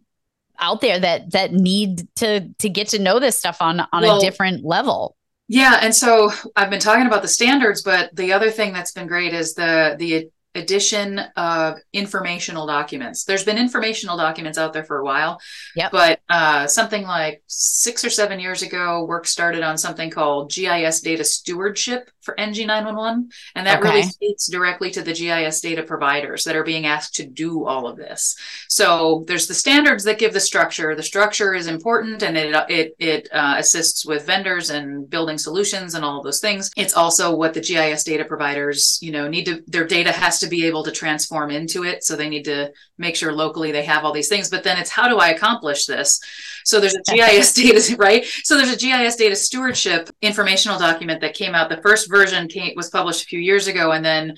out 0.59 0.81
there 0.81 0.99
that 0.99 1.33
that 1.33 1.53
need 1.53 2.07
to 2.17 2.49
to 2.59 2.69
get 2.69 2.89
to 2.89 2.99
know 2.99 3.19
this 3.19 3.37
stuff 3.37 3.61
on 3.61 3.81
on 3.81 4.03
well, 4.03 4.19
a 4.19 4.21
different 4.21 4.65
level. 4.65 5.17
Yeah 5.47 5.79
and 5.83 5.95
so 5.95 6.31
i've 6.57 6.71
been 6.71 6.81
talking 6.81 7.07
about 7.07 7.21
the 7.21 7.29
standards 7.29 7.83
but 7.83 8.09
the 8.17 8.33
other 8.33 8.51
thing 8.51 8.73
that's 8.73 8.93
been 8.93 9.07
great 9.07 9.35
is 9.35 9.55
the 9.55 9.95
the 9.99 10.31
addition 10.55 11.19
of 11.37 11.79
informational 11.93 12.67
documents. 12.67 13.25
There's 13.25 13.45
been 13.45 13.59
informational 13.59 14.17
documents 14.17 14.59
out 14.59 14.73
there 14.73 14.85
for 14.85 14.99
a 14.99 15.05
while, 15.05 15.41
yep. 15.75 15.91
but 15.91 16.21
uh, 16.29 16.67
something 16.67 17.03
like 17.03 17.43
six 17.47 18.05
or 18.05 18.11
seven 18.11 18.41
years 18.41 18.63
ago, 18.63 19.05
work 19.05 19.27
started 19.27 19.63
on 19.63 19.77
something 19.79 20.11
called 20.11 20.51
GIS 20.51 21.01
data 21.01 21.25
stewardship 21.25 22.11
for 22.25 22.35
NG911. 22.37 23.31
And 23.55 23.67
that 23.67 23.81
okay. 23.81 23.89
really 23.89 24.03
speaks 24.03 24.47
directly 24.47 24.91
to 24.93 25.03
the 25.03 25.13
GIS 25.13 25.61
data 25.61 25.83
providers 25.83 26.45
that 26.45 26.57
are 26.57 26.65
being 26.65 26.87
asked 26.87 27.15
to 27.17 27.27
do 27.27 27.67
all 27.67 27.87
of 27.87 27.97
this. 27.97 28.37
So 28.69 29.25
there's 29.27 29.47
the 29.47 29.55
standards 29.55 30.05
that 30.05 30.19
give 30.19 30.33
the 30.33 30.41
structure. 30.41 30.95
The 30.95 31.03
structure 31.03 31.55
is 31.55 31.67
important 31.67 32.23
and 32.23 32.37
it, 32.37 32.55
it, 32.69 32.95
it 32.99 33.29
uh, 33.33 33.57
assists 33.59 34.07
with 34.07 34.27
vendors 34.27 34.71
and 34.71 35.09
building 35.09 35.39
solutions 35.39 35.95
and 35.95 36.05
all 36.05 36.19
of 36.19 36.25
those 36.25 36.41
things. 36.41 36.71
It's 36.77 36.95
also 36.95 37.35
what 37.35 37.55
the 37.55 37.61
GIS 37.61 38.05
data 38.05 38.25
providers, 38.25 38.99
you 39.03 39.13
know, 39.13 39.29
need 39.29 39.45
to, 39.47 39.63
their 39.67 39.87
data 39.87 40.13
has 40.13 40.41
to 40.41 40.44
to 40.45 40.51
be 40.51 40.67
able 40.67 40.85
to 40.85 40.93
transform 40.93 41.51
into 41.51 41.85
it. 41.85 42.05
So 42.05 42.15
they 42.15 42.29
need 42.29 42.45
to 42.45 42.73
make 42.99 43.17
sure 43.17 43.33
locally 43.33 43.73
they 43.73 43.85
have 43.85 44.05
all 44.05 44.13
these 44.13 44.29
things. 44.29 44.51
But 44.51 44.63
then 44.63 44.79
it's 44.79 44.91
how 44.91 45.09
do 45.09 45.19
I 45.19 45.31
accomplish 45.31 45.87
this? 45.87 46.21
So 46.65 46.81
there's 46.81 46.95
a 46.95 47.03
GIS 47.13 47.53
data, 47.55 47.97
right? 47.97 48.25
So 48.45 48.57
there's 48.57 48.73
a 48.73 48.79
GIS 48.79 49.17
data 49.17 49.37
stewardship 49.37 50.11
informational 50.23 50.79
document 50.79 51.21
that 51.21 51.35
came 51.35 51.55
out. 51.55 51.69
The 51.69 51.83
first 51.83 52.09
version 52.09 52.49
came, 52.49 52.75
was 52.77 52.91
published 52.91 53.23
a 53.23 53.27
few 53.27 53.41
years 53.41 53.67
ago, 53.67 53.93
and 53.93 54.05
then 54.05 54.35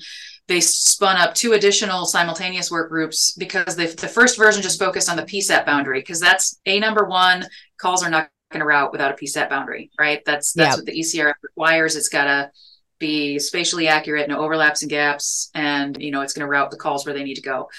they 0.47 0.61
spun 0.61 1.17
up 1.17 1.35
two 1.35 1.53
additional 1.53 2.05
simultaneous 2.05 2.71
work 2.71 2.89
groups 2.89 3.31
because 3.31 3.75
they, 3.75 3.87
the 3.87 4.07
first 4.07 4.37
version 4.37 4.61
just 4.61 4.79
focused 4.79 5.09
on 5.09 5.17
the 5.17 5.23
PSAP 5.23 5.65
boundary 5.65 5.99
because 5.99 6.21
that's 6.21 6.59
a 6.65 6.79
number 6.79 7.05
one 7.05 7.45
calls 7.77 8.03
are 8.03 8.09
not 8.09 8.29
going 8.51 8.61
to 8.61 8.65
route 8.65 8.91
without 8.91 9.11
a 9.11 9.15
PSAP 9.15 9.49
boundary, 9.49 9.91
right? 9.99 10.23
That's 10.25 10.53
that's 10.53 10.77
yep. 10.77 10.77
what 10.77 10.85
the 10.85 10.99
ECRF 10.99 11.33
requires. 11.43 11.95
It's 11.95 12.09
got 12.09 12.25
to 12.25 12.51
be 12.99 13.39
spatially 13.39 13.87
accurate, 13.87 14.29
no 14.29 14.39
overlaps 14.39 14.81
and 14.81 14.89
gaps, 14.89 15.49
and 15.53 16.01
you 16.01 16.11
know 16.11 16.21
it's 16.21 16.33
going 16.33 16.45
to 16.45 16.49
route 16.49 16.71
the 16.71 16.77
calls 16.77 17.05
where 17.05 17.13
they 17.13 17.23
need 17.23 17.35
to 17.35 17.41
go. 17.41 17.69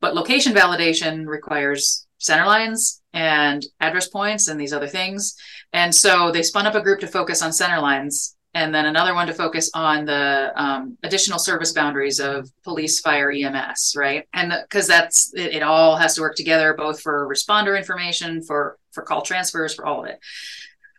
But 0.00 0.14
location 0.14 0.54
validation 0.54 1.26
requires 1.26 2.06
center 2.18 2.46
lines 2.46 3.02
and 3.12 3.64
address 3.80 4.08
points 4.08 4.48
and 4.48 4.60
these 4.60 4.72
other 4.72 4.86
things. 4.86 5.36
And 5.72 5.94
so 5.94 6.30
they 6.30 6.42
spun 6.42 6.66
up 6.66 6.74
a 6.74 6.82
group 6.82 7.00
to 7.00 7.06
focus 7.06 7.42
on 7.42 7.52
center 7.52 7.80
lines 7.80 8.36
and 8.52 8.74
then 8.74 8.86
another 8.86 9.14
one 9.14 9.28
to 9.28 9.34
focus 9.34 9.70
on 9.74 10.04
the 10.04 10.52
um, 10.56 10.98
additional 11.04 11.38
service 11.38 11.72
boundaries 11.72 12.18
of 12.18 12.50
police, 12.64 13.00
fire, 13.00 13.30
EMS, 13.30 13.94
right? 13.96 14.26
And 14.32 14.52
because 14.62 14.88
that's 14.88 15.32
it, 15.34 15.54
it, 15.54 15.62
all 15.62 15.96
has 15.96 16.16
to 16.16 16.20
work 16.20 16.34
together, 16.34 16.74
both 16.74 17.00
for 17.00 17.28
responder 17.32 17.78
information, 17.78 18.42
for 18.42 18.76
for 18.90 19.02
call 19.04 19.22
transfers, 19.22 19.72
for 19.72 19.86
all 19.86 20.02
of 20.02 20.10
it. 20.10 20.18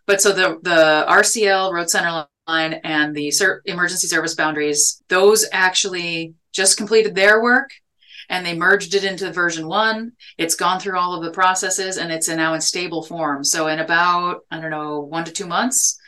But 0.06 0.22
so 0.22 0.32
the 0.32 0.60
the 0.62 1.04
RCL 1.08 1.72
road 1.72 1.90
center 1.90 2.26
line 2.46 2.74
and 2.84 3.14
the 3.14 3.30
ser- 3.30 3.62
emergency 3.66 4.06
service 4.06 4.34
boundaries, 4.34 5.02
those 5.08 5.46
actually 5.52 6.34
just 6.52 6.76
completed 6.76 7.14
their 7.14 7.42
work 7.42 7.70
and 8.28 8.44
they 8.44 8.56
merged 8.56 8.94
it 8.94 9.04
into 9.04 9.32
version 9.32 9.66
one. 9.66 10.12
It's 10.38 10.54
gone 10.54 10.80
through 10.80 10.98
all 10.98 11.14
of 11.14 11.24
the 11.24 11.32
processes 11.32 11.96
and 11.96 12.12
it's 12.12 12.28
now 12.28 12.54
in 12.54 12.60
stable 12.60 13.02
form. 13.02 13.44
So 13.44 13.68
in 13.68 13.78
about, 13.78 14.40
I 14.50 14.60
don't 14.60 14.70
know, 14.70 15.00
one 15.00 15.24
to 15.24 15.32
two 15.32 15.46
months, 15.46 15.98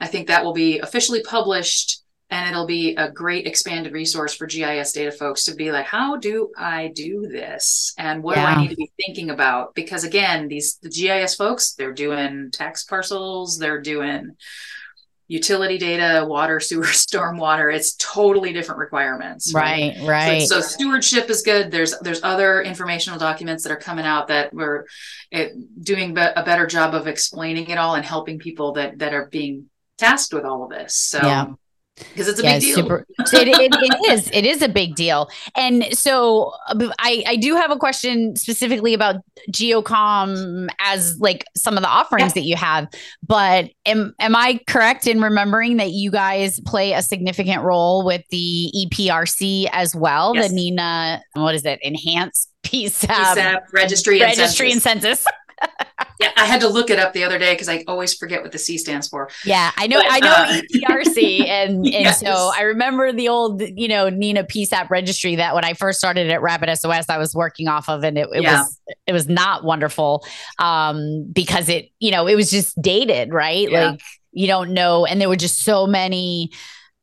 I 0.00 0.06
think 0.06 0.28
that 0.28 0.44
will 0.44 0.52
be 0.52 0.78
officially 0.78 1.22
published 1.22 2.02
and 2.30 2.50
it'll 2.50 2.66
be 2.66 2.96
a 2.96 3.10
great 3.10 3.46
expanded 3.46 3.92
resource 3.92 4.34
for 4.34 4.46
GIS 4.46 4.92
data 4.92 5.12
folks 5.12 5.44
to 5.44 5.54
be 5.54 5.70
like, 5.70 5.86
how 5.86 6.16
do 6.16 6.50
I 6.56 6.90
do 6.94 7.28
this? 7.28 7.94
And 7.98 8.22
what 8.22 8.36
yeah. 8.36 8.54
do 8.54 8.60
I 8.60 8.62
need 8.62 8.70
to 8.70 8.76
be 8.76 8.90
thinking 8.96 9.30
about? 9.30 9.74
Because 9.74 10.04
again, 10.04 10.48
these 10.48 10.78
the 10.78 10.88
GIS 10.88 11.34
folks, 11.34 11.74
they're 11.74 11.92
doing 11.92 12.50
tax 12.50 12.84
parcels, 12.84 13.58
they're 13.58 13.80
doing 13.80 14.36
utility 15.28 15.78
data, 15.78 16.24
water, 16.26 16.60
sewer, 16.60 16.84
stormwater. 16.84 17.74
It's 17.74 17.94
totally 17.96 18.52
different 18.52 18.78
requirements. 18.78 19.52
Right, 19.54 19.94
right. 19.98 20.08
right. 20.08 20.42
So, 20.42 20.60
so, 20.60 20.66
stewardship 20.66 21.30
is 21.30 21.42
good. 21.42 21.70
There's 21.70 21.98
there's 22.00 22.22
other 22.22 22.62
informational 22.62 23.18
documents 23.18 23.62
that 23.64 23.72
are 23.72 23.76
coming 23.76 24.04
out 24.04 24.28
that 24.28 24.52
we're 24.52 24.86
it, 25.30 25.52
doing 25.82 26.14
be- 26.14 26.20
a 26.20 26.42
better 26.44 26.66
job 26.66 26.94
of 26.94 27.06
explaining 27.06 27.68
it 27.68 27.78
all 27.78 27.94
and 27.94 28.04
helping 28.04 28.38
people 28.38 28.72
that 28.72 28.98
that 28.98 29.14
are 29.14 29.26
being 29.26 29.70
tasked 29.98 30.32
with 30.32 30.44
all 30.44 30.64
of 30.64 30.70
this. 30.70 30.94
So 30.94 31.18
yeah 31.18 31.46
because 31.96 32.28
it's 32.28 32.40
a 32.40 32.42
yeah, 32.42 32.54
big 32.54 32.62
deal. 32.62 32.76
Super, 32.76 33.06
it, 33.18 33.48
it, 33.48 33.72
it 33.72 34.12
is. 34.12 34.30
It 34.32 34.44
is 34.44 34.62
a 34.62 34.68
big 34.68 34.96
deal. 34.96 35.28
And 35.56 35.84
so 35.92 36.52
uh, 36.68 36.88
I, 36.98 37.22
I 37.26 37.36
do 37.36 37.54
have 37.54 37.70
a 37.70 37.76
question 37.76 38.34
specifically 38.36 38.94
about 38.94 39.16
GeoComm 39.52 40.68
as 40.80 41.18
like 41.20 41.44
some 41.56 41.76
of 41.76 41.82
the 41.82 41.88
offerings 41.88 42.30
yeah. 42.30 42.42
that 42.42 42.48
you 42.48 42.56
have. 42.56 42.88
But 43.22 43.70
am 43.86 44.14
am 44.18 44.34
I 44.34 44.60
correct 44.66 45.06
in 45.06 45.20
remembering 45.20 45.76
that 45.76 45.90
you 45.90 46.10
guys 46.10 46.60
play 46.60 46.92
a 46.92 47.02
significant 47.02 47.62
role 47.62 48.04
with 48.04 48.22
the 48.30 48.72
EPRC 48.76 49.68
as 49.72 49.94
well? 49.94 50.34
Yes. 50.34 50.48
The 50.48 50.54
NENA, 50.54 51.22
what 51.34 51.54
is 51.54 51.64
it? 51.64 51.78
Enhanced 51.82 52.50
PSAP, 52.64 53.06
PSAP 53.06 53.72
registry, 53.72 54.20
registry 54.20 54.72
and 54.72 54.82
census. 54.82 55.04
and 55.04 55.18
census. 55.18 55.26
Yeah, 56.20 56.30
I 56.36 56.44
had 56.44 56.60
to 56.60 56.68
look 56.68 56.90
it 56.90 56.98
up 57.00 57.12
the 57.12 57.24
other 57.24 57.38
day 57.38 57.54
because 57.54 57.68
I 57.68 57.82
always 57.88 58.14
forget 58.14 58.40
what 58.40 58.52
the 58.52 58.58
C 58.58 58.78
stands 58.78 59.08
for. 59.08 59.28
Yeah, 59.44 59.72
I 59.76 59.88
know. 59.88 59.98
But, 59.98 60.06
I 60.12 60.18
know 60.20 60.32
uh, 60.32 60.60
EPRC, 60.72 61.44
and 61.48 61.84
Yes. 61.86 62.22
and 62.22 62.28
so 62.28 62.52
I 62.56 62.62
remember 62.62 63.12
the 63.12 63.28
old, 63.28 63.60
you 63.60 63.88
know, 63.88 64.08
NENA 64.08 64.44
PSAP 64.44 64.90
registry 64.90 65.34
that 65.36 65.56
when 65.56 65.64
I 65.64 65.74
first 65.74 65.98
started 65.98 66.30
at 66.30 66.40
Rapid 66.40 66.68
SOS, 66.78 67.08
I 67.08 67.18
was 67.18 67.34
working 67.34 67.66
off 67.66 67.88
of, 67.88 68.04
and 68.04 68.16
it, 68.16 68.28
it 68.32 68.42
Yeah. 68.42 68.60
was 68.60 68.80
it 69.08 69.12
was 69.12 69.28
not 69.28 69.64
wonderful, 69.64 70.24
um, 70.60 71.28
because 71.32 71.68
it, 71.68 71.90
you 71.98 72.12
know, 72.12 72.28
it 72.28 72.36
was 72.36 72.48
just 72.50 72.80
dated, 72.80 73.32
right? 73.32 73.68
Yeah. 73.68 73.90
Like 73.90 74.00
you 74.32 74.46
don't 74.46 74.70
know, 74.72 75.04
and 75.06 75.20
there 75.20 75.28
were 75.28 75.36
just 75.36 75.62
so 75.64 75.86
many. 75.86 76.50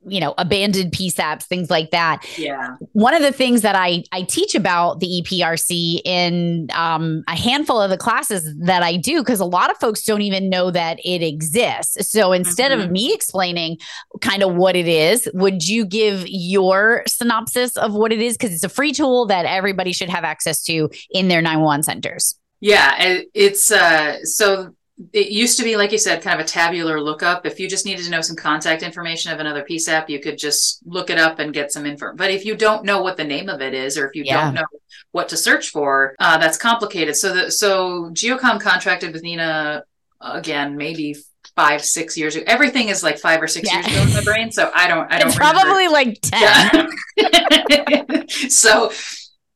You 0.04 0.20
know, 0.20 0.34
abandoned 0.40 0.94
PSAPs, 0.94 1.44
things 1.44 1.70
like 1.70 1.92
that 1.92 2.26
Yeah. 2.38 2.76
one 2.94 3.14
of 3.14 3.22
the 3.22 3.32
things 3.32 3.62
that 3.62 3.76
I 3.76 4.04
I 4.12 4.24
teach 4.24 4.56
about 4.56 5.00
the 5.00 5.22
EPRC 5.22 6.02
in 6.04 6.70
um, 6.74 7.24
a 7.28 7.36
handful 7.36 7.80
of 7.80 7.92
the 7.92 7.98
classes 7.98 8.52
that 8.62 8.82
I 8.82 8.98
do 8.98 9.20
because 9.22 9.40
a 9.40 9.46
lot 9.46 9.70
of 9.70 9.78
folks 9.78 10.04
don't 10.04 10.24
even 10.24 10.50
know 10.50 10.72
that 10.72 11.00
it 11.06 11.22
exists. 11.22 12.12
So 12.12 12.32
instead 12.32 12.72
of 12.72 12.80
Mhm. 12.80 12.92
me 12.92 13.14
explaining 13.14 13.78
kind 14.22 14.42
of 14.42 14.56
what 14.56 14.76
it 14.76 14.88
is, 14.88 15.30
would 15.36 15.68
you 15.68 15.86
give 15.86 16.24
your 16.28 17.04
synopsis 17.08 17.78
of 17.78 17.94
what 17.94 18.12
it 18.12 18.22
is 18.22 18.36
because 18.38 18.54
it's 18.56 18.64
a 18.64 18.70
free 18.70 18.94
tool 18.94 19.28
that 19.28 19.46
everybody 19.46 19.94
should 19.94 20.10
have 20.10 20.24
access 20.24 20.64
to 20.64 20.90
in 21.12 21.28
their 21.28 21.42
911 21.44 21.84
centers. 21.84 22.36
Yeah, 22.60 23.00
it, 23.02 23.28
it's 23.34 23.72
uh 23.72 24.18
so 24.24 24.72
it 25.14 25.30
used 25.32 25.58
to 25.58 25.64
be 25.64 25.78
like 25.78 25.92
you 25.92 25.98
said 25.98 26.22
kind 26.22 26.40
of 26.40 26.46
a 26.46 26.50
tabular 26.50 27.02
lookup. 27.02 27.46
If 27.46 27.60
you 27.60 27.68
just 27.70 27.86
needed 27.86 28.04
to 28.06 28.12
know 28.12 28.22
some 28.22 28.36
contact 28.36 28.84
information 28.84 29.32
of 29.32 29.40
another 29.40 29.64
PSAP, 29.70 30.10
you 30.10 30.20
could 30.20 30.38
just 30.38 30.80
look 30.86 31.10
it 31.10 31.18
up 31.18 31.40
and 31.40 31.54
get 31.54 31.72
some 31.72 31.86
info. 31.86 32.14
But 32.16 32.32
if 32.32 32.46
you 32.46 32.56
don't 32.56 32.84
know 32.86 33.02
what 33.02 33.18
the 33.18 33.24
name 33.24 33.50
of 33.50 33.62
it 33.62 33.74
is 33.74 33.98
or 33.98 34.08
if 34.08 34.16
you 34.16 34.24
Yeah. 34.26 34.46
don't 34.46 34.56
know 34.56 34.66
what 35.12 35.30
to 35.30 35.38
search 35.38 35.70
for, 35.70 36.16
uh 36.20 36.38
that's 36.38 36.58
complicated. 36.58 37.16
So 37.16 37.34
the 37.34 37.52
so 37.52 38.10
GeoComm 38.12 38.60
contracted 38.62 39.14
with 39.14 39.24
NENA 39.24 39.84
again 40.22 40.78
maybe 40.78 41.16
5 41.56 41.84
6 41.84 42.18
years 42.18 42.36
ago. 42.36 42.46
Everything 42.48 42.90
is 42.90 43.02
like 43.04 43.18
5 43.20 43.42
or 43.42 43.48
6 43.48 43.68
Yeah. 43.68 43.78
years 43.80 43.88
ago 43.88 44.02
in 44.04 44.14
my 44.14 44.24
brain, 44.24 44.52
so 44.52 44.72
I 44.74 44.88
don't 44.88 45.12
I 45.12 45.18
don't 45.20 45.30
It's 45.30 45.38
remember. 45.40 45.60
probably 45.62 45.88
like 45.88 46.20
10. 46.22 46.90
Yeah. 47.18 48.24
so 48.50 48.92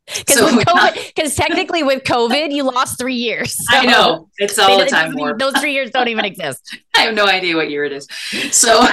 Because 0.08 0.36
so 0.36 0.92
because 1.16 1.36
technically 1.36 1.82
with 1.82 2.04
COVID, 2.04 2.52
you 2.52 2.64
lost 2.64 3.00
three 3.00 3.16
years. 3.16 3.58
I 3.70 3.86
know 3.86 4.30
it's 4.38 4.60
all 4.60 4.78
the 4.78 4.86
time 4.86 5.16
warp. 5.16 5.40
Those 5.40 5.58
three 5.58 5.74
years 5.74 5.90
don't 5.90 6.10
even 6.10 6.26
exist. 6.26 6.78
I 6.96 7.02
have 7.02 7.16
no 7.16 7.26
idea 7.26 7.56
what 7.56 7.72
year 7.72 7.86
it 7.86 7.92
is. 7.92 8.08
So, 8.52 8.88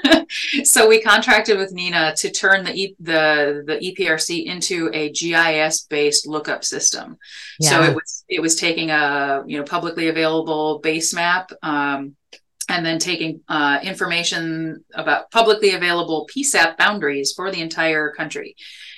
so 0.64 0.88
we 0.88 1.00
contracted 1.00 1.58
with 1.58 1.72
NENA 1.72 2.16
to 2.16 2.30
turn 2.30 2.64
the 2.64 2.74
e- 2.74 2.96
the 2.98 3.62
the 3.66 3.76
EPRC 3.76 4.46
into 4.46 4.90
a 4.92 5.12
GIS 5.12 5.82
based 5.84 6.26
lookup 6.26 6.64
system. 6.64 7.18
So 7.60 7.82
it 7.82 7.94
was 7.94 8.24
it 8.28 8.40
was 8.40 8.56
taking 8.56 8.90
a 8.90 9.44
you 9.46 9.58
know 9.58 9.64
publicly 9.64 10.08
available 10.08 10.80
base 10.80 11.14
map. 11.14 11.52
Um, 11.62 12.16
and 12.70 12.84
then 12.84 12.98
taking 12.98 13.40
uh, 13.48 13.78
information 13.82 14.84
about 14.92 15.30
publicly 15.30 15.70
available 15.70 16.28
PSAP 16.30 16.76
boundaries 16.76 17.32
for 17.32 17.50
the 17.50 17.62
entire 17.62 18.12
country. 18.12 18.56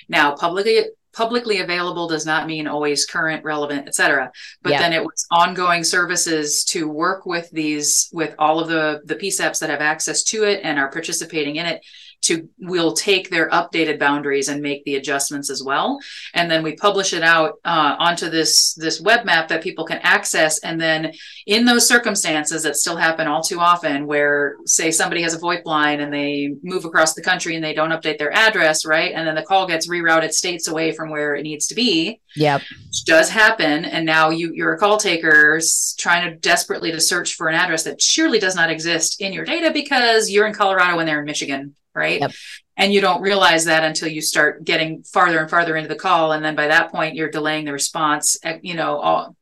Now, 0.09 0.35
publicly 0.35 0.87
publicly 1.13 1.59
available 1.59 2.07
does 2.07 2.25
not 2.25 2.47
mean 2.47 2.67
always 2.67 3.05
current, 3.05 3.43
relevant, 3.43 3.87
et 3.87 3.95
cetera. 3.95 4.31
But 4.61 4.71
Yeah. 4.73 4.79
then 4.79 4.93
it 4.93 5.03
was 5.03 5.25
ongoing 5.31 5.83
services 5.83 6.63
to 6.65 6.87
work 6.87 7.25
with 7.25 7.49
these 7.51 8.09
with 8.13 8.35
all 8.39 8.59
of 8.59 8.67
the 8.69 9.01
the 9.05 9.15
PSAPs 9.15 9.59
that 9.59 9.69
have 9.69 9.81
access 9.81 10.23
to 10.23 10.43
it 10.43 10.61
and 10.63 10.79
are 10.79 10.91
participating 10.91 11.57
in 11.57 11.65
it. 11.65 11.81
To 12.25 12.47
we'll 12.59 12.93
take 12.93 13.29
their 13.29 13.49
updated 13.49 13.97
boundaries 13.97 14.47
and 14.47 14.61
make 14.61 14.83
the 14.83 14.95
adjustments 14.95 15.49
as 15.49 15.63
well, 15.63 15.99
and 16.35 16.51
then 16.51 16.61
we 16.61 16.75
publish 16.75 17.13
it 17.13 17.23
out 17.23 17.59
uh, 17.65 17.95
onto 17.97 18.29
this 18.29 18.75
this 18.75 19.01
web 19.01 19.25
map 19.25 19.47
that 19.47 19.63
people 19.63 19.85
can 19.85 19.97
access. 20.03 20.59
And 20.59 20.79
then 20.79 21.13
in 21.47 21.65
those 21.65 21.87
circumstances 21.87 22.61
that 22.63 22.75
still 22.75 22.95
happen 22.95 23.27
all 23.27 23.41
too 23.41 23.59
often, 23.59 24.05
where 24.05 24.57
say 24.65 24.91
somebody 24.91 25.23
has 25.23 25.33
a 25.33 25.39
VoIP 25.39 25.65
line 25.65 25.99
and 25.99 26.13
they 26.13 26.53
move 26.61 26.85
across 26.85 27.15
the 27.15 27.23
country 27.23 27.55
and 27.55 27.63
they 27.63 27.73
don't 27.73 27.91
update 27.91 28.19
their 28.19 28.31
address, 28.31 28.85
right, 28.85 29.13
and 29.13 29.27
then 29.27 29.35
the 29.35 29.41
call 29.41 29.65
gets 29.65 29.87
rerouted 29.87 30.31
states 30.31 30.67
away 30.67 30.91
from 30.91 31.09
where 31.09 31.33
it 31.33 31.43
needs 31.43 31.65
to 31.67 31.75
be, 31.75 32.21
Yep. 32.35 32.61
which 32.87 33.05
does 33.05 33.29
happen 33.29 33.85
and 33.85 34.05
now 34.05 34.29
you 34.29 34.51
you're 34.53 34.73
a 34.73 34.77
call 34.77 34.97
taker 34.97 35.59
trying 35.97 36.29
to 36.29 36.35
desperately 36.37 36.91
to 36.91 36.99
search 37.01 37.33
for 37.35 37.49
an 37.49 37.55
address 37.55 37.83
that 37.83 38.01
surely 38.01 38.39
does 38.39 38.55
not 38.55 38.69
exist 38.69 39.19
in 39.21 39.33
your 39.33 39.43
data 39.45 39.71
because 39.71 40.29
you're 40.29 40.47
in 40.47 40.53
Colorado 40.53 40.99
and 40.99 41.07
they're 41.07 41.19
in 41.19 41.25
Michigan 41.25 41.75
right 41.93 42.21
Yep. 42.21 42.31
and 42.77 42.93
you 42.93 43.01
don't 43.01 43.21
realize 43.21 43.65
that 43.65 43.83
until 43.83 44.07
you 44.07 44.21
start 44.21 44.63
getting 44.63 45.03
farther 45.03 45.39
and 45.39 45.49
farther 45.49 45.75
into 45.75 45.89
the 45.89 45.95
call 45.95 46.31
and 46.31 46.43
then 46.43 46.55
by 46.55 46.67
that 46.67 46.91
point 46.91 47.15
you're 47.15 47.29
delaying 47.29 47.65
the 47.65 47.73
response 47.73 48.37
eh, 48.43 48.59
you 48.61 48.75
know 48.75 48.97
all 48.97 49.35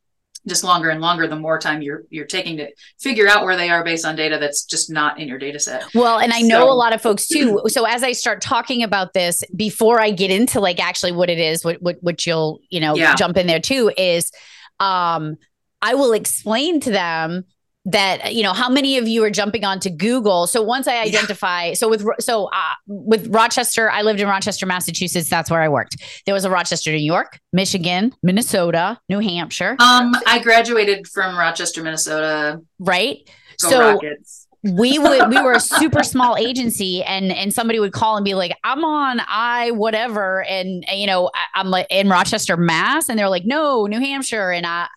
just 0.49 0.63
longer 0.63 0.89
and 0.89 0.99
longer 0.99 1.27
the 1.27 1.35
more 1.35 1.57
time 1.59 1.81
you're 1.81 2.03
you're 2.09 2.25
taking 2.25 2.57
to 2.57 2.67
figure 2.99 3.27
out 3.27 3.43
where 3.45 3.55
they 3.55 3.69
are 3.69 3.83
based 3.83 4.05
on 4.05 4.15
data 4.15 4.37
that's 4.39 4.65
just 4.65 4.89
not 4.91 5.19
in 5.19 5.27
your 5.27 5.37
data 5.37 5.59
set 5.59 5.83
Well, 5.95 6.19
and 6.19 6.33
I 6.33 6.41
know 6.41 6.65
So- 6.65 6.71
a 6.71 6.73
lot 6.73 6.93
of 6.93 7.01
folks 7.01 7.27
too. 7.27 7.61
So 7.69 7.85
as 7.85 8.03
I 8.03 8.11
start 8.11 8.41
talking 8.41 8.83
about 8.83 9.13
this, 9.13 9.43
before 9.55 10.01
I 10.01 10.11
get 10.11 10.31
into 10.31 10.59
like 10.59 10.79
actually 10.79 11.11
what 11.13 11.29
it 11.29 11.39
is, 11.39 11.63
what 11.63 11.81
what, 11.81 11.97
what 12.01 12.25
you'll 12.25 12.59
you 12.69 12.79
know 12.81 12.95
Yeah. 12.95 13.15
jump 13.15 13.37
in 13.37 13.47
there 13.47 13.59
too 13.61 13.91
is, 13.97 14.31
um, 14.79 15.37
I 15.81 15.93
will 15.95 16.11
explain 16.13 16.79
to 16.81 16.91
them 16.91 17.45
that 17.85 18.35
you 18.35 18.43
know 18.43 18.53
how 18.53 18.69
many 18.69 18.97
of 18.97 19.07
you 19.07 19.23
are 19.23 19.29
jumping 19.29 19.63
onto 19.63 19.89
Google. 19.89 20.47
So 20.47 20.61
once 20.61 20.87
I 20.87 21.01
identify, 21.01 21.73
so 21.73 21.89
with 21.89 22.05
so 22.19 22.45
uh, 22.47 22.73
with 22.87 23.27
Rochester, 23.27 23.89
I 23.89 24.01
lived 24.01 24.19
in 24.19 24.27
Rochester, 24.27 24.65
Massachusetts. 24.65 25.29
That's 25.29 25.49
where 25.49 25.61
I 25.61 25.69
worked. 25.69 25.97
There 26.25 26.33
was 26.33 26.45
a 26.45 26.49
Rochester, 26.49 26.91
New 26.91 26.97
York, 26.97 27.39
Michigan, 27.53 28.13
Minnesota, 28.21 28.99
New 29.09 29.19
Hampshire, 29.19 29.77
um 29.79 30.13
i 30.25 30.39
graduated 30.39 31.07
from 31.07 31.37
rochester 31.37 31.81
minnesota 31.81 32.61
right? 32.79 33.17
go 33.61 33.69
so 33.69 33.79
rockets 33.93 34.47
we 34.63 34.99
would 34.99 35.29
we 35.29 35.41
were 35.41 35.53
a 35.53 35.59
super 35.81 36.03
small 36.03 36.35
agency 36.37 37.03
and 37.03 37.31
and 37.31 37.53
somebody 37.53 37.79
would 37.79 37.93
call 37.93 38.17
and 38.17 38.25
be 38.25 38.33
like 38.33 38.55
i'm 38.63 38.83
on 38.83 39.21
i 39.27 39.71
whatever 39.71 40.43
and 40.43 40.85
uh, 40.91 40.93
you 40.93 41.07
know 41.07 41.29
I, 41.33 41.59
i'm 41.59 41.69
like 41.69 41.87
in 41.89 42.09
rochester 42.09 42.57
mass 42.57 43.09
and 43.09 43.17
they're 43.17 43.29
like 43.29 43.45
no 43.45 43.85
new 43.85 43.99
hampshire 43.99 44.51
and 44.51 44.65
i 44.65 44.87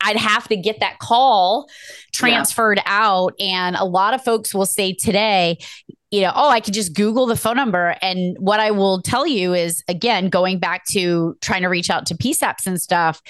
I'd 0.00 0.16
have 0.16 0.48
to 0.48 0.56
get 0.56 0.80
that 0.80 0.98
call 0.98 1.68
transferred 2.12 2.80
out. 2.86 3.34
And 3.38 3.76
a 3.76 3.84
lot 3.84 4.14
of 4.14 4.22
folks 4.22 4.54
will 4.54 4.66
say 4.66 4.92
today, 4.92 5.58
you 6.10 6.22
know, 6.22 6.32
oh, 6.34 6.48
I 6.48 6.60
could 6.60 6.74
just 6.74 6.94
Google 6.94 7.26
the 7.26 7.36
phone 7.36 7.56
number. 7.56 7.96
And 8.02 8.36
what 8.38 8.60
I 8.60 8.72
will 8.72 9.00
tell 9.02 9.26
you 9.26 9.54
is, 9.54 9.84
again, 9.88 10.28
going 10.28 10.58
back 10.58 10.84
to 10.92 11.36
trying 11.40 11.62
to 11.62 11.68
reach 11.68 11.90
out 11.90 12.06
to 12.06 12.16
PSAPs 12.16 12.66
and 12.66 12.80
stuff, 12.80 13.22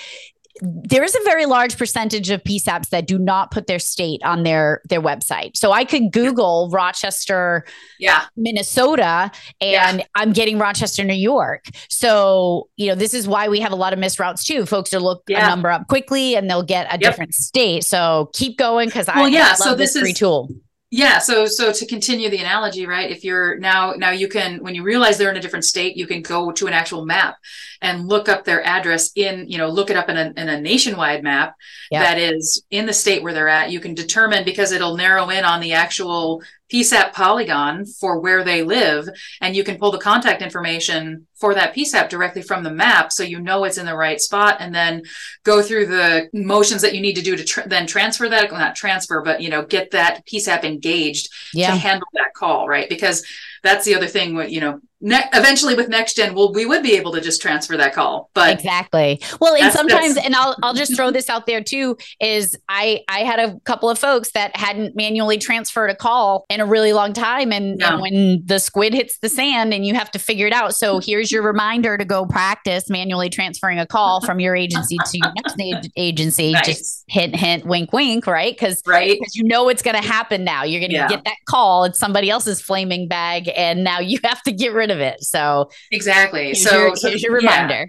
there 0.60 1.02
is 1.04 1.14
a 1.14 1.20
very 1.24 1.46
large 1.46 1.78
percentage 1.78 2.28
of 2.30 2.42
PSAPs 2.42 2.88
that 2.90 3.06
do 3.06 3.18
not 3.18 3.50
put 3.50 3.66
their 3.66 3.78
state 3.78 4.20
on 4.24 4.42
their 4.42 4.82
their 4.88 5.00
website. 5.00 5.56
So 5.56 5.72
I 5.72 5.84
could 5.84 6.12
Google 6.12 6.68
Rochester, 6.72 7.64
yeah 7.98 8.24
Minnesota, 8.36 9.30
and 9.60 10.04
I'm 10.14 10.32
getting 10.32 10.58
Rochester, 10.58 11.04
New 11.04 11.14
York. 11.14 11.64
So 11.88 12.68
you 12.76 12.88
know 12.88 12.94
this 12.94 13.14
is 13.14 13.26
why 13.28 13.48
we 13.48 13.60
have 13.60 13.72
a 13.72 13.76
lot 13.76 13.92
of 13.92 13.98
missed 13.98 14.18
routes 14.18 14.44
too. 14.44 14.66
Folks 14.66 14.92
are 14.92 15.00
look 15.00 15.22
Yeah. 15.28 15.46
a 15.46 15.48
number 15.48 15.70
up 15.70 15.86
quickly 15.88 16.34
and 16.34 16.48
they'll 16.50 16.62
get 16.62 16.86
a 16.88 16.92
Yep. 16.92 17.00
different 17.00 17.34
state. 17.34 17.84
So 17.84 18.30
keep 18.34 18.58
going 18.58 18.88
because 18.88 19.08
I 19.08 19.18
Well, 19.20 19.28
yeah, 19.28 19.48
love 19.48 19.56
so 19.56 19.74
this 19.74 19.94
this 19.94 20.02
free 20.02 20.10
is- 20.10 20.18
tool. 20.18 20.48
Yeah, 20.92 21.18
so 21.18 21.46
so 21.46 21.72
to 21.72 21.86
continue 21.86 22.28
the 22.30 22.38
analogy, 22.38 22.84
right? 22.84 23.08
If 23.08 23.22
you're 23.22 23.56
now 23.58 23.92
now 23.92 24.10
you 24.10 24.26
can 24.26 24.58
when 24.60 24.74
you 24.74 24.82
realize 24.82 25.18
they're 25.18 25.30
in 25.30 25.36
a 25.36 25.40
different 25.40 25.64
state, 25.64 25.96
you 25.96 26.04
can 26.06 26.20
go 26.20 26.50
to 26.50 26.66
an 26.66 26.72
actual 26.72 27.06
map 27.06 27.36
and 27.82 28.08
look 28.08 28.28
up 28.28 28.44
their 28.44 28.64
address 28.66 29.10
in, 29.16 29.48
you 29.48 29.58
know, 29.58 29.68
look 29.68 29.90
it 29.90 29.96
up 29.96 30.08
in 30.08 30.16
a 30.16 30.32
in 30.36 30.48
a 30.48 30.60
nationwide 30.60 31.22
map 31.22 31.54
Yeah. 31.90 32.02
that 32.02 32.18
is 32.18 32.62
in 32.70 32.86
the 32.86 32.92
state 32.92 33.22
where 33.22 33.32
they're 33.32 33.48
at. 33.48 33.70
You 33.70 33.80
can 33.80 33.94
determine 33.94 34.44
because 34.44 34.72
it'll 34.72 34.96
narrow 34.96 35.30
in 35.30 35.44
on 35.44 35.60
the 35.60 35.72
actual 35.72 36.42
PSAP 36.72 37.12
polygon 37.12 37.84
for 37.84 38.20
where 38.20 38.44
they 38.44 38.62
live, 38.62 39.08
and 39.40 39.56
you 39.56 39.64
can 39.64 39.76
pull 39.76 39.90
the 39.90 39.98
contact 39.98 40.40
information 40.40 41.26
for 41.34 41.52
that 41.54 41.74
PSAP 41.74 42.08
directly 42.08 42.42
from 42.42 42.62
the 42.62 42.70
map, 42.70 43.10
so 43.10 43.24
you 43.24 43.40
know 43.40 43.64
it's 43.64 43.76
in 43.78 43.86
the 43.86 43.96
right 43.96 44.20
spot, 44.20 44.58
and 44.60 44.72
then 44.72 45.02
go 45.42 45.62
through 45.62 45.86
the 45.86 46.28
motions 46.32 46.80
that 46.82 46.94
you 46.94 47.00
need 47.00 47.16
to 47.16 47.22
do 47.22 47.34
to 47.34 47.42
tr- 47.42 47.66
then 47.66 47.88
transfer 47.88 48.28
that, 48.28 48.52
well, 48.52 48.60
not 48.60 48.76
transfer, 48.76 49.20
but 49.20 49.40
you 49.40 49.50
know, 49.50 49.64
get 49.64 49.90
that 49.90 50.24
PSAP 50.26 50.62
engaged 50.62 51.28
to 51.72 51.76
handle 51.78 52.06
that 52.14 52.34
call, 52.34 52.68
right? 52.68 52.88
Because 52.88 53.24
that's 53.62 53.84
the 53.84 53.94
other 53.94 54.06
thing. 54.06 54.34
What 54.34 54.50
you 54.50 54.60
know, 54.60 54.80
ne- 55.00 55.28
eventually 55.32 55.74
with 55.74 55.88
next 55.88 56.14
gen, 56.16 56.34
well, 56.34 56.52
we 56.52 56.66
would 56.66 56.82
be 56.82 56.94
able 56.96 57.12
to 57.12 57.20
just 57.20 57.40
transfer 57.42 57.76
that 57.76 57.94
call, 57.94 58.30
but 58.34 58.52
exactly 58.52 59.20
well 59.40 59.54
and 59.54 59.62
That's- 59.62 59.74
sometimes 59.74 60.14
that's- 60.14 60.26
and 60.26 60.34
i'll 60.34 60.56
i'll 60.62 60.74
just 60.74 60.94
throw 60.96 61.10
this 61.10 61.28
out 61.28 61.46
there 61.46 61.62
too 61.62 61.96
is 62.20 62.56
i 62.68 63.00
i 63.08 63.20
had 63.20 63.38
a 63.38 63.58
couple 63.60 63.88
of 63.90 63.98
folks 63.98 64.32
that 64.32 64.54
hadn't 64.56 64.94
manually 64.96 65.38
transferred 65.38 65.90
a 65.90 65.94
call 65.96 66.44
in 66.48 66.60
a 66.60 66.66
really 66.66 66.92
long 66.92 67.12
time 67.12 67.52
and, 67.52 67.82
and 67.82 68.00
when 68.00 68.42
the 68.44 68.58
squid 68.58 68.92
hits 68.94 69.18
the 69.18 69.28
sand 69.28 69.72
and 69.74 69.86
you 69.86 69.94
have 69.94 70.10
to 70.10 70.18
figure 70.18 70.46
it 70.46 70.52
out 70.52 70.74
so 70.74 70.98
here's 71.00 71.30
your 71.32 71.42
reminder 71.42 71.96
to 71.96 72.04
go 72.04 72.26
practice 72.26 72.88
manually 72.90 73.28
transferring 73.30 73.78
a 73.78 73.86
call 73.86 74.20
from 74.20 74.40
your 74.40 74.54
agency 74.56 74.96
to 75.06 75.18
your 75.18 75.32
next 75.36 75.60
ag- 75.60 75.90
agency 75.96 76.52
Nice. 76.52 76.66
just 76.66 77.04
hint 77.08 77.34
hint 77.36 77.64
wink 77.66 77.92
wink 77.92 78.26
right 78.26 78.52
because 78.54 78.82
right, 78.86 79.16
because 79.18 79.34
you 79.36 79.44
know 79.44 79.68
it's 79.68 79.82
going 79.82 80.00
to 80.00 80.06
happen 80.06 80.44
now. 80.44 80.62
You're 80.64 80.80
going 80.80 80.90
to 80.90 80.96
Yeah. 80.96 81.08
get 81.08 81.24
that 81.24 81.36
call. 81.48 81.84
It's 81.84 81.98
somebody 81.98 82.30
else's 82.30 82.60
flaming 82.60 83.08
bag, 83.08 83.49
and 83.56 83.84
now 83.84 84.00
you 84.00 84.18
have 84.24 84.42
to 84.42 84.52
get 84.52 84.72
rid 84.72 84.90
of 84.90 85.00
it. 85.00 85.22
So 85.22 85.70
exactly. 85.90 86.54
So, 86.54 86.76
your, 86.76 86.96
so 86.96 87.08
here's 87.08 87.22
your 87.22 87.40
yeah. 87.40 87.86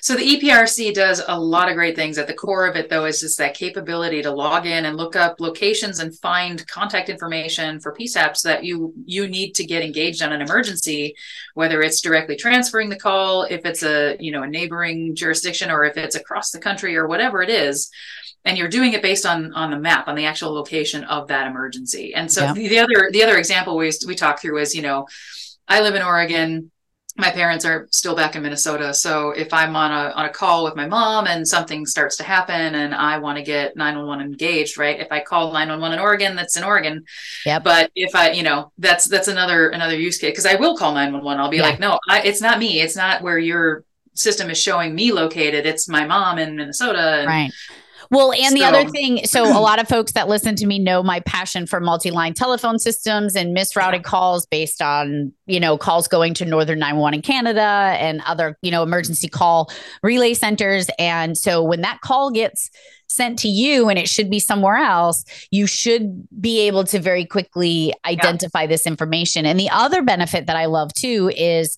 So 0.00 0.14
the 0.14 0.22
EPRC 0.22 0.94
does 0.94 1.22
a 1.26 1.38
lot 1.38 1.68
of 1.68 1.74
great 1.74 1.96
things. 1.96 2.18
At 2.18 2.26
the 2.26 2.34
core 2.34 2.66
of 2.66 2.76
it, 2.76 2.88
though, 2.88 3.04
is 3.04 3.20
just 3.20 3.38
that 3.38 3.54
capability 3.54 4.22
to 4.22 4.30
log 4.30 4.66
in 4.66 4.84
and 4.84 4.96
look 4.96 5.16
up 5.16 5.40
locations 5.40 5.98
and 5.98 6.16
find 6.18 6.66
contact 6.68 7.08
information 7.08 7.80
for 7.80 7.94
PSAPs 7.94 8.42
that 8.42 8.64
you 8.64 8.94
you 9.04 9.28
need 9.28 9.54
to 9.54 9.64
get 9.64 9.82
engaged 9.82 10.22
on 10.22 10.32
an 10.32 10.40
emergency, 10.40 11.14
whether 11.54 11.82
it's 11.82 12.00
directly 12.00 12.36
transferring 12.36 12.88
the 12.88 12.98
call, 12.98 13.44
if 13.44 13.64
it's 13.64 13.82
a 13.82 14.16
you 14.20 14.30
know 14.30 14.42
a 14.42 14.46
neighboring 14.46 15.14
jurisdiction, 15.14 15.70
or 15.70 15.84
if 15.84 15.96
it's 15.96 16.16
across 16.16 16.50
the 16.50 16.60
country, 16.60 16.96
or 16.96 17.08
whatever 17.08 17.42
it 17.42 17.50
is. 17.50 17.90
And 18.44 18.56
you're 18.56 18.68
doing 18.68 18.92
it 18.92 19.02
based 19.02 19.26
on 19.26 19.52
on 19.54 19.70
the 19.70 19.78
map, 19.78 20.08
on 20.08 20.14
the 20.14 20.26
actual 20.26 20.52
location 20.52 21.04
of 21.04 21.28
that 21.28 21.46
emergency. 21.46 22.14
And 22.14 22.30
so 22.30 22.44
yeah. 22.44 22.52
the, 22.52 22.68
the 22.68 22.78
other 22.78 23.10
the 23.12 23.22
other 23.22 23.36
example 23.36 23.76
we 23.76 23.90
we 24.06 24.14
talked 24.14 24.40
through 24.40 24.58
is 24.58 24.74
you 24.74 24.82
know, 24.82 25.06
I 25.66 25.80
live 25.80 25.96
in 25.96 26.02
Oregon 26.02 26.70
my 27.18 27.30
parents 27.30 27.64
are 27.64 27.88
still 27.90 28.14
back 28.14 28.36
in 28.36 28.42
Minnesota. 28.42 28.94
So 28.94 29.30
if 29.30 29.52
I'm 29.52 29.74
on 29.74 29.90
a 29.90 30.12
on 30.12 30.26
a 30.26 30.28
call 30.28 30.64
with 30.64 30.76
my 30.76 30.86
mom 30.86 31.26
and 31.26 31.46
something 31.46 31.84
starts 31.84 32.16
to 32.18 32.22
happen 32.22 32.76
and 32.76 32.94
I 32.94 33.18
want 33.18 33.36
to 33.38 33.42
get 33.42 33.76
911 33.76 34.24
engaged, 34.24 34.78
right? 34.78 35.00
If 35.00 35.10
I 35.10 35.20
call 35.20 35.52
911 35.52 35.98
in 35.98 36.02
Oregon, 36.02 36.36
that's 36.36 36.56
in 36.56 36.62
Oregon. 36.62 37.04
Yeah. 37.44 37.58
But 37.58 37.90
if 37.96 38.14
I, 38.14 38.30
you 38.30 38.44
know, 38.44 38.70
that's 38.78 39.06
that's 39.06 39.26
another 39.26 39.70
another 39.70 39.96
use 39.96 40.16
case 40.16 40.30
because 40.30 40.46
I 40.46 40.54
will 40.54 40.76
call 40.76 40.94
911. 40.94 41.40
I'll 41.40 41.50
be 41.50 41.56
yeah. 41.56 41.62
like, 41.64 41.80
no, 41.80 41.98
I, 42.08 42.22
it's 42.22 42.40
not 42.40 42.60
me. 42.60 42.80
It's 42.80 42.96
not 42.96 43.20
where 43.20 43.38
your 43.38 43.84
system 44.14 44.48
is 44.48 44.58
showing 44.58 44.94
me 44.94 45.10
located. 45.10 45.66
It's 45.66 45.88
my 45.88 46.06
mom 46.06 46.38
in 46.38 46.54
Minnesota. 46.54 47.18
And, 47.18 47.26
right. 47.26 47.52
Well, 48.10 48.32
and 48.32 48.50
so, 48.50 48.54
the 48.54 48.64
other 48.64 48.88
thing, 48.88 49.26
so 49.26 49.44
a 49.44 49.60
lot 49.60 49.80
of 49.80 49.88
folks 49.88 50.12
that 50.12 50.28
listen 50.28 50.56
to 50.56 50.66
me 50.66 50.78
know 50.78 51.02
my 51.02 51.20
passion 51.20 51.66
for 51.66 51.78
multi-line 51.78 52.34
telephone 52.34 52.78
systems 52.78 53.36
and 53.36 53.54
misrouted 53.54 54.02
calls 54.02 54.46
based 54.46 54.80
on, 54.80 55.32
you 55.46 55.60
know, 55.60 55.76
calls 55.76 56.08
going 56.08 56.32
to 56.34 56.44
Northern 56.44 56.78
911 56.78 57.18
in 57.18 57.22
Canada 57.22 57.60
and 57.98 58.22
other, 58.26 58.56
you 58.62 58.70
know, 58.70 58.82
emergency 58.82 59.28
call 59.28 59.70
relay 60.02 60.32
centers. 60.32 60.88
And 60.98 61.36
so 61.36 61.62
when 61.62 61.82
that 61.82 62.00
call 62.00 62.30
gets 62.30 62.70
sent 63.08 63.38
to 63.40 63.48
you 63.48 63.88
and 63.88 63.98
it 63.98 64.08
should 64.08 64.30
be 64.30 64.40
somewhere 64.40 64.76
else, 64.76 65.24
you 65.50 65.66
should 65.66 66.26
be 66.40 66.60
able 66.60 66.84
to 66.84 66.98
very 66.98 67.24
quickly 67.24 67.92
identify 68.06 68.62
yeah. 68.62 68.68
this 68.68 68.86
information. 68.86 69.44
And 69.44 69.60
the 69.60 69.70
other 69.70 70.02
benefit 70.02 70.46
that 70.46 70.56
I 70.56 70.66
love 70.66 70.94
too 70.94 71.30
is 71.36 71.76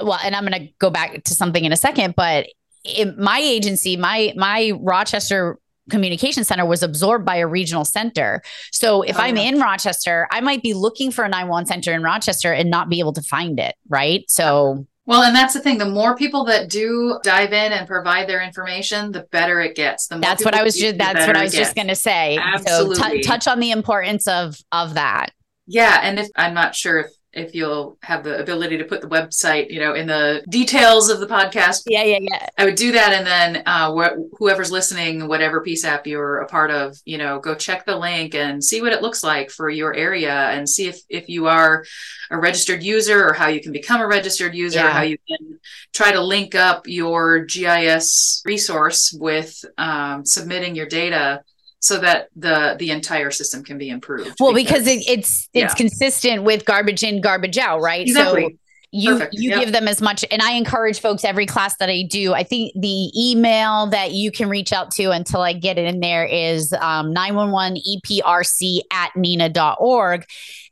well, 0.00 0.18
and 0.22 0.36
I'm 0.36 0.46
going 0.46 0.66
to 0.66 0.72
go 0.78 0.90
back 0.90 1.24
to 1.24 1.34
something 1.34 1.64
in 1.64 1.72
a 1.72 1.76
second, 1.76 2.14
but 2.16 2.46
in 2.86 3.14
my 3.18 3.38
agency, 3.38 3.96
my 3.96 4.32
my 4.36 4.72
Rochester 4.80 5.58
communication 5.90 6.44
center 6.44 6.66
was 6.66 6.82
absorbed 6.82 7.24
by 7.24 7.36
a 7.36 7.46
regional 7.46 7.84
center. 7.84 8.42
So 8.72 9.02
if 9.02 9.16
oh, 9.18 9.22
I'm 9.22 9.36
in 9.36 9.60
Rochester, 9.60 10.26
I 10.32 10.40
might 10.40 10.62
be 10.62 10.74
looking 10.74 11.10
for 11.12 11.24
a 11.24 11.28
911 11.28 11.66
center 11.66 11.92
in 11.92 12.02
Rochester 12.02 12.52
and 12.52 12.70
not 12.70 12.88
be 12.88 12.98
able 12.98 13.12
to 13.12 13.22
find 13.22 13.60
it, 13.60 13.76
right? 13.88 14.24
So 14.28 14.86
well, 15.06 15.22
and 15.22 15.36
that's 15.36 15.54
the 15.54 15.60
thing. 15.60 15.78
The 15.78 15.88
more 15.88 16.16
people 16.16 16.44
that 16.46 16.68
do 16.68 17.20
dive 17.22 17.52
in 17.52 17.72
and 17.72 17.86
provide 17.86 18.28
their 18.28 18.42
information, 18.42 19.12
the 19.12 19.20
better 19.30 19.60
it 19.60 19.76
gets. 19.76 20.08
The 20.08 20.16
more 20.16 20.22
that's 20.22 20.44
what 20.44 20.54
I 20.54 20.64
was 20.64 20.76
just. 20.76 20.98
That's 20.98 21.26
what 21.26 21.36
I 21.36 21.44
was 21.44 21.54
just 21.54 21.76
going 21.76 21.86
to 21.88 21.94
say. 21.94 22.36
Absolutely. 22.40 22.96
So 22.96 23.08
t- 23.10 23.22
touch 23.22 23.46
on 23.46 23.60
the 23.60 23.70
importance 23.70 24.26
of 24.26 24.58
of 24.72 24.94
that. 24.94 25.30
Yeah, 25.68 26.00
and 26.02 26.18
if 26.18 26.28
I'm 26.34 26.54
not 26.54 26.74
sure 26.74 27.00
if 27.00 27.10
if 27.36 27.54
you'll 27.54 27.98
have 28.02 28.24
the 28.24 28.40
ability 28.40 28.78
to 28.78 28.84
put 28.84 29.02
the 29.02 29.08
website, 29.08 29.70
you 29.70 29.78
know, 29.78 29.94
in 29.94 30.06
the 30.06 30.42
details 30.48 31.10
of 31.10 31.20
the 31.20 31.26
podcast. 31.26 31.82
Yeah, 31.86 32.02
yeah, 32.02 32.18
yeah. 32.20 32.48
I 32.56 32.64
would 32.64 32.74
do 32.74 32.92
that, 32.92 33.12
and 33.12 33.26
then 33.26 33.62
uh, 33.66 33.92
wh- 33.94 34.38
whoever's 34.38 34.72
listening, 34.72 35.28
whatever 35.28 35.62
PSAP 35.62 36.06
you're 36.06 36.38
a 36.38 36.48
part 36.48 36.70
of, 36.70 36.96
you 37.04 37.18
know, 37.18 37.38
go 37.38 37.54
check 37.54 37.84
the 37.84 37.96
link 37.96 38.34
and 38.34 38.64
see 38.64 38.80
what 38.80 38.92
it 38.92 39.02
looks 39.02 39.22
like 39.22 39.50
for 39.50 39.68
your 39.68 39.94
area, 39.94 40.34
and 40.50 40.68
see 40.68 40.88
if 40.88 41.00
if 41.10 41.28
you 41.28 41.46
are 41.46 41.84
a 42.30 42.38
registered 42.38 42.82
user 42.82 43.24
or 43.24 43.34
how 43.34 43.48
you 43.48 43.60
can 43.60 43.72
become 43.72 44.00
a 44.00 44.06
registered 44.06 44.54
user, 44.54 44.80
yeah. 44.80 44.90
how 44.90 45.02
you 45.02 45.18
can 45.28 45.60
try 45.92 46.12
to 46.12 46.20
link 46.20 46.54
up 46.54 46.88
your 46.88 47.40
GIS 47.44 48.42
resource 48.46 49.12
with 49.12 49.64
um, 49.76 50.24
submitting 50.24 50.74
your 50.74 50.86
data 50.86 51.42
so 51.80 51.98
that 51.98 52.28
the 52.34 52.76
the 52.78 52.90
entire 52.90 53.30
system 53.30 53.62
can 53.62 53.78
be 53.78 53.88
improved. 53.88 54.36
Well, 54.40 54.54
because, 54.54 54.84
because 54.84 54.86
it, 54.86 55.08
it's 55.08 55.48
it's 55.52 55.72
yeah. 55.72 55.74
consistent 55.74 56.42
with 56.42 56.64
garbage 56.64 57.02
in, 57.02 57.20
garbage 57.20 57.58
out, 57.58 57.80
right? 57.80 58.02
Exactly. 58.02 58.44
So 58.44 58.50
you 58.92 59.12
Perfect. 59.14 59.34
you 59.34 59.50
yep. 59.50 59.60
give 59.60 59.72
them 59.72 59.88
as 59.88 60.00
much 60.00 60.24
and 60.30 60.40
i 60.40 60.52
encourage 60.52 61.00
folks 61.00 61.24
every 61.24 61.44
class 61.44 61.76
that 61.78 61.90
i 61.90 62.04
do 62.08 62.32
i 62.34 62.44
think 62.44 62.72
the 62.76 63.10
email 63.16 63.88
that 63.88 64.12
you 64.12 64.30
can 64.30 64.48
reach 64.48 64.72
out 64.72 64.92
to 64.92 65.10
until 65.10 65.40
i 65.40 65.52
get 65.52 65.76
it 65.76 65.86
in 65.92 65.98
there 65.98 66.24
is 66.24 66.72
um, 66.74 67.12
911 67.12 67.78
eprc 67.78 68.78
at 68.92 69.10
nena.org 69.16 70.24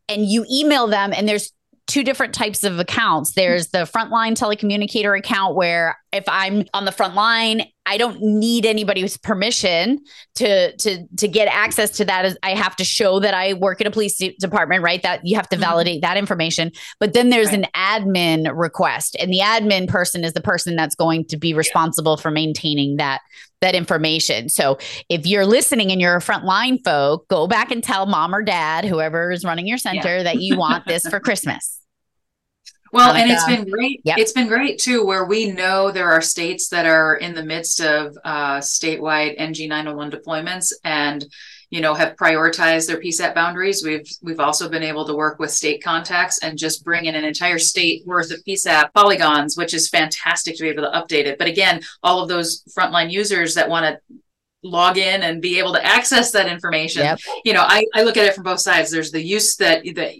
and 0.08 0.26
you 0.26 0.46
email 0.48 0.86
them 0.86 1.12
and 1.12 1.28
there's 1.28 1.52
two 1.86 2.02
different 2.02 2.34
types 2.34 2.64
of 2.64 2.78
accounts. 2.78 3.32
There's 3.32 3.68
the 3.68 3.80
frontline 3.80 4.32
telecommunicator 4.32 5.18
account 5.18 5.54
where 5.54 5.98
if 6.12 6.24
I'm 6.28 6.64
on 6.72 6.84
the 6.84 6.92
front 6.92 7.14
line, 7.14 7.64
I 7.86 7.98
don't 7.98 8.20
need 8.22 8.64
anybody's 8.64 9.16
permission 9.16 10.00
to 10.36 10.74
to 10.76 11.06
to 11.16 11.28
get 11.28 11.48
access 11.48 11.90
to 11.92 12.04
that. 12.06 12.36
I 12.42 12.54
have 12.54 12.76
to 12.76 12.84
show 12.84 13.20
that 13.20 13.34
I 13.34 13.54
work 13.54 13.80
at 13.80 13.86
a 13.86 13.90
police 13.90 14.16
department, 14.16 14.82
right? 14.82 15.02
That 15.02 15.20
you 15.24 15.36
have 15.36 15.48
to 15.50 15.56
mm-hmm. 15.56 15.64
validate 15.64 16.02
that 16.02 16.16
information. 16.16 16.72
But 16.98 17.12
then 17.12 17.30
there's 17.30 17.48
right. 17.48 17.60
an 17.60 17.66
admin 17.74 18.50
request, 18.54 19.16
and 19.20 19.32
the 19.32 19.40
admin 19.40 19.88
person 19.88 20.24
is 20.24 20.32
the 20.32 20.40
person 20.40 20.76
that's 20.76 20.94
going 20.94 21.26
to 21.26 21.36
be 21.36 21.52
responsible 21.52 22.16
for 22.16 22.30
maintaining 22.30 22.96
that 22.96 23.20
that 23.60 23.74
information. 23.74 24.48
So 24.48 24.78
if 25.08 25.26
you're 25.26 25.46
listening 25.46 25.90
and 25.90 26.00
you're 26.00 26.16
a 26.16 26.20
frontline 26.20 26.82
folk, 26.84 27.28
go 27.28 27.46
back 27.46 27.70
and 27.70 27.82
tell 27.82 28.06
mom 28.06 28.34
or 28.34 28.42
dad, 28.42 28.84
whoever 28.84 29.30
is 29.30 29.44
running 29.44 29.66
your 29.66 29.78
center, 29.78 30.18
yeah. 30.18 30.22
that 30.24 30.40
you 30.40 30.56
want 30.56 30.86
this 30.86 31.06
for 31.08 31.18
Christmas. 31.20 31.80
Well, 32.94 33.14
and 33.14 33.28
it's 33.28 33.44
been 33.44 33.68
great. 33.68 34.00
Yep. 34.04 34.18
It's 34.18 34.32
been 34.32 34.46
great 34.46 34.78
too, 34.78 35.04
where 35.04 35.24
we 35.24 35.50
know 35.50 35.90
there 35.90 36.10
are 36.10 36.20
states 36.20 36.68
that 36.68 36.86
are 36.86 37.16
in 37.16 37.34
the 37.34 37.44
midst 37.44 37.80
of 37.80 38.16
uh, 38.24 38.58
statewide 38.58 39.34
NG 39.36 39.68
901 39.68 40.12
deployments 40.12 40.72
and 40.84 41.26
you 41.70 41.80
know 41.80 41.92
have 41.92 42.14
prioritized 42.14 42.86
their 42.86 43.00
PSAP 43.00 43.34
boundaries. 43.34 43.82
We've 43.84 44.08
we've 44.22 44.38
also 44.38 44.68
been 44.68 44.84
able 44.84 45.04
to 45.06 45.14
work 45.14 45.40
with 45.40 45.50
state 45.50 45.82
contacts 45.82 46.38
and 46.38 46.56
just 46.56 46.84
bring 46.84 47.06
in 47.06 47.16
an 47.16 47.24
entire 47.24 47.58
state 47.58 48.06
worth 48.06 48.30
of 48.30 48.44
PSAP 48.44 48.92
polygons, 48.94 49.56
which 49.56 49.74
is 49.74 49.88
fantastic 49.88 50.56
to 50.56 50.62
be 50.62 50.68
able 50.68 50.84
to 50.84 50.90
update 50.90 51.26
it. 51.26 51.36
But 51.36 51.48
again, 51.48 51.82
all 52.04 52.22
of 52.22 52.28
those 52.28 52.62
frontline 52.78 53.10
users 53.10 53.54
that 53.54 53.68
want 53.68 53.86
to 53.86 54.18
log 54.62 54.98
in 54.98 55.22
and 55.22 55.42
be 55.42 55.58
able 55.58 55.72
to 55.72 55.84
access 55.84 56.30
that 56.30 56.46
information. 56.46 57.02
Yep. 57.02 57.18
You 57.44 57.52
know, 57.52 57.64
I, 57.66 57.84
I 57.94 58.02
look 58.02 58.16
at 58.16 58.24
it 58.24 58.34
from 58.34 58.44
both 58.44 58.60
sides. 58.60 58.90
There's 58.90 59.10
the 59.10 59.22
use 59.22 59.56
that 59.56 59.84
that 59.96 60.14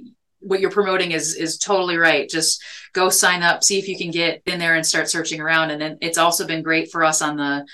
what 0.45 0.61
you're 0.61 0.70
promoting 0.70 1.12
is 1.12 1.34
is 1.34 1.59
totally 1.59 1.97
right. 1.97 2.28
Just 2.28 2.62
go 2.92 3.09
sign 3.09 3.42
up 3.42 3.64
see 3.64 3.78
if 3.78 3.88
you 3.88 3.97
can 3.97 4.11
get 4.11 4.42
in 4.47 4.59
there 4.59 4.74
and 4.74 4.86
start 4.86 5.11
searching 5.11 5.40
around. 5.40 5.70
And 5.70 5.80
then 5.80 5.99
it's 6.01 6.18
also 6.18 6.47
been 6.47 6.62
great 6.62 6.90
for 6.90 7.05
us 7.05 7.22
on 7.22 7.36
the 7.36 7.66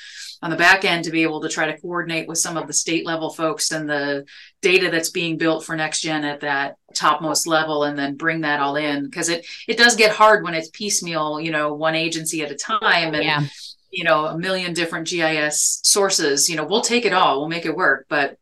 on 0.43 0.51
the 0.51 0.57
back 0.57 0.85
end 0.85 1.05
to 1.05 1.11
be 1.11 1.23
able 1.23 1.43
to 1.43 1.49
try 1.49 1.67
to 1.67 1.79
coordinate 1.79 2.27
with 2.27 2.39
some 2.39 2.57
of 2.57 2.67
the 2.67 2.73
state 2.73 3.05
level 3.05 3.29
folks 3.29 3.73
and 3.73 3.89
the 3.89 4.25
data 4.63 4.91
that's 4.91 5.11
being 5.11 5.37
built 5.37 5.65
for 5.65 5.77
next 5.77 6.01
gen 6.01 6.25
at 6.25 6.41
that 6.41 6.77
topmost 6.95 7.47
level 7.47 7.85
and 7.85 7.99
then 7.99 8.17
bring 8.17 8.41
that 8.41 8.61
all 8.61 8.77
in. 8.77 9.05
Because 9.05 9.29
it 9.29 9.47
it 9.69 9.77
does 9.77 9.97
get 9.97 10.13
hard 10.13 10.43
when 10.43 10.55
it's 10.55 10.71
piecemeal 10.71 11.41
you 11.41 11.51
know 11.51 11.75
one 11.75 11.95
agency 11.95 12.43
at 12.43 12.51
a 12.51 12.57
time 12.57 13.15
and 13.15 13.25
yeah. 13.25 13.43
you 13.91 14.05
know 14.05 14.27
a 14.27 14.39
million 14.39 14.73
different 14.73 15.09
gis 15.09 15.81
sources. 15.85 16.49
You 16.49 16.57
know 16.57 16.65
we'll 16.65 16.81
take 16.81 17.05
it 17.05 17.13
all. 17.13 17.41
We'll 17.41 17.49
make 17.49 17.67
it 17.67 17.77
work. 17.77 18.07
But 18.09 18.39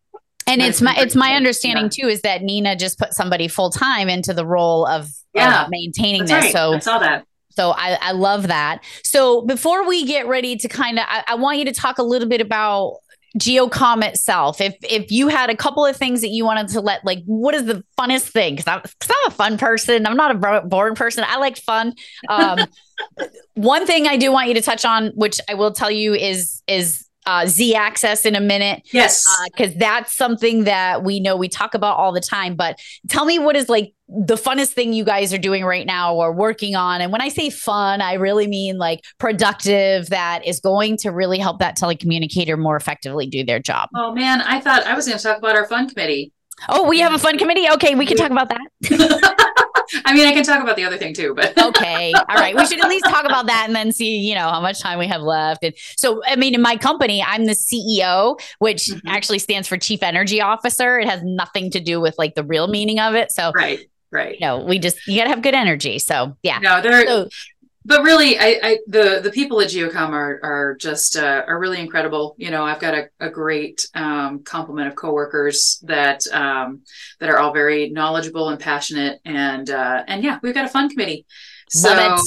and 0.48 0.62
it's 0.62 0.82
my 0.82 0.94
it's 0.98 1.14
my 1.14 1.34
understanding 1.34 1.84
yeah. 1.84 2.04
too 2.04 2.08
is 2.08 2.22
that 2.22 2.42
NENA 2.42 2.76
just 2.76 2.98
put 2.98 3.12
somebody 3.14 3.48
full 3.48 3.70
time 3.70 4.08
into 4.08 4.32
the 4.32 4.46
role 4.46 4.86
of, 4.86 5.10
yeah. 5.34 5.64
Of 5.64 5.70
maintaining 5.70 6.24
That's 6.24 6.46
this. 6.46 6.54
Right. 6.54 6.60
So 6.60 6.74
I 6.74 6.78
saw 6.78 6.98
that. 6.98 7.26
So 7.50 7.72
I, 7.72 7.98
I 8.00 8.12
love 8.12 8.48
that. 8.48 8.84
So 9.02 9.42
before 9.42 9.86
we 9.86 10.04
get 10.04 10.26
ready 10.26 10.56
to 10.56 10.68
kind 10.68 10.98
of, 10.98 11.04
I, 11.08 11.24
I 11.28 11.34
want 11.34 11.58
you 11.58 11.64
to 11.64 11.72
talk 11.72 11.98
a 11.98 12.02
little 12.02 12.28
bit 12.28 12.40
about 12.40 12.98
GeoComm 13.36 14.04
itself 14.04 14.60
if 14.60 14.74
if 14.82 15.10
you 15.12 15.28
had 15.28 15.50
a 15.50 15.56
couple 15.56 15.84
of 15.84 15.96
things 15.96 16.22
that 16.22 16.28
you 16.28 16.44
wanted 16.44 16.68
to 16.68 16.80
let 16.80 17.04
like 17.04 17.22
what 17.26 17.54
is 17.54 17.66
the 17.66 17.84
funnest 17.98 18.30
thing 18.30 18.56
because 18.56 18.66
I'm, 18.66 18.80
cause 18.80 19.10
I'm 19.10 19.30
a 19.30 19.34
fun 19.34 19.58
person 19.58 20.06
i'm 20.06 20.16
not 20.16 20.34
a 20.34 20.62
boring 20.62 20.94
person 20.94 21.24
i 21.28 21.36
like 21.36 21.58
fun 21.58 21.92
um, 22.30 22.60
one 23.54 23.86
thing 23.86 24.06
i 24.06 24.16
do 24.16 24.32
want 24.32 24.48
you 24.48 24.54
to 24.54 24.62
touch 24.62 24.86
on 24.86 25.08
which 25.08 25.40
i 25.46 25.54
will 25.54 25.72
tell 25.72 25.90
you 25.90 26.14
is 26.14 26.62
is 26.66 27.06
uh, 27.26 27.46
Z 27.46 27.74
axis 27.74 28.24
in 28.24 28.34
a 28.34 28.40
minute. 28.40 28.82
Yes. 28.92 29.24
Because 29.52 29.72
uh, 29.74 29.78
that's 29.78 30.16
something 30.16 30.64
that 30.64 31.04
we 31.04 31.20
know 31.20 31.36
we 31.36 31.48
talk 31.48 31.74
about 31.74 31.96
all 31.96 32.12
the 32.12 32.20
time. 32.20 32.54
But 32.54 32.78
tell 33.08 33.24
me 33.24 33.38
what 33.38 33.56
is 33.56 33.68
like 33.68 33.92
the 34.08 34.36
funnest 34.36 34.70
thing 34.70 34.92
you 34.94 35.04
guys 35.04 35.34
are 35.34 35.38
doing 35.38 35.64
right 35.64 35.86
now 35.86 36.14
or 36.14 36.32
working 36.32 36.74
on. 36.74 37.00
And 37.00 37.12
when 37.12 37.20
I 37.20 37.28
say 37.28 37.50
fun, 37.50 38.00
I 38.00 38.14
really 38.14 38.46
mean 38.46 38.78
like 38.78 39.04
productive 39.18 40.08
that 40.08 40.46
is 40.46 40.60
going 40.60 40.96
to 40.98 41.10
really 41.10 41.38
help 41.38 41.58
that 41.58 41.76
telecommunicator 41.76 42.58
more 42.58 42.76
effectively 42.76 43.26
do 43.26 43.44
their 43.44 43.58
job. 43.58 43.90
Oh, 43.94 44.14
man. 44.14 44.40
I 44.40 44.60
thought 44.60 44.84
I 44.84 44.94
was 44.94 45.06
going 45.06 45.18
to 45.18 45.22
talk 45.22 45.38
about 45.38 45.54
our 45.54 45.66
fun 45.66 45.88
committee. 45.88 46.32
Oh, 46.68 46.88
we 46.88 46.98
have 47.00 47.12
a 47.12 47.18
fun 47.18 47.38
committee. 47.38 47.68
Okay, 47.74 47.94
we 47.94 48.06
can 48.06 48.16
talk 48.16 48.30
about 48.30 48.48
that. 48.48 49.64
I 50.04 50.14
mean, 50.14 50.26
I 50.26 50.32
can 50.32 50.44
talk 50.44 50.62
about 50.62 50.76
the 50.76 50.84
other 50.84 50.98
thing 50.98 51.14
too, 51.14 51.34
but 51.34 51.56
okay. 51.62 52.12
All 52.12 52.36
right. 52.36 52.54
We 52.54 52.66
should 52.66 52.80
at 52.80 52.88
least 52.88 53.04
talk 53.06 53.24
about 53.24 53.46
that 53.46 53.64
and 53.66 53.74
then 53.74 53.92
see, 53.92 54.18
you 54.18 54.34
know, 54.34 54.48
how 54.48 54.60
much 54.60 54.80
time 54.80 54.98
we 54.98 55.06
have 55.06 55.22
left. 55.22 55.64
And 55.64 55.74
so, 55.96 56.22
I 56.26 56.36
mean, 56.36 56.54
in 56.54 56.62
my 56.62 56.76
company, 56.76 57.22
I'm 57.22 57.46
the 57.46 57.52
CEO, 57.52 58.40
which 58.58 58.86
mm-hmm. 58.86 59.08
actually 59.08 59.38
stands 59.38 59.68
for 59.68 59.76
Chief 59.76 60.02
Energy 60.02 60.40
Officer. 60.40 60.98
It 60.98 61.08
has 61.08 61.22
nothing 61.22 61.70
to 61.72 61.80
do 61.80 62.00
with 62.00 62.16
like 62.18 62.34
the 62.34 62.44
real 62.44 62.68
meaning 62.68 63.00
of 63.00 63.14
it. 63.14 63.32
So, 63.32 63.52
right. 63.54 63.80
Right. 64.10 64.40
You 64.40 64.46
know, 64.46 64.64
we 64.64 64.78
just, 64.78 65.06
you 65.06 65.18
got 65.18 65.24
to 65.24 65.30
have 65.30 65.42
good 65.42 65.54
energy. 65.54 65.98
So, 65.98 66.34
yeah. 66.42 66.60
No, 66.60 66.80
there, 66.80 67.06
so, 67.06 67.28
but 67.88 68.02
really, 68.02 68.38
I, 68.38 68.60
I, 68.62 68.78
the 68.86 69.20
the 69.22 69.30
people 69.30 69.62
at 69.62 69.68
GeoComm 69.68 70.10
are 70.10 70.38
are 70.42 70.74
just 70.74 71.16
uh, 71.16 71.42
are 71.48 71.58
really 71.58 71.80
incredible. 71.80 72.34
You 72.36 72.50
know, 72.50 72.62
I've 72.62 72.80
got 72.80 72.92
a, 72.92 73.08
a 73.18 73.30
great 73.30 73.88
um, 73.94 74.44
complement 74.44 74.88
of 74.88 74.94
coworkers 74.94 75.82
that 75.84 76.26
um, 76.28 76.82
that 77.18 77.30
are 77.30 77.38
all 77.38 77.54
very 77.54 77.88
knowledgeable 77.88 78.50
and 78.50 78.60
passionate, 78.60 79.22
and 79.24 79.70
uh, 79.70 80.04
and 80.06 80.22
yeah, 80.22 80.38
we've 80.42 80.52
got 80.52 80.66
a 80.66 80.68
fun 80.68 80.90
committee. 80.90 81.24
So 81.70 82.18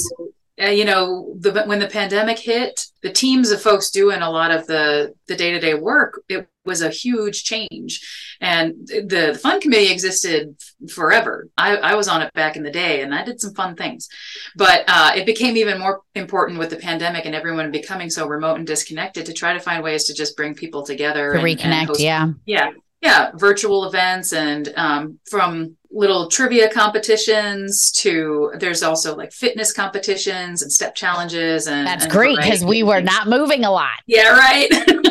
uh, 0.60 0.66
you 0.66 0.84
know, 0.84 1.34
the, 1.40 1.64
when 1.64 1.78
the 1.78 1.86
pandemic 1.86 2.38
hit, 2.38 2.86
the 3.02 3.10
teams 3.10 3.50
of 3.50 3.62
folks 3.62 3.90
doing 3.90 4.20
a 4.20 4.30
lot 4.30 4.50
of 4.50 4.66
the 4.66 5.14
the 5.26 5.34
day 5.34 5.50
to 5.50 5.58
day 5.58 5.74
work, 5.74 6.22
it 6.28 6.46
was 6.66 6.82
a 6.82 6.90
huge 6.90 7.44
change. 7.44 8.36
And 8.40 8.86
the, 8.86 9.00
the 9.32 9.38
fun 9.38 9.60
committee 9.60 9.90
existed 9.90 10.56
forever. 10.90 11.48
I, 11.56 11.76
I, 11.76 11.94
was 11.94 12.06
on 12.06 12.22
it 12.22 12.32
back 12.34 12.56
in 12.56 12.62
the 12.62 12.70
day, 12.70 13.00
and 13.00 13.14
I 13.14 13.24
did 13.24 13.40
some 13.40 13.54
fun 13.54 13.76
things. 13.76 14.08
But 14.54 14.84
uh, 14.88 15.12
it 15.16 15.26
became 15.26 15.56
even 15.56 15.78
more 15.78 16.02
important 16.14 16.58
with 16.58 16.70
the 16.70 16.76
pandemic 16.76 17.24
and 17.24 17.34
everyone 17.34 17.70
becoming 17.70 18.10
so 18.10 18.28
remote 18.28 18.56
and 18.56 18.66
disconnected 18.66 19.26
to 19.26 19.32
try 19.32 19.54
to 19.54 19.60
find 19.60 19.82
ways 19.82 20.04
to 20.04 20.14
just 20.14 20.36
bring 20.36 20.54
people 20.54 20.82
together 20.84 21.32
to 21.32 21.38
and, 21.38 21.46
reconnect. 21.46 21.64
And 21.64 21.88
host, 21.88 22.00
yeah, 22.00 22.28
yeah, 22.44 22.72
yeah, 23.00 23.30
virtual 23.34 23.86
events 23.86 24.32
and 24.32 24.72
um, 24.76 25.18
from 25.28 25.76
little 25.92 26.28
trivia 26.28 26.70
competitions 26.70 27.92
to 27.92 28.52
there's 28.58 28.82
also 28.82 29.14
like 29.14 29.32
fitness 29.32 29.72
competitions 29.72 30.62
and 30.62 30.72
step 30.72 30.94
challenges 30.94 31.66
and 31.66 31.86
that's 31.86 32.04
and 32.04 32.12
great 32.12 32.36
because 32.36 32.64
we 32.64 32.82
were 32.82 33.00
not 33.00 33.28
moving 33.28 33.64
a 33.64 33.70
lot. 33.70 33.92
Yeah 34.06 34.30
right. 34.30 34.70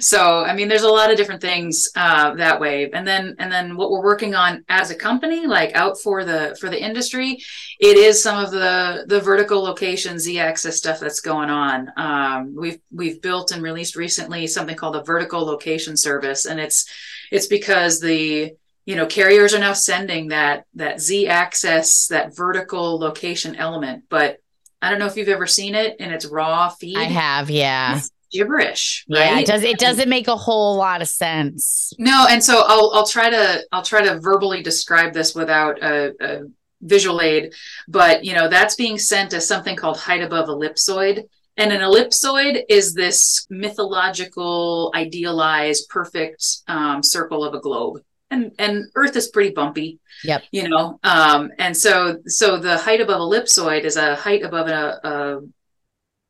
So 0.00 0.44
i 0.44 0.54
mean 0.54 0.68
there's 0.68 0.82
a 0.82 0.88
lot 0.88 1.10
of 1.10 1.16
different 1.16 1.40
things 1.40 1.88
uh, 1.96 2.34
that 2.34 2.60
way. 2.60 2.90
And 2.92 3.06
then 3.06 3.36
and 3.38 3.50
then 3.50 3.76
what 3.76 3.90
we're 3.90 4.02
working 4.02 4.34
on 4.34 4.64
as 4.68 4.90
a 4.90 4.94
company 4.94 5.46
like 5.46 5.74
out 5.74 6.00
for 6.00 6.24
the 6.24 6.56
for 6.60 6.68
the 6.68 6.82
industry 6.82 7.38
it 7.80 7.96
is 7.96 8.22
some 8.22 8.42
of 8.42 8.50
the 8.50 9.04
the 9.06 9.20
vertical 9.20 9.62
location 9.62 10.18
z-axis 10.18 10.78
stuff 10.78 11.00
that's 11.00 11.20
going 11.20 11.50
on. 11.50 11.90
Um, 11.96 12.54
we've 12.56 12.80
we've 12.90 13.22
built 13.22 13.52
and 13.52 13.62
released 13.62 13.96
recently 13.96 14.46
something 14.46 14.76
called 14.76 14.96
a 14.96 15.04
vertical 15.04 15.44
location 15.44 15.96
service 15.96 16.46
and 16.46 16.58
it's 16.60 16.86
it's 17.30 17.46
because 17.46 18.00
the 18.00 18.54
you 18.86 18.96
know 18.96 19.06
carriers 19.06 19.54
are 19.54 19.58
now 19.58 19.72
sending 19.72 20.28
that 20.28 20.64
that 20.74 21.00
z 21.00 21.26
axis 21.26 22.06
that 22.08 22.36
vertical 22.36 22.98
location 22.98 23.56
element 23.56 24.04
but 24.08 24.38
i 24.82 24.90
don't 24.90 24.98
know 24.98 25.06
if 25.06 25.16
you've 25.16 25.28
ever 25.28 25.46
seen 25.46 25.74
it 25.74 25.98
in 26.00 26.12
its 26.12 26.26
raw 26.26 26.68
feed. 26.68 26.96
I 26.96 27.04
have 27.04 27.50
yeah. 27.50 27.98
It's 27.98 28.10
gibberish 28.32 29.04
right? 29.08 29.18
yeah 29.18 29.38
it 29.38 29.46
does 29.46 29.62
it 29.62 29.78
doesn't 29.78 30.08
make 30.08 30.26
a 30.26 30.36
whole 30.36 30.76
lot 30.76 31.00
of 31.00 31.08
sense. 31.08 31.92
No 31.98 32.26
and 32.28 32.42
so 32.42 32.64
i'll 32.66 32.90
i'll 32.94 33.06
try 33.06 33.30
to 33.30 33.64
i'll 33.70 33.82
try 33.82 34.02
to 34.02 34.18
verbally 34.20 34.62
describe 34.62 35.12
this 35.12 35.34
without 35.34 35.80
a, 35.82 36.12
a 36.20 36.40
visual 36.82 37.20
aid 37.20 37.54
but 37.88 38.24
you 38.24 38.34
know 38.34 38.48
that's 38.48 38.74
being 38.74 38.98
sent 38.98 39.32
as 39.32 39.46
something 39.46 39.76
called 39.76 39.98
height 39.98 40.22
above 40.22 40.48
ellipsoid 40.48 41.22
and 41.56 41.72
an 41.72 41.80
ellipsoid 41.80 42.62
is 42.68 42.92
this 42.92 43.46
mythological 43.48 44.90
idealized 44.94 45.88
perfect 45.88 46.44
um, 46.66 47.02
circle 47.02 47.44
of 47.44 47.54
a 47.54 47.60
globe 47.60 48.00
and 48.34 48.52
and 48.58 48.84
Earth 48.94 49.16
is 49.16 49.28
pretty 49.28 49.50
bumpy. 49.50 49.98
Yep. 50.24 50.44
You 50.52 50.68
know, 50.68 50.98
um, 51.02 51.50
and 51.58 51.76
so 51.76 52.18
so 52.26 52.58
the 52.58 52.76
height 52.76 53.00
above 53.00 53.20
ellipsoid 53.20 53.84
is 53.84 53.96
a 53.96 54.14
height 54.14 54.42
above 54.42 54.68
a, 54.68 55.00
a 55.08 55.40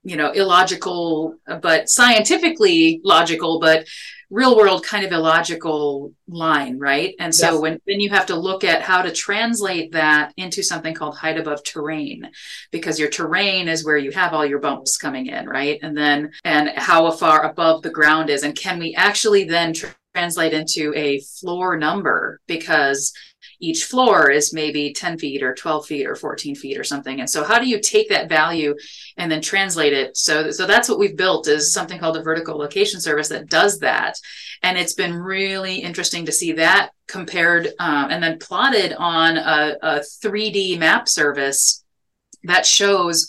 you 0.05 0.17
know 0.17 0.31
illogical 0.31 1.37
but 1.63 1.89
scientifically 1.89 3.01
logical 3.05 3.59
but 3.59 3.87
real 4.31 4.57
world 4.57 4.85
kind 4.85 5.05
of 5.05 5.13
illogical 5.13 6.13
line 6.29 6.79
right 6.79 7.15
and 7.19 7.35
so 7.35 7.53
yes. 7.53 7.61
when 7.61 7.81
then 7.87 8.01
you 8.01 8.11
have 8.11 8.27
to 8.27 8.37
look 8.37 8.65
at 8.65 8.83
how 8.83 9.01
to 9.01 9.13
translate 9.13 9.93
that 9.93 10.33
into 10.37 10.63
something 10.63 10.95
called 10.95 11.17
height 11.17 11.39
above 11.39 11.63
terrain 11.65 12.31
because 12.71 12.99
your 12.99 13.09
terrain 13.09 13.69
is 13.69 13.85
where 13.85 13.97
you 13.97 14.11
have 14.11 14.35
all 14.35 14.45
your 14.45 14.59
bumps 14.59 14.97
coming 14.97 15.27
in 15.27 15.49
right 15.49 15.79
and 15.83 15.97
then 15.97 16.31
and 16.45 16.69
how 16.77 17.11
far 17.11 17.45
above 17.45 17.83
the 17.83 17.91
ground 17.91 18.29
is 18.29 18.43
and 18.43 18.57
can 18.57 18.79
we 18.79 18.95
actually 18.95 19.45
then 19.45 19.73
translate 20.15 20.55
into 20.55 20.93
a 20.95 21.21
floor 21.21 21.77
number 21.77 22.41
because 22.47 23.13
each 23.61 23.85
floor 23.85 24.31
is 24.31 24.53
maybe 24.53 24.93
10 24.93 25.19
feet 25.19 25.43
or 25.43 25.55
12 25.55 25.87
feet 25.87 26.07
or 26.07 26.15
14 26.15 26.55
feet 26.55 26.79
or 26.79 26.85
something. 26.85 27.21
And 27.21 27.29
so 27.29 27.45
how 27.45 27.59
do 27.59 27.67
you 27.67 27.81
take 27.81 28.09
that 28.09 28.29
value 28.29 28.75
and 29.17 29.31
then 29.31 29.41
translate 29.41 29.93
it? 29.93 30.17
So 30.17 30.51
so 30.51 30.67
that's 30.67 30.89
what 30.89 30.99
we've 30.99 31.17
built 31.17 31.49
is 31.49 31.73
something 31.73 31.99
called 31.99 32.17
a 32.17 32.23
vertical 32.23 32.57
location 32.57 33.01
service 33.01 33.29
that 33.29 33.49
does 33.49 33.81
that. 33.81 34.19
And 34.63 34.79
it's 34.79 34.95
been 34.95 35.15
really 35.15 35.77
interesting 35.77 36.27
to 36.27 36.33
see 36.33 36.53
that 36.53 36.91
compared 37.09 37.69
um, 37.79 38.11
and 38.11 38.23
then 38.23 38.39
plotted 38.39 38.93
on 38.95 39.37
a, 39.37 39.77
a 39.83 40.01
3d 40.01 40.79
map 40.79 41.09
service 41.09 41.85
that 42.45 42.67
shows 42.67 43.27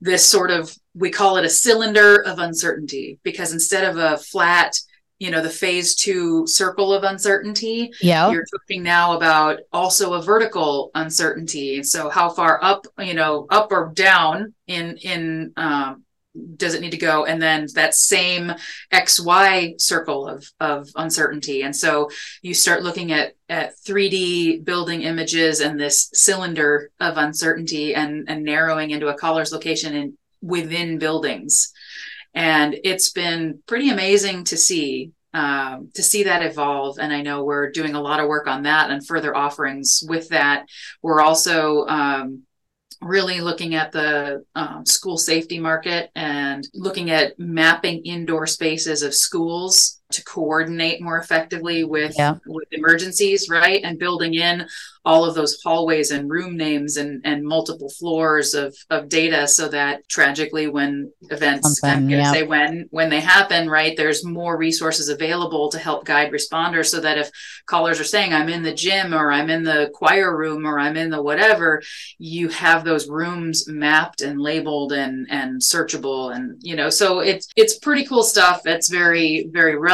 this 0.00 0.26
sort 0.26 0.50
of 0.50 0.74
we 0.94 1.10
call 1.10 1.36
it 1.36 1.44
a 1.44 1.50
cylinder 1.50 2.22
of 2.22 2.38
uncertainty 2.38 3.18
because 3.22 3.52
instead 3.52 3.84
of 3.84 3.96
a 3.96 4.18
flat 4.18 4.76
you 5.18 5.30
know 5.30 5.40
the 5.40 5.50
phase 5.50 5.94
two 5.94 6.46
circle 6.46 6.92
of 6.92 7.04
uncertainty. 7.04 7.92
Yeah. 8.00 8.30
You're 8.30 8.44
talking 8.44 8.82
now 8.82 9.16
about 9.16 9.60
also 9.72 10.14
a 10.14 10.22
vertical 10.22 10.90
uncertainty. 10.94 11.82
So 11.82 12.08
how 12.08 12.30
far 12.30 12.62
up 12.62 12.86
you 12.98 13.14
know 13.14 13.46
up 13.50 13.70
or 13.70 13.92
down 13.94 14.54
in 14.66 14.96
in 14.98 15.52
um, 15.56 16.04
does 16.56 16.74
it 16.74 16.80
need 16.80 16.90
to 16.90 16.96
go? 16.96 17.26
And 17.26 17.40
then 17.40 17.66
that 17.74 17.94
same 17.94 18.52
xy 18.92 19.80
circle 19.80 20.28
of 20.28 20.50
of 20.58 20.88
uncertainty. 20.96 21.62
And 21.62 21.74
so 21.74 22.10
you 22.42 22.54
start 22.54 22.82
looking 22.82 23.12
at 23.12 23.34
at 23.48 23.76
3d 23.86 24.64
building 24.64 25.02
images 25.02 25.60
and 25.60 25.78
this 25.78 26.10
cylinder 26.12 26.90
of 26.98 27.18
uncertainty 27.18 27.94
and 27.94 28.28
and 28.28 28.42
narrowing 28.42 28.90
into 28.90 29.08
a 29.08 29.14
caller's 29.14 29.52
location 29.52 29.94
and 29.94 30.14
within 30.42 30.98
buildings 30.98 31.72
and 32.34 32.76
it's 32.84 33.10
been 33.10 33.60
pretty 33.66 33.90
amazing 33.90 34.44
to 34.44 34.56
see 34.56 35.12
um, 35.32 35.90
to 35.94 36.02
see 36.02 36.22
that 36.24 36.42
evolve. 36.42 36.98
And 37.00 37.12
i 37.12 37.20
know 37.20 37.44
we're 37.44 37.70
doing 37.70 37.94
a 37.94 38.00
lot 38.00 38.20
of 38.20 38.28
work 38.28 38.46
on 38.46 38.62
that 38.62 38.90
and 38.90 39.04
further 39.04 39.36
offerings 39.36 40.02
with 40.08 40.28
that. 40.28 40.66
We're 41.02 41.20
also 41.20 41.86
um, 41.86 42.42
really 43.00 43.40
looking 43.40 43.74
at 43.74 43.92
the 43.92 44.44
um, 44.54 44.86
school 44.86 45.18
safety 45.18 45.58
market 45.58 46.10
and 46.14 46.66
looking 46.72 47.10
at 47.10 47.38
mapping 47.38 48.04
indoor 48.04 48.46
spaces 48.46 49.02
of 49.02 49.14
schools 49.14 50.00
to 50.12 50.22
coordinate 50.24 51.02
more 51.02 51.18
effectively 51.18 51.84
with 51.84 52.14
yeah. 52.16 52.36
with 52.46 52.68
emergencies 52.72 53.48
right? 53.48 53.82
And 53.84 53.98
building 53.98 54.34
in 54.34 54.66
all 55.04 55.24
of 55.26 55.34
those 55.34 55.60
hallways 55.62 56.10
and 56.10 56.30
room 56.30 56.56
names 56.56 56.96
and 56.96 57.20
and 57.24 57.44
multiple 57.44 57.90
floors 57.90 58.54
of 58.54 58.74
of 58.90 59.08
data 59.08 59.46
so 59.46 59.68
that 59.68 60.08
tragically 60.08 60.66
when 60.66 61.12
events 61.30 61.82
I'm 61.84 62.08
gonna 62.08 62.30
say 62.30 62.42
when 62.42 62.86
when 62.90 63.10
they 63.10 63.20
happen 63.20 63.68
right 63.68 63.96
there's 63.96 64.24
more 64.24 64.56
resources 64.56 65.08
available 65.08 65.68
to 65.70 65.78
help 65.78 66.04
guide 66.04 66.32
responders 66.32 66.86
so 66.86 67.00
that 67.00 67.18
if 67.18 67.30
callers 67.66 68.00
are 68.00 68.04
saying 68.04 68.32
i'm 68.32 68.48
in 68.48 68.62
the 68.62 68.72
gym 68.72 69.14
or 69.14 69.30
i'm 69.30 69.50
in 69.50 69.62
the 69.62 69.90
choir 69.92 70.34
room 70.36 70.66
or 70.66 70.78
i'm 70.78 70.96
in 70.96 71.10
the 71.10 71.22
whatever 71.22 71.82
you 72.18 72.48
have 72.48 72.84
those 72.84 73.08
rooms 73.08 73.68
mapped 73.68 74.22
and 74.22 74.40
labeled 74.40 74.92
and 74.92 75.26
and 75.30 75.60
searchable 75.60 76.34
and 76.34 76.56
you 76.62 76.76
know 76.76 76.88
so 76.88 77.20
it's 77.20 77.48
it's 77.56 77.78
pretty 77.78 78.04
cool 78.04 78.22
stuff. 78.22 78.62
It's 78.64 78.88
very 78.88 79.48
very 79.50 79.76
relevant 79.76 79.93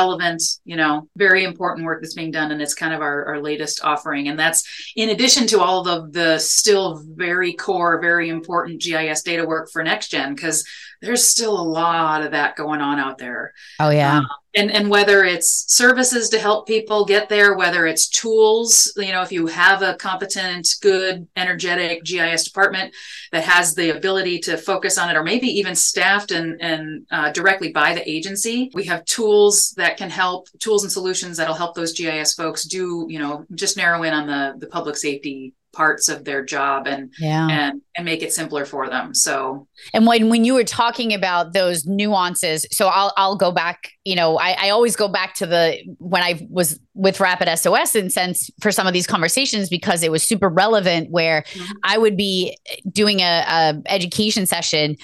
you 0.64 0.76
know 0.76 1.08
very 1.16 1.44
important 1.44 1.86
work 1.86 2.00
that's 2.02 2.14
being 2.14 2.30
done 2.30 2.50
and 2.50 2.62
it's 2.62 2.74
kind 2.74 2.94
of 2.94 3.00
our, 3.00 3.24
our 3.26 3.40
latest 3.40 3.84
offering. 3.84 4.28
And 4.28 4.38
that's 4.38 4.92
in 4.96 5.10
addition 5.10 5.46
to 5.48 5.60
all 5.60 5.88
of 5.88 6.12
the 6.12 6.38
still 6.38 7.02
very 7.06 7.52
core, 7.52 8.00
very 8.00 8.28
important 8.28 8.80
GIS 8.80 9.22
data 9.22 9.44
work 9.44 9.70
for 9.70 9.84
NextGen, 9.84 10.34
because 10.34 10.64
there's 11.00 11.26
still 11.26 11.58
a 11.58 11.62
lot 11.62 12.22
of 12.22 12.32
that 12.32 12.56
going 12.56 12.80
on 12.80 12.98
out 12.98 13.18
there. 13.18 13.52
Oh 13.78 13.90
yeah. 13.90 14.18
Um, 14.18 14.28
and 14.54 14.70
and 14.70 14.90
whether 14.90 15.24
it's 15.24 15.64
services 15.72 16.28
to 16.30 16.38
help 16.38 16.66
people 16.66 17.04
get 17.04 17.28
there, 17.28 17.54
whether 17.54 17.86
it's 17.86 18.08
tools, 18.08 18.92
you 18.96 19.12
know, 19.12 19.22
if 19.22 19.30
you 19.30 19.46
have 19.46 19.82
a 19.82 19.94
competent, 19.94 20.68
good, 20.82 21.28
energetic 21.36 22.02
GIS 22.04 22.44
department 22.44 22.92
that 23.30 23.44
has 23.44 23.74
the 23.74 23.96
ability 23.96 24.40
to 24.40 24.56
focus 24.56 24.98
on 24.98 25.08
it, 25.08 25.16
or 25.16 25.22
maybe 25.22 25.46
even 25.46 25.74
staffed 25.74 26.32
and 26.32 26.60
and 26.60 27.06
uh, 27.10 27.30
directly 27.30 27.70
by 27.72 27.94
the 27.94 28.10
agency, 28.10 28.70
we 28.74 28.84
have 28.84 29.04
tools 29.04 29.70
that 29.76 29.96
can 29.96 30.10
help, 30.10 30.48
tools 30.58 30.82
and 30.82 30.92
solutions 30.92 31.36
that'll 31.36 31.54
help 31.54 31.74
those 31.76 31.92
GIS 31.92 32.34
folks 32.34 32.64
do, 32.64 33.06
you 33.08 33.18
know, 33.20 33.46
just 33.54 33.76
narrow 33.76 34.02
in 34.02 34.12
on 34.12 34.26
the 34.26 34.58
the 34.58 34.66
public 34.66 34.96
safety 34.96 35.54
parts 35.72 36.08
of 36.08 36.24
their 36.24 36.44
job 36.44 36.86
and 36.86 37.12
yeah. 37.20 37.46
and 37.48 37.80
and 37.96 38.04
make 38.04 38.22
it 38.22 38.32
simpler 38.32 38.64
for 38.64 38.88
them 38.88 39.14
so 39.14 39.66
and 39.94 40.06
when 40.06 40.28
when 40.28 40.44
you 40.44 40.54
were 40.54 40.64
talking 40.64 41.14
about 41.14 41.52
those 41.52 41.86
nuances 41.86 42.66
so 42.72 42.88
i'll 42.88 43.12
i'll 43.16 43.36
go 43.36 43.52
back 43.52 43.92
you 44.04 44.16
know 44.16 44.36
i, 44.38 44.56
I 44.58 44.70
always 44.70 44.96
go 44.96 45.06
back 45.06 45.34
to 45.34 45.46
the 45.46 45.78
when 45.98 46.22
i 46.22 46.44
was 46.50 46.80
with 46.94 47.20
rapid 47.20 47.48
sos 47.56 47.94
in 47.94 48.10
sense 48.10 48.50
for 48.60 48.72
some 48.72 48.86
of 48.86 48.92
these 48.92 49.06
conversations 49.06 49.68
because 49.68 50.02
it 50.02 50.10
was 50.10 50.24
super 50.24 50.48
relevant 50.48 51.10
where 51.10 51.42
mm-hmm. 51.42 51.72
i 51.84 51.96
would 51.96 52.16
be 52.16 52.56
doing 52.90 53.20
a, 53.20 53.44
a 53.46 53.82
education 53.86 54.46
session 54.46 54.96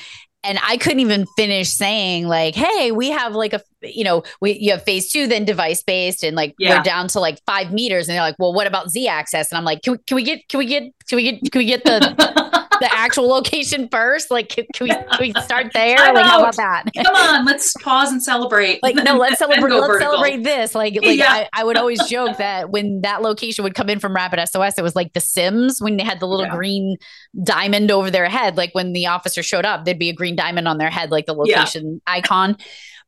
and 0.47 0.59
I 0.62 0.76
couldn't 0.76 1.01
even 1.01 1.26
finish 1.36 1.68
saying 1.70 2.28
like, 2.28 2.55
"Hey, 2.55 2.92
we 2.92 3.11
have 3.11 3.34
like 3.34 3.53
a 3.53 3.61
you 3.82 4.05
know 4.05 4.22
we 4.40 4.53
you 4.59 4.70
have 4.72 4.82
phase 4.82 5.11
two, 5.11 5.26
then 5.26 5.44
device 5.44 5.82
based, 5.82 6.22
and 6.22 6.36
like 6.36 6.55
yeah. 6.59 6.76
we're 6.76 6.82
down 6.82 7.09
to 7.09 7.20
like 7.20 7.40
five 7.47 7.72
meters." 7.72 8.09
And 8.09 8.14
they're 8.14 8.22
like, 8.22 8.36
"Well, 8.38 8.53
what 8.53 8.66
about 8.66 8.90
Z 8.90 9.09
axis?" 9.09 9.51
And 9.51 9.59
I'm 9.59 9.64
like, 9.64 9.82
"Can 9.82 9.94
we, 9.94 9.99
can 10.07 10.14
we 10.16 10.22
get 10.22 10.49
can 10.49 10.59
we 10.59 10.66
get 10.66 10.82
can 11.09 11.16
we 11.16 11.22
get 11.24 11.53
can 11.53 11.59
we 11.59 11.64
get 11.64 11.84
the 11.84 12.55
the 12.81 12.93
actual 12.93 13.29
location 13.29 13.89
first? 13.89 14.31
Like, 14.31 14.49
can, 14.49 14.66
can, 14.74 14.89
we, 14.89 14.91
can 14.91 15.18
we 15.20 15.33
start 15.43 15.72
there? 15.72 15.97
Like, 15.97 16.16
out. 16.16 16.27
how 16.27 16.41
about 16.41 16.57
that? 16.57 16.85
Come 16.95 17.14
on, 17.14 17.45
let's 17.45 17.72
pause 17.83 18.12
and 18.12 18.22
celebrate. 18.22 18.83
Like, 18.83 18.95
no, 18.97 19.16
let's 19.16 19.39
celebrate. 19.39 19.70
Let's 19.70 19.87
vertical. 19.87 20.12
celebrate 20.12 20.43
this. 20.43 20.74
Like, 20.74 20.95
like 21.03 21.18
yeah. 21.18 21.33
I, 21.33 21.49
I, 21.53 21.64
would 21.64 21.77
always 21.77 22.03
joke 22.09 22.39
that 22.39 22.70
when 22.70 23.03
that 23.03 23.22
location 23.22 23.62
would 23.64 23.74
come 23.74 23.89
in 23.89 24.01
from 24.01 24.14
Rapid 24.14 24.47
SOS, 24.49 24.79
it 24.79 24.83
was 24.83 24.97
like 24.97 25.12
The 25.12 25.20
Sims 25.20 25.81
when 25.81 25.97
they 25.97 26.05
had 26.05 26.20
the 26.20 26.27
little 26.27 26.47
yeah. 26.47 26.55
green 26.55 26.97
diamond 27.43 27.91
over 27.91 28.11
their 28.11 28.29
head. 28.29 28.57
Like 28.57 28.74
when 28.74 28.93
the 28.93 29.07
officer 29.07 29.43
showed 29.43 29.64
up, 29.64 29.85
there'd 29.85 29.99
be 29.99 30.11
a 30.11 30.14
green 30.14 30.37
diamond 30.37 30.68
on 30.68 30.79
their 30.79 30.91
head, 30.91 31.11
like 31.11 31.27
the 31.27 31.35
location 31.35 32.01
yeah. 32.07 32.14
icon 32.14 32.57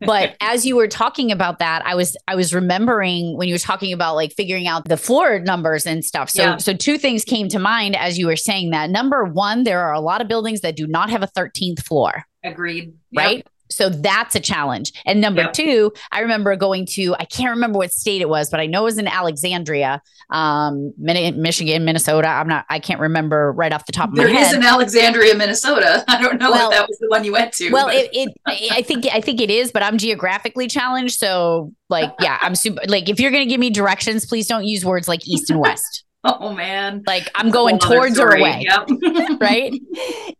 but 0.00 0.36
as 0.40 0.64
you 0.64 0.76
were 0.76 0.88
talking 0.88 1.32
about 1.32 1.58
that 1.58 1.84
i 1.86 1.94
was 1.94 2.16
i 2.28 2.34
was 2.34 2.54
remembering 2.54 3.36
when 3.36 3.48
you 3.48 3.54
were 3.54 3.58
talking 3.58 3.92
about 3.92 4.14
like 4.14 4.32
figuring 4.32 4.66
out 4.66 4.84
the 4.84 4.96
floor 4.96 5.40
numbers 5.40 5.86
and 5.86 6.04
stuff. 6.04 6.30
So 6.30 6.42
yeah. 6.42 6.56
so 6.58 6.74
two 6.74 6.98
things 6.98 7.24
came 7.24 7.48
to 7.48 7.58
mind 7.58 7.96
as 7.96 8.18
you 8.18 8.26
were 8.26 8.36
saying 8.36 8.70
that. 8.70 8.90
Number 8.90 9.24
one 9.24 9.64
there 9.64 9.80
are 9.80 9.92
a 9.92 10.00
lot 10.00 10.20
of 10.20 10.28
buildings 10.28 10.60
that 10.60 10.76
do 10.76 10.86
not 10.86 11.10
have 11.10 11.22
a 11.22 11.28
13th 11.28 11.82
floor. 11.84 12.24
Agreed. 12.44 12.94
Right? 13.16 13.38
yep. 13.38 13.48
So 13.70 13.88
that's 13.88 14.34
a 14.34 14.40
challenge. 14.40 14.92
And 15.04 15.20
number 15.20 15.42
yep. 15.42 15.52
two, 15.52 15.92
I 16.10 16.20
remember 16.20 16.56
going 16.56 16.86
to, 16.86 17.14
I 17.18 17.24
can't 17.24 17.50
remember 17.50 17.78
what 17.78 17.92
state 17.92 18.20
it 18.20 18.28
was, 18.28 18.50
but 18.50 18.60
I 18.60 18.66
know 18.66 18.82
it 18.82 18.84
was 18.84 18.98
in 18.98 19.06
Alexandria, 19.06 20.02
um, 20.30 20.92
Michigan, 20.98 21.84
Minnesota. 21.84 22.28
I'm 22.28 22.48
not, 22.48 22.64
I 22.68 22.78
can't 22.78 23.00
remember 23.00 23.52
right 23.52 23.72
off 23.72 23.86
the 23.86 23.92
top 23.92 24.10
of 24.10 24.16
there 24.16 24.26
my 24.26 24.32
head. 24.32 24.44
There 24.44 24.50
is 24.50 24.56
in 24.56 24.62
Alexandria, 24.62 25.34
Minnesota. 25.34 26.04
I 26.08 26.20
don't 26.20 26.40
know 26.40 26.50
well, 26.50 26.70
if 26.70 26.78
that 26.78 26.88
was 26.88 26.98
the 26.98 27.08
one 27.08 27.24
you 27.24 27.32
went 27.32 27.52
to. 27.54 27.70
Well, 27.70 27.88
it, 27.88 28.08
it, 28.12 28.32
I 28.46 28.82
think, 28.82 29.06
I 29.06 29.20
think 29.20 29.40
it 29.40 29.50
is, 29.50 29.72
but 29.72 29.82
I'm 29.82 29.98
geographically 29.98 30.68
challenged. 30.68 31.18
So 31.18 31.72
like, 31.88 32.12
yeah, 32.20 32.38
I'm 32.40 32.54
super, 32.54 32.80
like, 32.88 33.08
if 33.08 33.20
you're 33.20 33.30
going 33.30 33.44
to 33.44 33.48
give 33.48 33.60
me 33.60 33.70
directions, 33.70 34.26
please 34.26 34.46
don't 34.46 34.64
use 34.64 34.84
words 34.84 35.08
like 35.08 35.26
east 35.26 35.50
and 35.50 35.60
west. 35.60 36.04
Oh 36.24 36.52
man. 36.52 37.04
Like 37.06 37.30
I'm 37.34 37.50
going 37.50 37.78
towards 37.78 38.18
or 38.18 38.30
away. 38.30 38.66
Yep. 38.68 39.40
right. 39.40 39.72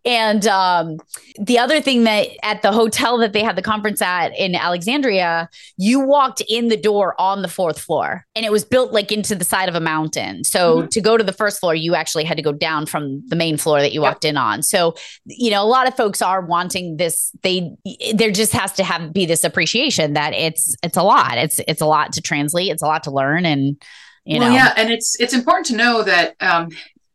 And 0.04 0.46
um, 0.46 0.98
the 1.38 1.58
other 1.58 1.80
thing 1.80 2.04
that 2.04 2.28
at 2.42 2.62
the 2.62 2.72
hotel 2.72 3.16
that 3.18 3.32
they 3.32 3.42
had 3.42 3.56
the 3.56 3.62
conference 3.62 4.02
at 4.02 4.36
in 4.36 4.54
Alexandria, 4.54 5.48
you 5.76 6.00
walked 6.00 6.42
in 6.48 6.68
the 6.68 6.76
door 6.76 7.14
on 7.20 7.42
the 7.42 7.48
fourth 7.48 7.78
floor 7.78 8.26
and 8.34 8.44
it 8.44 8.50
was 8.50 8.64
built 8.64 8.92
like 8.92 9.12
into 9.12 9.34
the 9.34 9.44
side 9.44 9.68
of 9.68 9.76
a 9.76 9.80
mountain. 9.80 10.42
So 10.44 10.78
mm-hmm. 10.78 10.88
to 10.88 11.00
go 11.00 11.16
to 11.16 11.24
the 11.24 11.32
first 11.32 11.60
floor, 11.60 11.74
you 11.74 11.94
actually 11.94 12.24
had 12.24 12.36
to 12.36 12.42
go 12.42 12.52
down 12.52 12.86
from 12.86 13.26
the 13.28 13.36
main 13.36 13.56
floor 13.56 13.80
that 13.80 13.92
you 13.92 14.02
yep. 14.02 14.10
walked 14.10 14.24
in 14.24 14.36
on. 14.36 14.62
So, 14.64 14.94
you 15.26 15.50
know, 15.50 15.62
a 15.62 15.66
lot 15.66 15.86
of 15.86 15.96
folks 15.96 16.20
are 16.20 16.40
wanting 16.40 16.96
this, 16.96 17.30
they 17.42 17.70
there 18.14 18.32
just 18.32 18.52
has 18.52 18.72
to 18.72 18.84
have 18.84 19.12
be 19.12 19.26
this 19.26 19.44
appreciation 19.44 20.14
that 20.14 20.34
it's 20.34 20.74
it's 20.82 20.96
a 20.96 21.02
lot. 21.02 21.38
It's 21.38 21.60
it's 21.68 21.80
a 21.80 21.86
lot 21.86 22.12
to 22.14 22.20
translate, 22.20 22.70
it's 22.72 22.82
a 22.82 22.86
lot 22.86 23.04
to 23.04 23.10
learn 23.12 23.46
and 23.46 23.80
you 24.28 24.38
well, 24.38 24.50
know. 24.50 24.54
yeah 24.54 24.74
and 24.76 24.90
it's 24.90 25.18
it's 25.18 25.32
important 25.32 25.66
to 25.66 25.76
know 25.76 26.02
that 26.02 26.34
um 26.40 26.68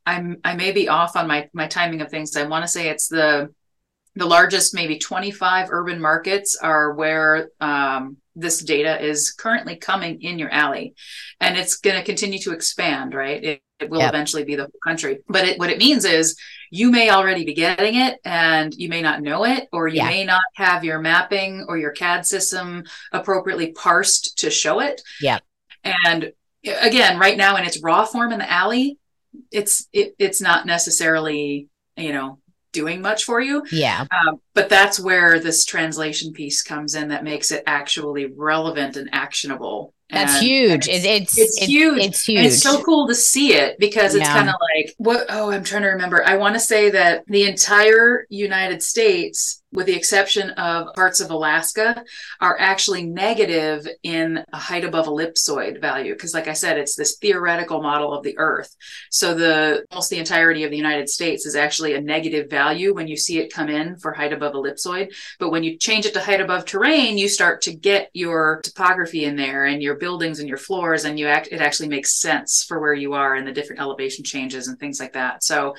i'm 0.05 0.37
i 0.43 0.55
may 0.55 0.71
be 0.71 0.89
off 0.89 1.15
on 1.15 1.27
my 1.27 1.47
my 1.53 1.67
timing 1.67 2.01
of 2.01 2.09
things. 2.09 2.35
I 2.35 2.43
want 2.43 2.63
to 2.63 2.67
say 2.67 2.89
it's 2.89 3.07
the 3.07 3.53
the 4.15 4.25
largest 4.25 4.75
maybe 4.75 4.99
25 4.99 5.69
urban 5.71 5.99
markets 5.99 6.55
are 6.55 6.93
where 6.93 7.49
um, 7.59 8.17
this 8.35 8.61
data 8.61 9.03
is 9.03 9.31
currently 9.31 9.75
coming 9.75 10.21
in 10.21 10.37
your 10.37 10.51
ALI. 10.53 10.93
And 11.39 11.57
it's 11.57 11.77
going 11.77 11.95
to 11.95 12.03
continue 12.03 12.37
to 12.39 12.51
expand 12.51 13.15
right? 13.15 13.43
It, 13.43 13.63
it 13.79 13.89
will 13.89 14.01
yep. 14.01 14.09
eventually 14.09 14.43
be 14.43 14.55
the 14.55 14.63
whole 14.63 14.79
country. 14.83 15.19
But 15.27 15.45
it, 15.47 15.59
what 15.59 15.71
it 15.71 15.79
means 15.79 16.05
is 16.05 16.37
you 16.69 16.91
may 16.91 17.09
already 17.09 17.43
be 17.43 17.55
getting 17.55 17.95
it 17.95 18.19
and 18.23 18.71
you 18.75 18.87
may 18.87 19.01
not 19.01 19.23
know 19.23 19.45
it 19.45 19.67
or 19.73 19.87
you 19.87 19.97
yeah. 19.97 20.09
may 20.09 20.23
not 20.25 20.43
have 20.55 20.83
your 20.83 20.99
mapping 20.99 21.65
or 21.67 21.79
your 21.79 21.91
cad 21.91 22.27
system 22.27 22.83
appropriately 23.13 23.71
parsed 23.71 24.37
to 24.39 24.51
show 24.51 24.79
it. 24.79 25.01
Yeah 25.19 25.39
and 25.83 26.31
again 26.63 27.19
right 27.19 27.37
now 27.37 27.55
in 27.57 27.63
its 27.63 27.81
raw 27.81 28.05
form 28.05 28.31
in 28.31 28.39
the 28.39 28.53
ALI 28.53 28.97
it's 29.51 29.87
it, 29.91 30.15
it's 30.19 30.41
not 30.41 30.65
necessarily 30.65 31.67
you 31.97 32.13
know 32.13 32.39
doing 32.73 33.01
much 33.01 33.23
for 33.23 33.39
you. 33.39 33.63
Yeah. 33.71 34.05
Um, 34.11 34.41
but 34.53 34.67
that's 34.67 34.99
where 34.99 35.39
this 35.39 35.63
translation 35.63 36.33
piece 36.33 36.61
comes 36.61 36.95
in 36.95 37.09
that 37.09 37.23
makes 37.23 37.51
it 37.51 37.63
actually 37.65 38.25
relevant 38.25 38.97
and 38.97 39.09
actionable 39.13 39.93
that's 40.09 40.35
and, 40.35 40.43
huge. 40.43 40.87
And 40.87 41.05
it's, 41.05 41.37
it's, 41.37 41.61
it's, 41.61 41.65
huge. 41.65 42.03
It's 42.03 42.23
huge. 42.23 42.37
And 42.37 42.47
it's 42.47 42.61
so 42.61 42.83
cool 42.83 43.07
to 43.07 43.15
see 43.15 43.53
it 43.53 43.79
because 43.79 44.15
it's 44.15 44.25
yeah. 44.25 44.33
kind 44.33 44.49
of 44.49 44.55
like 44.75 44.93
what? 44.97 45.25
Oh, 45.29 45.51
I'm 45.51 45.63
trying 45.63 45.81
to 45.83 45.89
remember. 45.89 46.23
I 46.25 46.37
want 46.37 46.55
to 46.55 46.59
say 46.59 46.89
that 46.91 47.25
the 47.27 47.43
entire 47.43 48.25
United 48.29 48.83
States 48.83 49.63
with 49.73 49.87
the 49.87 49.95
exception 49.95 50.51
of 50.51 50.93
parts 50.93 51.19
of 51.19 51.31
Alaska, 51.31 52.03
are 52.39 52.57
actually 52.59 53.05
negative 53.05 53.87
in 54.03 54.43
a 54.53 54.57
height 54.57 54.85
above 54.85 55.07
ellipsoid 55.07 55.81
value. 55.81 56.13
Because, 56.13 56.33
like 56.33 56.47
I 56.47 56.53
said, 56.53 56.77
it's 56.77 56.95
this 56.95 57.17
theoretical 57.17 57.81
model 57.81 58.13
of 58.13 58.23
the 58.23 58.37
Earth. 58.37 58.75
So 59.09 59.33
the 59.33 59.85
almost 59.91 60.11
the 60.11 60.19
entirety 60.19 60.63
of 60.63 60.71
the 60.71 60.77
United 60.77 61.09
States 61.09 61.45
is 61.45 61.55
actually 61.55 61.95
a 61.95 62.01
negative 62.01 62.49
value 62.49 62.93
when 62.93 63.07
you 63.07 63.17
see 63.17 63.39
it 63.39 63.53
come 63.53 63.69
in 63.69 63.97
for 63.97 64.13
height 64.13 64.31
above 64.31 64.53
ellipsoid. 64.53 65.13
But 65.39 65.49
when 65.49 65.63
you 65.63 65.77
change 65.77 66.05
it 66.05 66.13
to 66.13 66.21
height 66.21 66.41
above 66.41 66.65
terrain, 66.65 67.17
you 67.17 67.27
start 67.27 67.61
to 67.63 67.75
get 67.75 68.09
your 68.13 68.61
topography 68.63 69.25
in 69.25 69.35
there 69.35 69.65
and 69.65 69.81
your 69.81 69.92
buildings 69.95 70.39
and 70.39 70.49
your 70.49 70.57
floors, 70.57 71.05
and 71.05 71.19
you 71.19 71.27
act 71.27 71.47
it 71.51 71.61
actually 71.61 71.89
makes 71.89 72.19
sense 72.19 72.63
for 72.67 72.79
where 72.79 72.93
you 72.93 73.13
are 73.13 73.35
and 73.35 73.47
the 73.47 73.51
different 73.51 73.81
elevation 73.81 74.23
changes 74.23 74.67
and 74.67 74.79
things 74.79 74.99
like 74.99 75.13
that. 75.13 75.43
So 75.43 75.75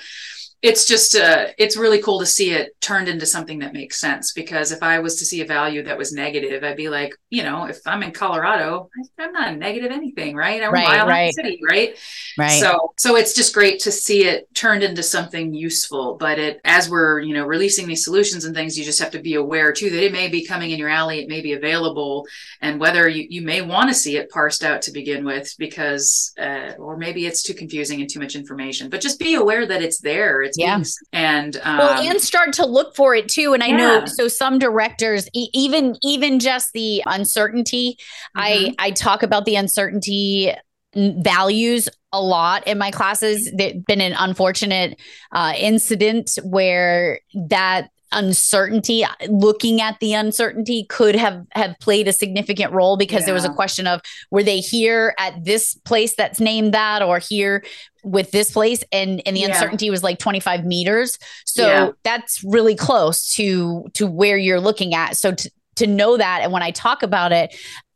it's 0.65 0.87
just 0.87 1.15
uh, 1.15 1.49
it's 1.59 1.77
really 1.77 2.01
cool 2.01 2.19
to 2.19 2.25
see 2.25 2.53
it 2.53 2.81
turned 2.81 3.07
into 3.07 3.27
something 3.27 3.59
that 3.59 3.75
makes 3.75 4.01
sense 4.01 4.33
because 4.33 4.73
if 4.73 4.83
i 4.83 4.99
was 4.99 5.17
to 5.17 5.25
see 5.25 5.43
a 5.43 5.45
value 5.45 5.83
that 5.83 5.99
was 5.99 6.11
negative 6.11 6.65
i'd 6.65 6.77
be 6.77 6.89
like 6.89 7.15
you 7.29 7.43
know 7.43 7.67
if 7.67 7.81
i'm 7.87 8.03
in 8.03 8.11
colorado 8.11 8.89
i'm 9.19 9.33
not 9.33 9.57
negative 9.59 9.93
anything 9.93 10.35
right? 10.35 10.63
I'm 10.63 10.73
right, 10.73 10.87
mile 10.87 11.07
right. 11.07 11.35
city 11.35 11.61
right? 11.71 11.97
Right. 12.39 12.61
So 12.61 12.95
so 12.97 13.17
it's 13.17 13.35
just 13.35 13.53
great 13.53 13.79
to 13.81 13.93
see 13.93 14.25
it 14.25 14.53
turned 14.55 14.83
into 14.83 15.03
something 15.03 15.53
useful 15.53 16.17
but 16.17 16.39
it 16.39 16.61
as 16.65 16.89
we're 16.89 17.21
you 17.21 17.35
know 17.35 17.45
releasing 17.45 17.87
these 17.87 18.03
solutions 18.03 18.47
and 18.47 18.55
things 18.55 18.79
you 18.79 18.85
just 18.85 19.01
have 19.01 19.11
to 19.11 19.21
be 19.21 19.35
aware 19.35 19.71
too 19.71 19.91
that 19.91 20.03
it 20.03 20.13
may 20.13 20.29
be 20.29 20.47
coming 20.47 20.71
in 20.71 20.79
your 20.79 20.89
ALI 20.89 21.21
it 21.21 21.29
may 21.29 21.43
be 21.43 21.53
available 21.53 22.27
and 22.63 22.81
whether 22.81 23.07
you, 23.07 23.27
you 23.29 23.43
may 23.43 23.61
want 23.61 23.91
to 23.91 23.95
see 23.95 24.17
it 24.17 24.31
parsed 24.31 24.65
out 24.65 24.81
to 24.83 24.93
begin 24.93 25.27
with 25.27 25.55
because 25.59 26.33
uh, 26.39 26.73
or 26.79 26.97
maybe 26.97 27.27
it's 27.27 27.43
too 27.43 27.55
confusing 27.55 28.01
and 28.01 28.09
too 28.09 28.21
much 28.21 28.35
information 28.35 28.89
but 28.89 29.03
just 29.03 29.19
be 29.19 29.35
aware 29.35 29.67
that 29.67 29.83
it's 29.83 29.99
there 29.99 30.43
it's 30.43 30.54
yeah. 30.57 30.83
and 31.13 31.57
um, 31.63 31.79
well, 31.79 32.09
and 32.09 32.21
start 32.21 32.53
to 32.55 32.67
look 32.67 32.95
for 32.97 33.15
it 33.15 33.29
too. 33.29 33.55
And 33.55 33.63
I 33.63 33.69
yeah. 33.69 33.77
know 33.77 34.05
so 34.07 34.29
some 34.29 34.59
directors, 34.59 35.29
e- 35.35 35.51
even 35.55 35.97
even 36.03 36.41
just 36.41 36.73
the 36.73 37.03
uncertainty. 37.07 37.97
Mm-hmm. 38.37 38.41
I 38.41 38.75
I 38.79 38.91
talk 38.91 39.23
about 39.23 39.45
the 39.45 39.57
uncertainty 39.57 40.53
values 40.95 41.89
a 42.13 42.21
lot 42.21 42.67
in 42.67 42.79
my 42.79 42.91
classes. 42.91 43.51
There's 43.55 43.75
been 43.87 44.01
an 44.01 44.15
unfortunate 44.17 45.01
uh, 45.33 45.53
incident 45.59 46.39
where 46.45 47.21
that 47.49 47.89
uncertainty 48.15 49.05
uh, 49.05 49.09
looking 49.29 49.81
at 49.81 49.99
the 50.01 50.15
uncertainty 50.15 50.85
could 50.89 51.15
have 51.15 51.45
have 51.53 51.77
played 51.81 52.09
a 52.09 52.13
significant 52.13 52.73
role 52.73 52.97
because 52.97 53.21
yeah. 53.21 53.27
there 53.27 53.35
was 53.35 53.45
a 53.45 53.53
question 53.53 53.87
of 53.87 54.01
were 54.31 54.43
they 54.43 54.61
here 54.61 55.15
at 55.19 55.45
this 55.45 55.75
place 55.75 56.15
that's 56.15 56.41
named 56.41 56.73
that 56.73 57.03
or 57.03 57.19
here 57.19 57.65
with 58.05 58.31
this 58.31 58.53
place 58.53 58.83
and 58.93 59.23
and 59.27 59.37
the 59.37 59.41
yeah. 59.41 59.49
uncertainty 59.49 59.91
was 59.91 60.03
like 60.03 60.19
25 60.19 60.65
meters 60.65 61.19
so 61.45 61.67
yeah. 61.67 61.91
that's 62.03 62.43
really 62.45 62.77
close 62.77 63.35
to 63.35 63.87
to 63.95 64.07
where 64.07 64.37
you're 64.37 64.61
looking 64.61 64.95
at 64.95 65.17
so 65.17 65.33
to, 65.33 65.51
to 65.77 65.87
know 65.87 66.17
that 66.17 66.41
and 66.43 66.53
when 66.53 66.63
i 66.63 66.71
talk 66.71 67.03
about 67.03 67.33
it 67.33 67.55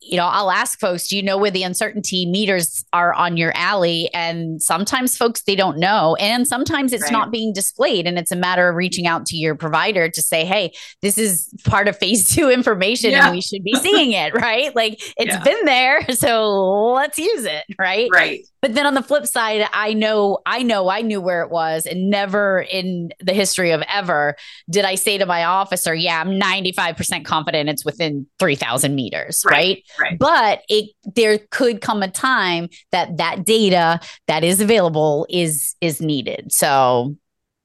you 0.08 0.16
know, 0.16 0.26
I'll 0.26 0.50
ask 0.50 0.80
folks, 0.80 1.08
do 1.08 1.16
you 1.16 1.22
know 1.22 1.36
where 1.36 1.50
the 1.50 1.62
uncertainty 1.62 2.24
meters 2.24 2.84
are 2.92 3.12
on 3.12 3.36
your 3.36 3.52
ALI? 3.54 4.08
And 4.14 4.62
sometimes 4.62 5.16
folks, 5.16 5.42
they 5.42 5.54
don't 5.54 5.78
know. 5.78 6.16
And 6.18 6.48
sometimes 6.48 6.92
it's 6.92 7.04
right. 7.04 7.12
not 7.12 7.30
being 7.30 7.52
displayed. 7.52 8.06
And 8.06 8.18
it's 8.18 8.32
a 8.32 8.36
matter 8.36 8.68
of 8.68 8.76
reaching 8.76 9.06
out 9.06 9.26
to 9.26 9.36
your 9.36 9.54
provider 9.54 10.08
to 10.08 10.22
say, 10.22 10.44
hey, 10.44 10.72
this 11.02 11.18
is 11.18 11.52
part 11.64 11.88
of 11.88 11.98
phase 11.98 12.24
two 12.24 12.50
information 12.50 13.10
yeah. 13.10 13.26
and 13.26 13.34
we 13.34 13.42
should 13.42 13.62
be 13.62 13.74
seeing 13.74 14.12
it, 14.12 14.32
right? 14.34 14.74
Like 14.74 14.94
it's 15.16 15.32
yeah. 15.32 15.42
been 15.42 15.64
there. 15.64 16.06
So 16.18 16.92
let's 16.94 17.16
use 17.16 17.44
it, 17.44 17.64
right? 17.78 18.08
Right. 18.12 18.44
But 18.60 18.74
then 18.74 18.86
on 18.86 18.94
the 18.94 19.02
flip 19.02 19.26
side, 19.26 19.66
I 19.72 19.94
know, 19.94 20.38
I 20.46 20.62
know 20.62 20.88
I 20.88 21.02
knew 21.02 21.20
where 21.20 21.42
it 21.42 21.50
was, 21.50 21.86
and 21.86 22.10
never 22.10 22.60
in 22.60 23.10
the 23.20 23.32
history 23.32 23.70
of 23.70 23.82
ever 23.88 24.36
did 24.68 24.84
I 24.84 24.96
say 24.96 25.18
to 25.18 25.26
my 25.26 25.44
officer, 25.44 25.94
yeah, 25.94 26.20
I'm 26.20 26.38
95% 26.38 27.24
confident 27.24 27.68
it's 27.68 27.84
within 27.84 28.26
3,000 28.38 28.94
meters, 28.94 29.42
right? 29.46 29.82
right? 29.98 30.10
Right. 30.10 30.18
But 30.18 30.62
it 30.68 30.90
there 31.14 31.38
could 31.50 31.80
come 31.80 32.02
a 32.02 32.10
time 32.10 32.68
that 32.92 33.16
that 33.18 33.44
data 33.44 34.00
that 34.26 34.44
is 34.44 34.60
available 34.60 35.26
is 35.28 35.74
is 35.80 36.00
needed. 36.00 36.52
So 36.52 37.16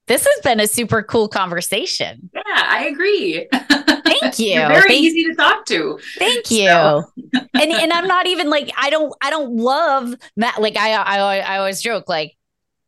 this 0.07 0.25
has 0.25 0.43
been 0.43 0.59
a 0.59 0.67
super 0.67 1.01
cool 1.01 1.27
conversation. 1.27 2.29
Yeah, 2.33 2.41
I 2.45 2.85
agree. 2.85 3.47
Thank 4.19 4.39
you. 4.39 4.51
You're 4.51 4.67
very 4.67 4.81
Thank, 4.87 5.03
easy 5.03 5.23
to 5.25 5.35
talk 5.35 5.65
to. 5.67 5.99
Thank 6.17 6.51
you. 6.51 6.67
So. 6.67 7.03
and 7.33 7.71
and 7.71 7.93
I'm 7.93 8.07
not 8.07 8.27
even 8.27 8.49
like 8.49 8.71
I 8.77 8.89
don't 8.89 9.13
I 9.21 9.29
don't 9.29 9.57
love 9.57 10.15
that. 10.37 10.61
Like 10.61 10.77
I 10.77 10.93
I 10.93 11.39
I 11.39 11.57
always 11.57 11.81
joke 11.81 12.07
like 12.07 12.35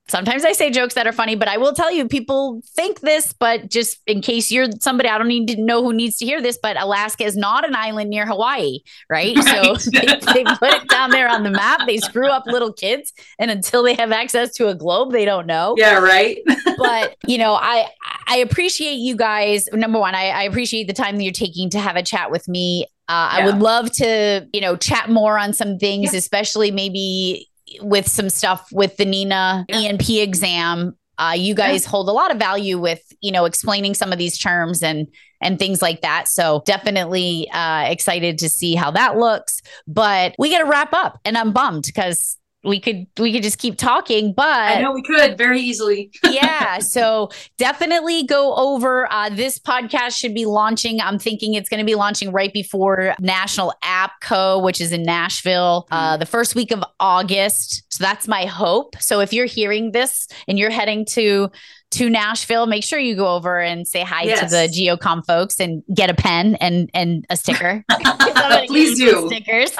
sometimes 0.07 0.45
I 0.45 0.51
say 0.51 0.69
jokes 0.69 0.93
that 0.93 1.07
are 1.07 1.11
funny, 1.11 1.35
but 1.35 1.47
I 1.47 1.57
will 1.57 1.73
tell 1.73 1.91
you, 1.91 2.07
people 2.07 2.61
think 2.65 3.01
this, 3.01 3.33
but 3.33 3.69
just 3.69 3.99
in 4.05 4.21
case 4.21 4.51
you're 4.51 4.67
somebody, 4.79 5.09
I 5.09 5.17
don't 5.17 5.27
need 5.27 5.47
to 5.47 5.61
know 5.61 5.83
who 5.83 5.93
needs 5.93 6.17
to 6.17 6.25
hear 6.25 6.41
this, 6.41 6.59
but 6.61 6.79
Alaska 6.79 7.23
is 7.23 7.35
not 7.35 7.67
an 7.67 7.75
island 7.75 8.09
near 8.09 8.25
Hawaii, 8.25 8.79
right? 9.09 9.35
right. 9.35 9.79
So 9.79 9.89
they, 9.91 10.05
they, 10.05 10.43
put 10.43 10.73
it 10.73 10.87
down 10.89 11.11
there 11.11 11.27
on 11.27 11.43
the 11.43 11.51
map. 11.51 11.81
They 11.87 11.97
screw 11.97 12.29
up 12.29 12.45
little 12.45 12.71
kids, 12.71 13.13
and 13.39 13.49
until 13.49 13.83
they 13.83 13.95
have 13.95 14.11
access 14.11 14.53
to 14.55 14.67
a 14.67 14.75
globe, 14.75 15.11
they 15.11 15.25
don't 15.25 15.47
know. 15.47 15.75
Yeah, 15.77 15.99
right. 15.99 16.37
but 16.77 17.15
you 17.27 17.37
know, 17.37 17.53
I 17.53 17.87
I 18.27 18.37
appreciate 18.37 18.95
you 18.95 19.15
guys. 19.15 19.67
Number 19.73 19.99
one, 19.99 20.15
I, 20.15 20.29
I 20.29 20.43
appreciate 20.43 20.87
the 20.87 20.93
time 20.93 21.17
that 21.17 21.23
you're 21.23 21.33
taking 21.33 21.69
to 21.71 21.79
have 21.79 21.95
a 21.95 22.03
chat 22.03 22.31
with 22.31 22.47
me. 22.47 22.85
Uh, 23.07 23.29
yeah. 23.31 23.43
I 23.43 23.45
would 23.45 23.59
love 23.59 23.91
to, 23.93 24.47
you 24.51 24.61
know, 24.61 24.75
chat 24.75 25.09
more 25.09 25.37
on 25.37 25.53
some 25.53 25.77
things, 25.77 26.13
yeah. 26.13 26.17
especially 26.17 26.71
maybe 26.71 27.49
with 27.81 28.07
some 28.07 28.29
stuff 28.29 28.67
with 28.71 28.97
the 28.97 29.05
NENA 29.05 29.65
yeah. 29.69 29.75
ENP 29.75 30.21
exam. 30.21 30.95
Uh, 31.17 31.33
you 31.35 31.55
guys 31.55 31.83
yeah. 31.83 31.89
hold 31.89 32.09
a 32.09 32.11
lot 32.11 32.31
of 32.31 32.37
value 32.37 32.77
with 32.77 33.01
you 33.21 33.31
know 33.31 33.45
explaining 33.45 33.93
some 33.93 34.11
of 34.11 34.17
these 34.17 34.37
terms 34.37 34.83
and 34.83 35.07
and 35.41 35.59
things 35.59 35.81
like 35.81 36.01
that. 36.01 36.27
So 36.27 36.61
definitely 36.65 37.49
uh, 37.51 37.83
excited 37.83 38.39
to 38.39 38.49
see 38.49 38.75
how 38.75 38.91
that 38.91 39.17
looks. 39.17 39.61
But 39.87 40.35
we 40.37 40.49
got 40.49 40.59
to 40.59 40.65
wrap 40.65 40.93
up, 40.93 41.19
and 41.23 41.37
I'm 41.37 41.53
bummed 41.53 41.83
because 41.85 42.37
we 42.65 42.79
could 42.79 43.05
we 43.19 43.31
could 43.31 43.43
just 43.43 43.57
keep 43.57 43.77
talking 43.77 44.33
but 44.33 44.45
i 44.45 44.81
know 44.81 44.91
we 44.91 45.01
could 45.01 45.37
very 45.37 45.59
easily 45.59 46.11
yeah 46.31 46.79
so 46.79 47.29
definitely 47.57 48.23
go 48.23 48.55
over 48.55 49.11
uh, 49.11 49.29
this 49.29 49.59
podcast 49.59 50.17
should 50.17 50.33
be 50.33 50.45
launching 50.45 50.99
i'm 51.01 51.19
thinking 51.19 51.53
it's 51.53 51.69
going 51.69 51.79
to 51.79 51.85
be 51.85 51.95
launching 51.95 52.31
right 52.31 52.53
before 52.53 53.13
national 53.19 53.73
app 53.83 54.11
co 54.21 54.59
which 54.59 54.81
is 54.81 54.91
in 54.91 55.03
nashville 55.03 55.87
uh, 55.91 56.11
mm-hmm. 56.11 56.19
the 56.19 56.25
first 56.25 56.55
week 56.55 56.71
of 56.71 56.83
august 56.99 57.83
so 57.89 58.03
that's 58.03 58.27
my 58.27 58.45
hope 58.45 58.95
so 58.99 59.19
if 59.19 59.31
you're 59.31 59.45
hearing 59.45 59.91
this 59.91 60.27
and 60.47 60.57
you're 60.57 60.71
heading 60.71 61.05
to 61.05 61.49
to 61.91 62.09
Nashville, 62.09 62.65
make 62.65 62.83
sure 62.83 62.99
you 62.99 63.15
go 63.15 63.35
over 63.35 63.59
and 63.59 63.87
say 63.87 64.01
hi 64.01 64.23
yes. 64.23 64.39
to 64.39 64.45
the 64.47 64.67
GeoComm 64.67 65.25
folks 65.25 65.59
and 65.61 65.81
get 65.93 66.09
a 66.09 66.13
pen 66.13 66.55
and 66.55 66.89
and 66.93 67.25
a 67.29 67.37
sticker. 67.37 67.85
Please 68.67 68.97
do 68.97 69.27
stickers. 69.27 69.71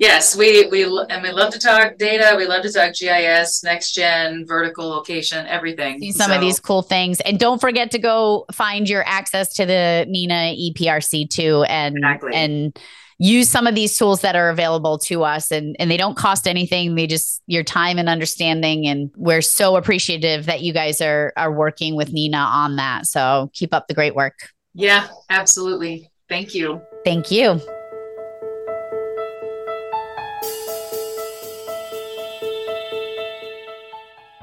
Yes, 0.00 0.34
we 0.34 0.66
we 0.68 0.84
and 1.10 1.22
we 1.22 1.30
love 1.30 1.52
to 1.52 1.58
talk 1.58 1.98
data. 1.98 2.34
We 2.34 2.46
love 2.46 2.62
to 2.62 2.72
talk 2.72 2.94
GIS, 2.94 3.62
next 3.62 3.92
gen, 3.92 4.46
vertical 4.46 4.88
location, 4.88 5.46
everything. 5.46 6.00
See 6.00 6.12
some 6.12 6.30
so. 6.30 6.36
of 6.36 6.40
these 6.40 6.58
cool 6.58 6.80
things, 6.80 7.20
and 7.20 7.38
don't 7.38 7.60
forget 7.60 7.90
to 7.90 7.98
go 7.98 8.46
find 8.50 8.88
your 8.88 9.04
access 9.06 9.52
to 9.56 9.66
the 9.66 10.06
NENA 10.08 10.56
EPRC 10.56 11.28
too, 11.28 11.64
and 11.68 11.98
exactly. 11.98 12.32
and 12.34 12.78
use 13.18 13.50
some 13.50 13.66
of 13.66 13.74
these 13.74 13.98
tools 13.98 14.22
that 14.22 14.34
are 14.34 14.48
available 14.48 14.96
to 14.96 15.22
us 15.22 15.50
and 15.50 15.76
and 15.78 15.90
they 15.90 15.98
don't 15.98 16.16
cost 16.16 16.48
anything 16.48 16.94
they 16.94 17.06
just 17.06 17.42
your 17.46 17.62
time 17.62 17.98
and 17.98 18.08
understanding 18.08 18.86
and 18.86 19.10
we're 19.14 19.42
so 19.42 19.76
appreciative 19.76 20.46
that 20.46 20.62
you 20.62 20.72
guys 20.72 21.02
are 21.02 21.30
are 21.36 21.52
working 21.52 21.94
with 21.94 22.14
NENA 22.14 22.38
on 22.38 22.76
that 22.76 23.04
so 23.04 23.50
keep 23.52 23.74
up 23.74 23.88
the 23.88 23.94
great 23.94 24.14
work 24.14 24.48
yeah 24.72 25.08
absolutely 25.28 26.10
thank 26.30 26.54
you 26.54 26.80
thank 27.04 27.30
you 27.30 27.60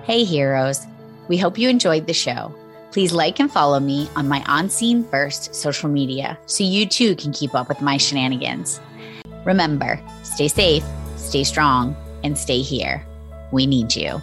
Hey, 0.07 0.23
heroes. 0.23 0.87
We 1.27 1.35
hope 1.35 1.57
you 1.57 1.67
enjoyed 1.67 2.07
the 2.07 2.13
show. 2.13 2.55
Please 2.93 3.11
like 3.11 3.41
and 3.41 3.51
follow 3.51 3.77
me 3.77 4.09
on 4.15 4.29
my 4.29 4.41
On 4.47 4.69
Scene 4.69 5.03
First 5.03 5.53
social 5.53 5.89
media 5.89 6.39
so 6.45 6.63
you 6.63 6.85
too 6.85 7.13
can 7.17 7.33
keep 7.33 7.53
up 7.53 7.67
with 7.67 7.81
my 7.81 7.97
shenanigans. 7.97 8.79
Remember, 9.43 10.01
stay 10.23 10.47
safe, 10.47 10.85
stay 11.17 11.43
strong, 11.43 11.93
and 12.23 12.37
stay 12.37 12.61
here. 12.61 13.05
We 13.51 13.65
need 13.65 13.97
you. 13.97 14.21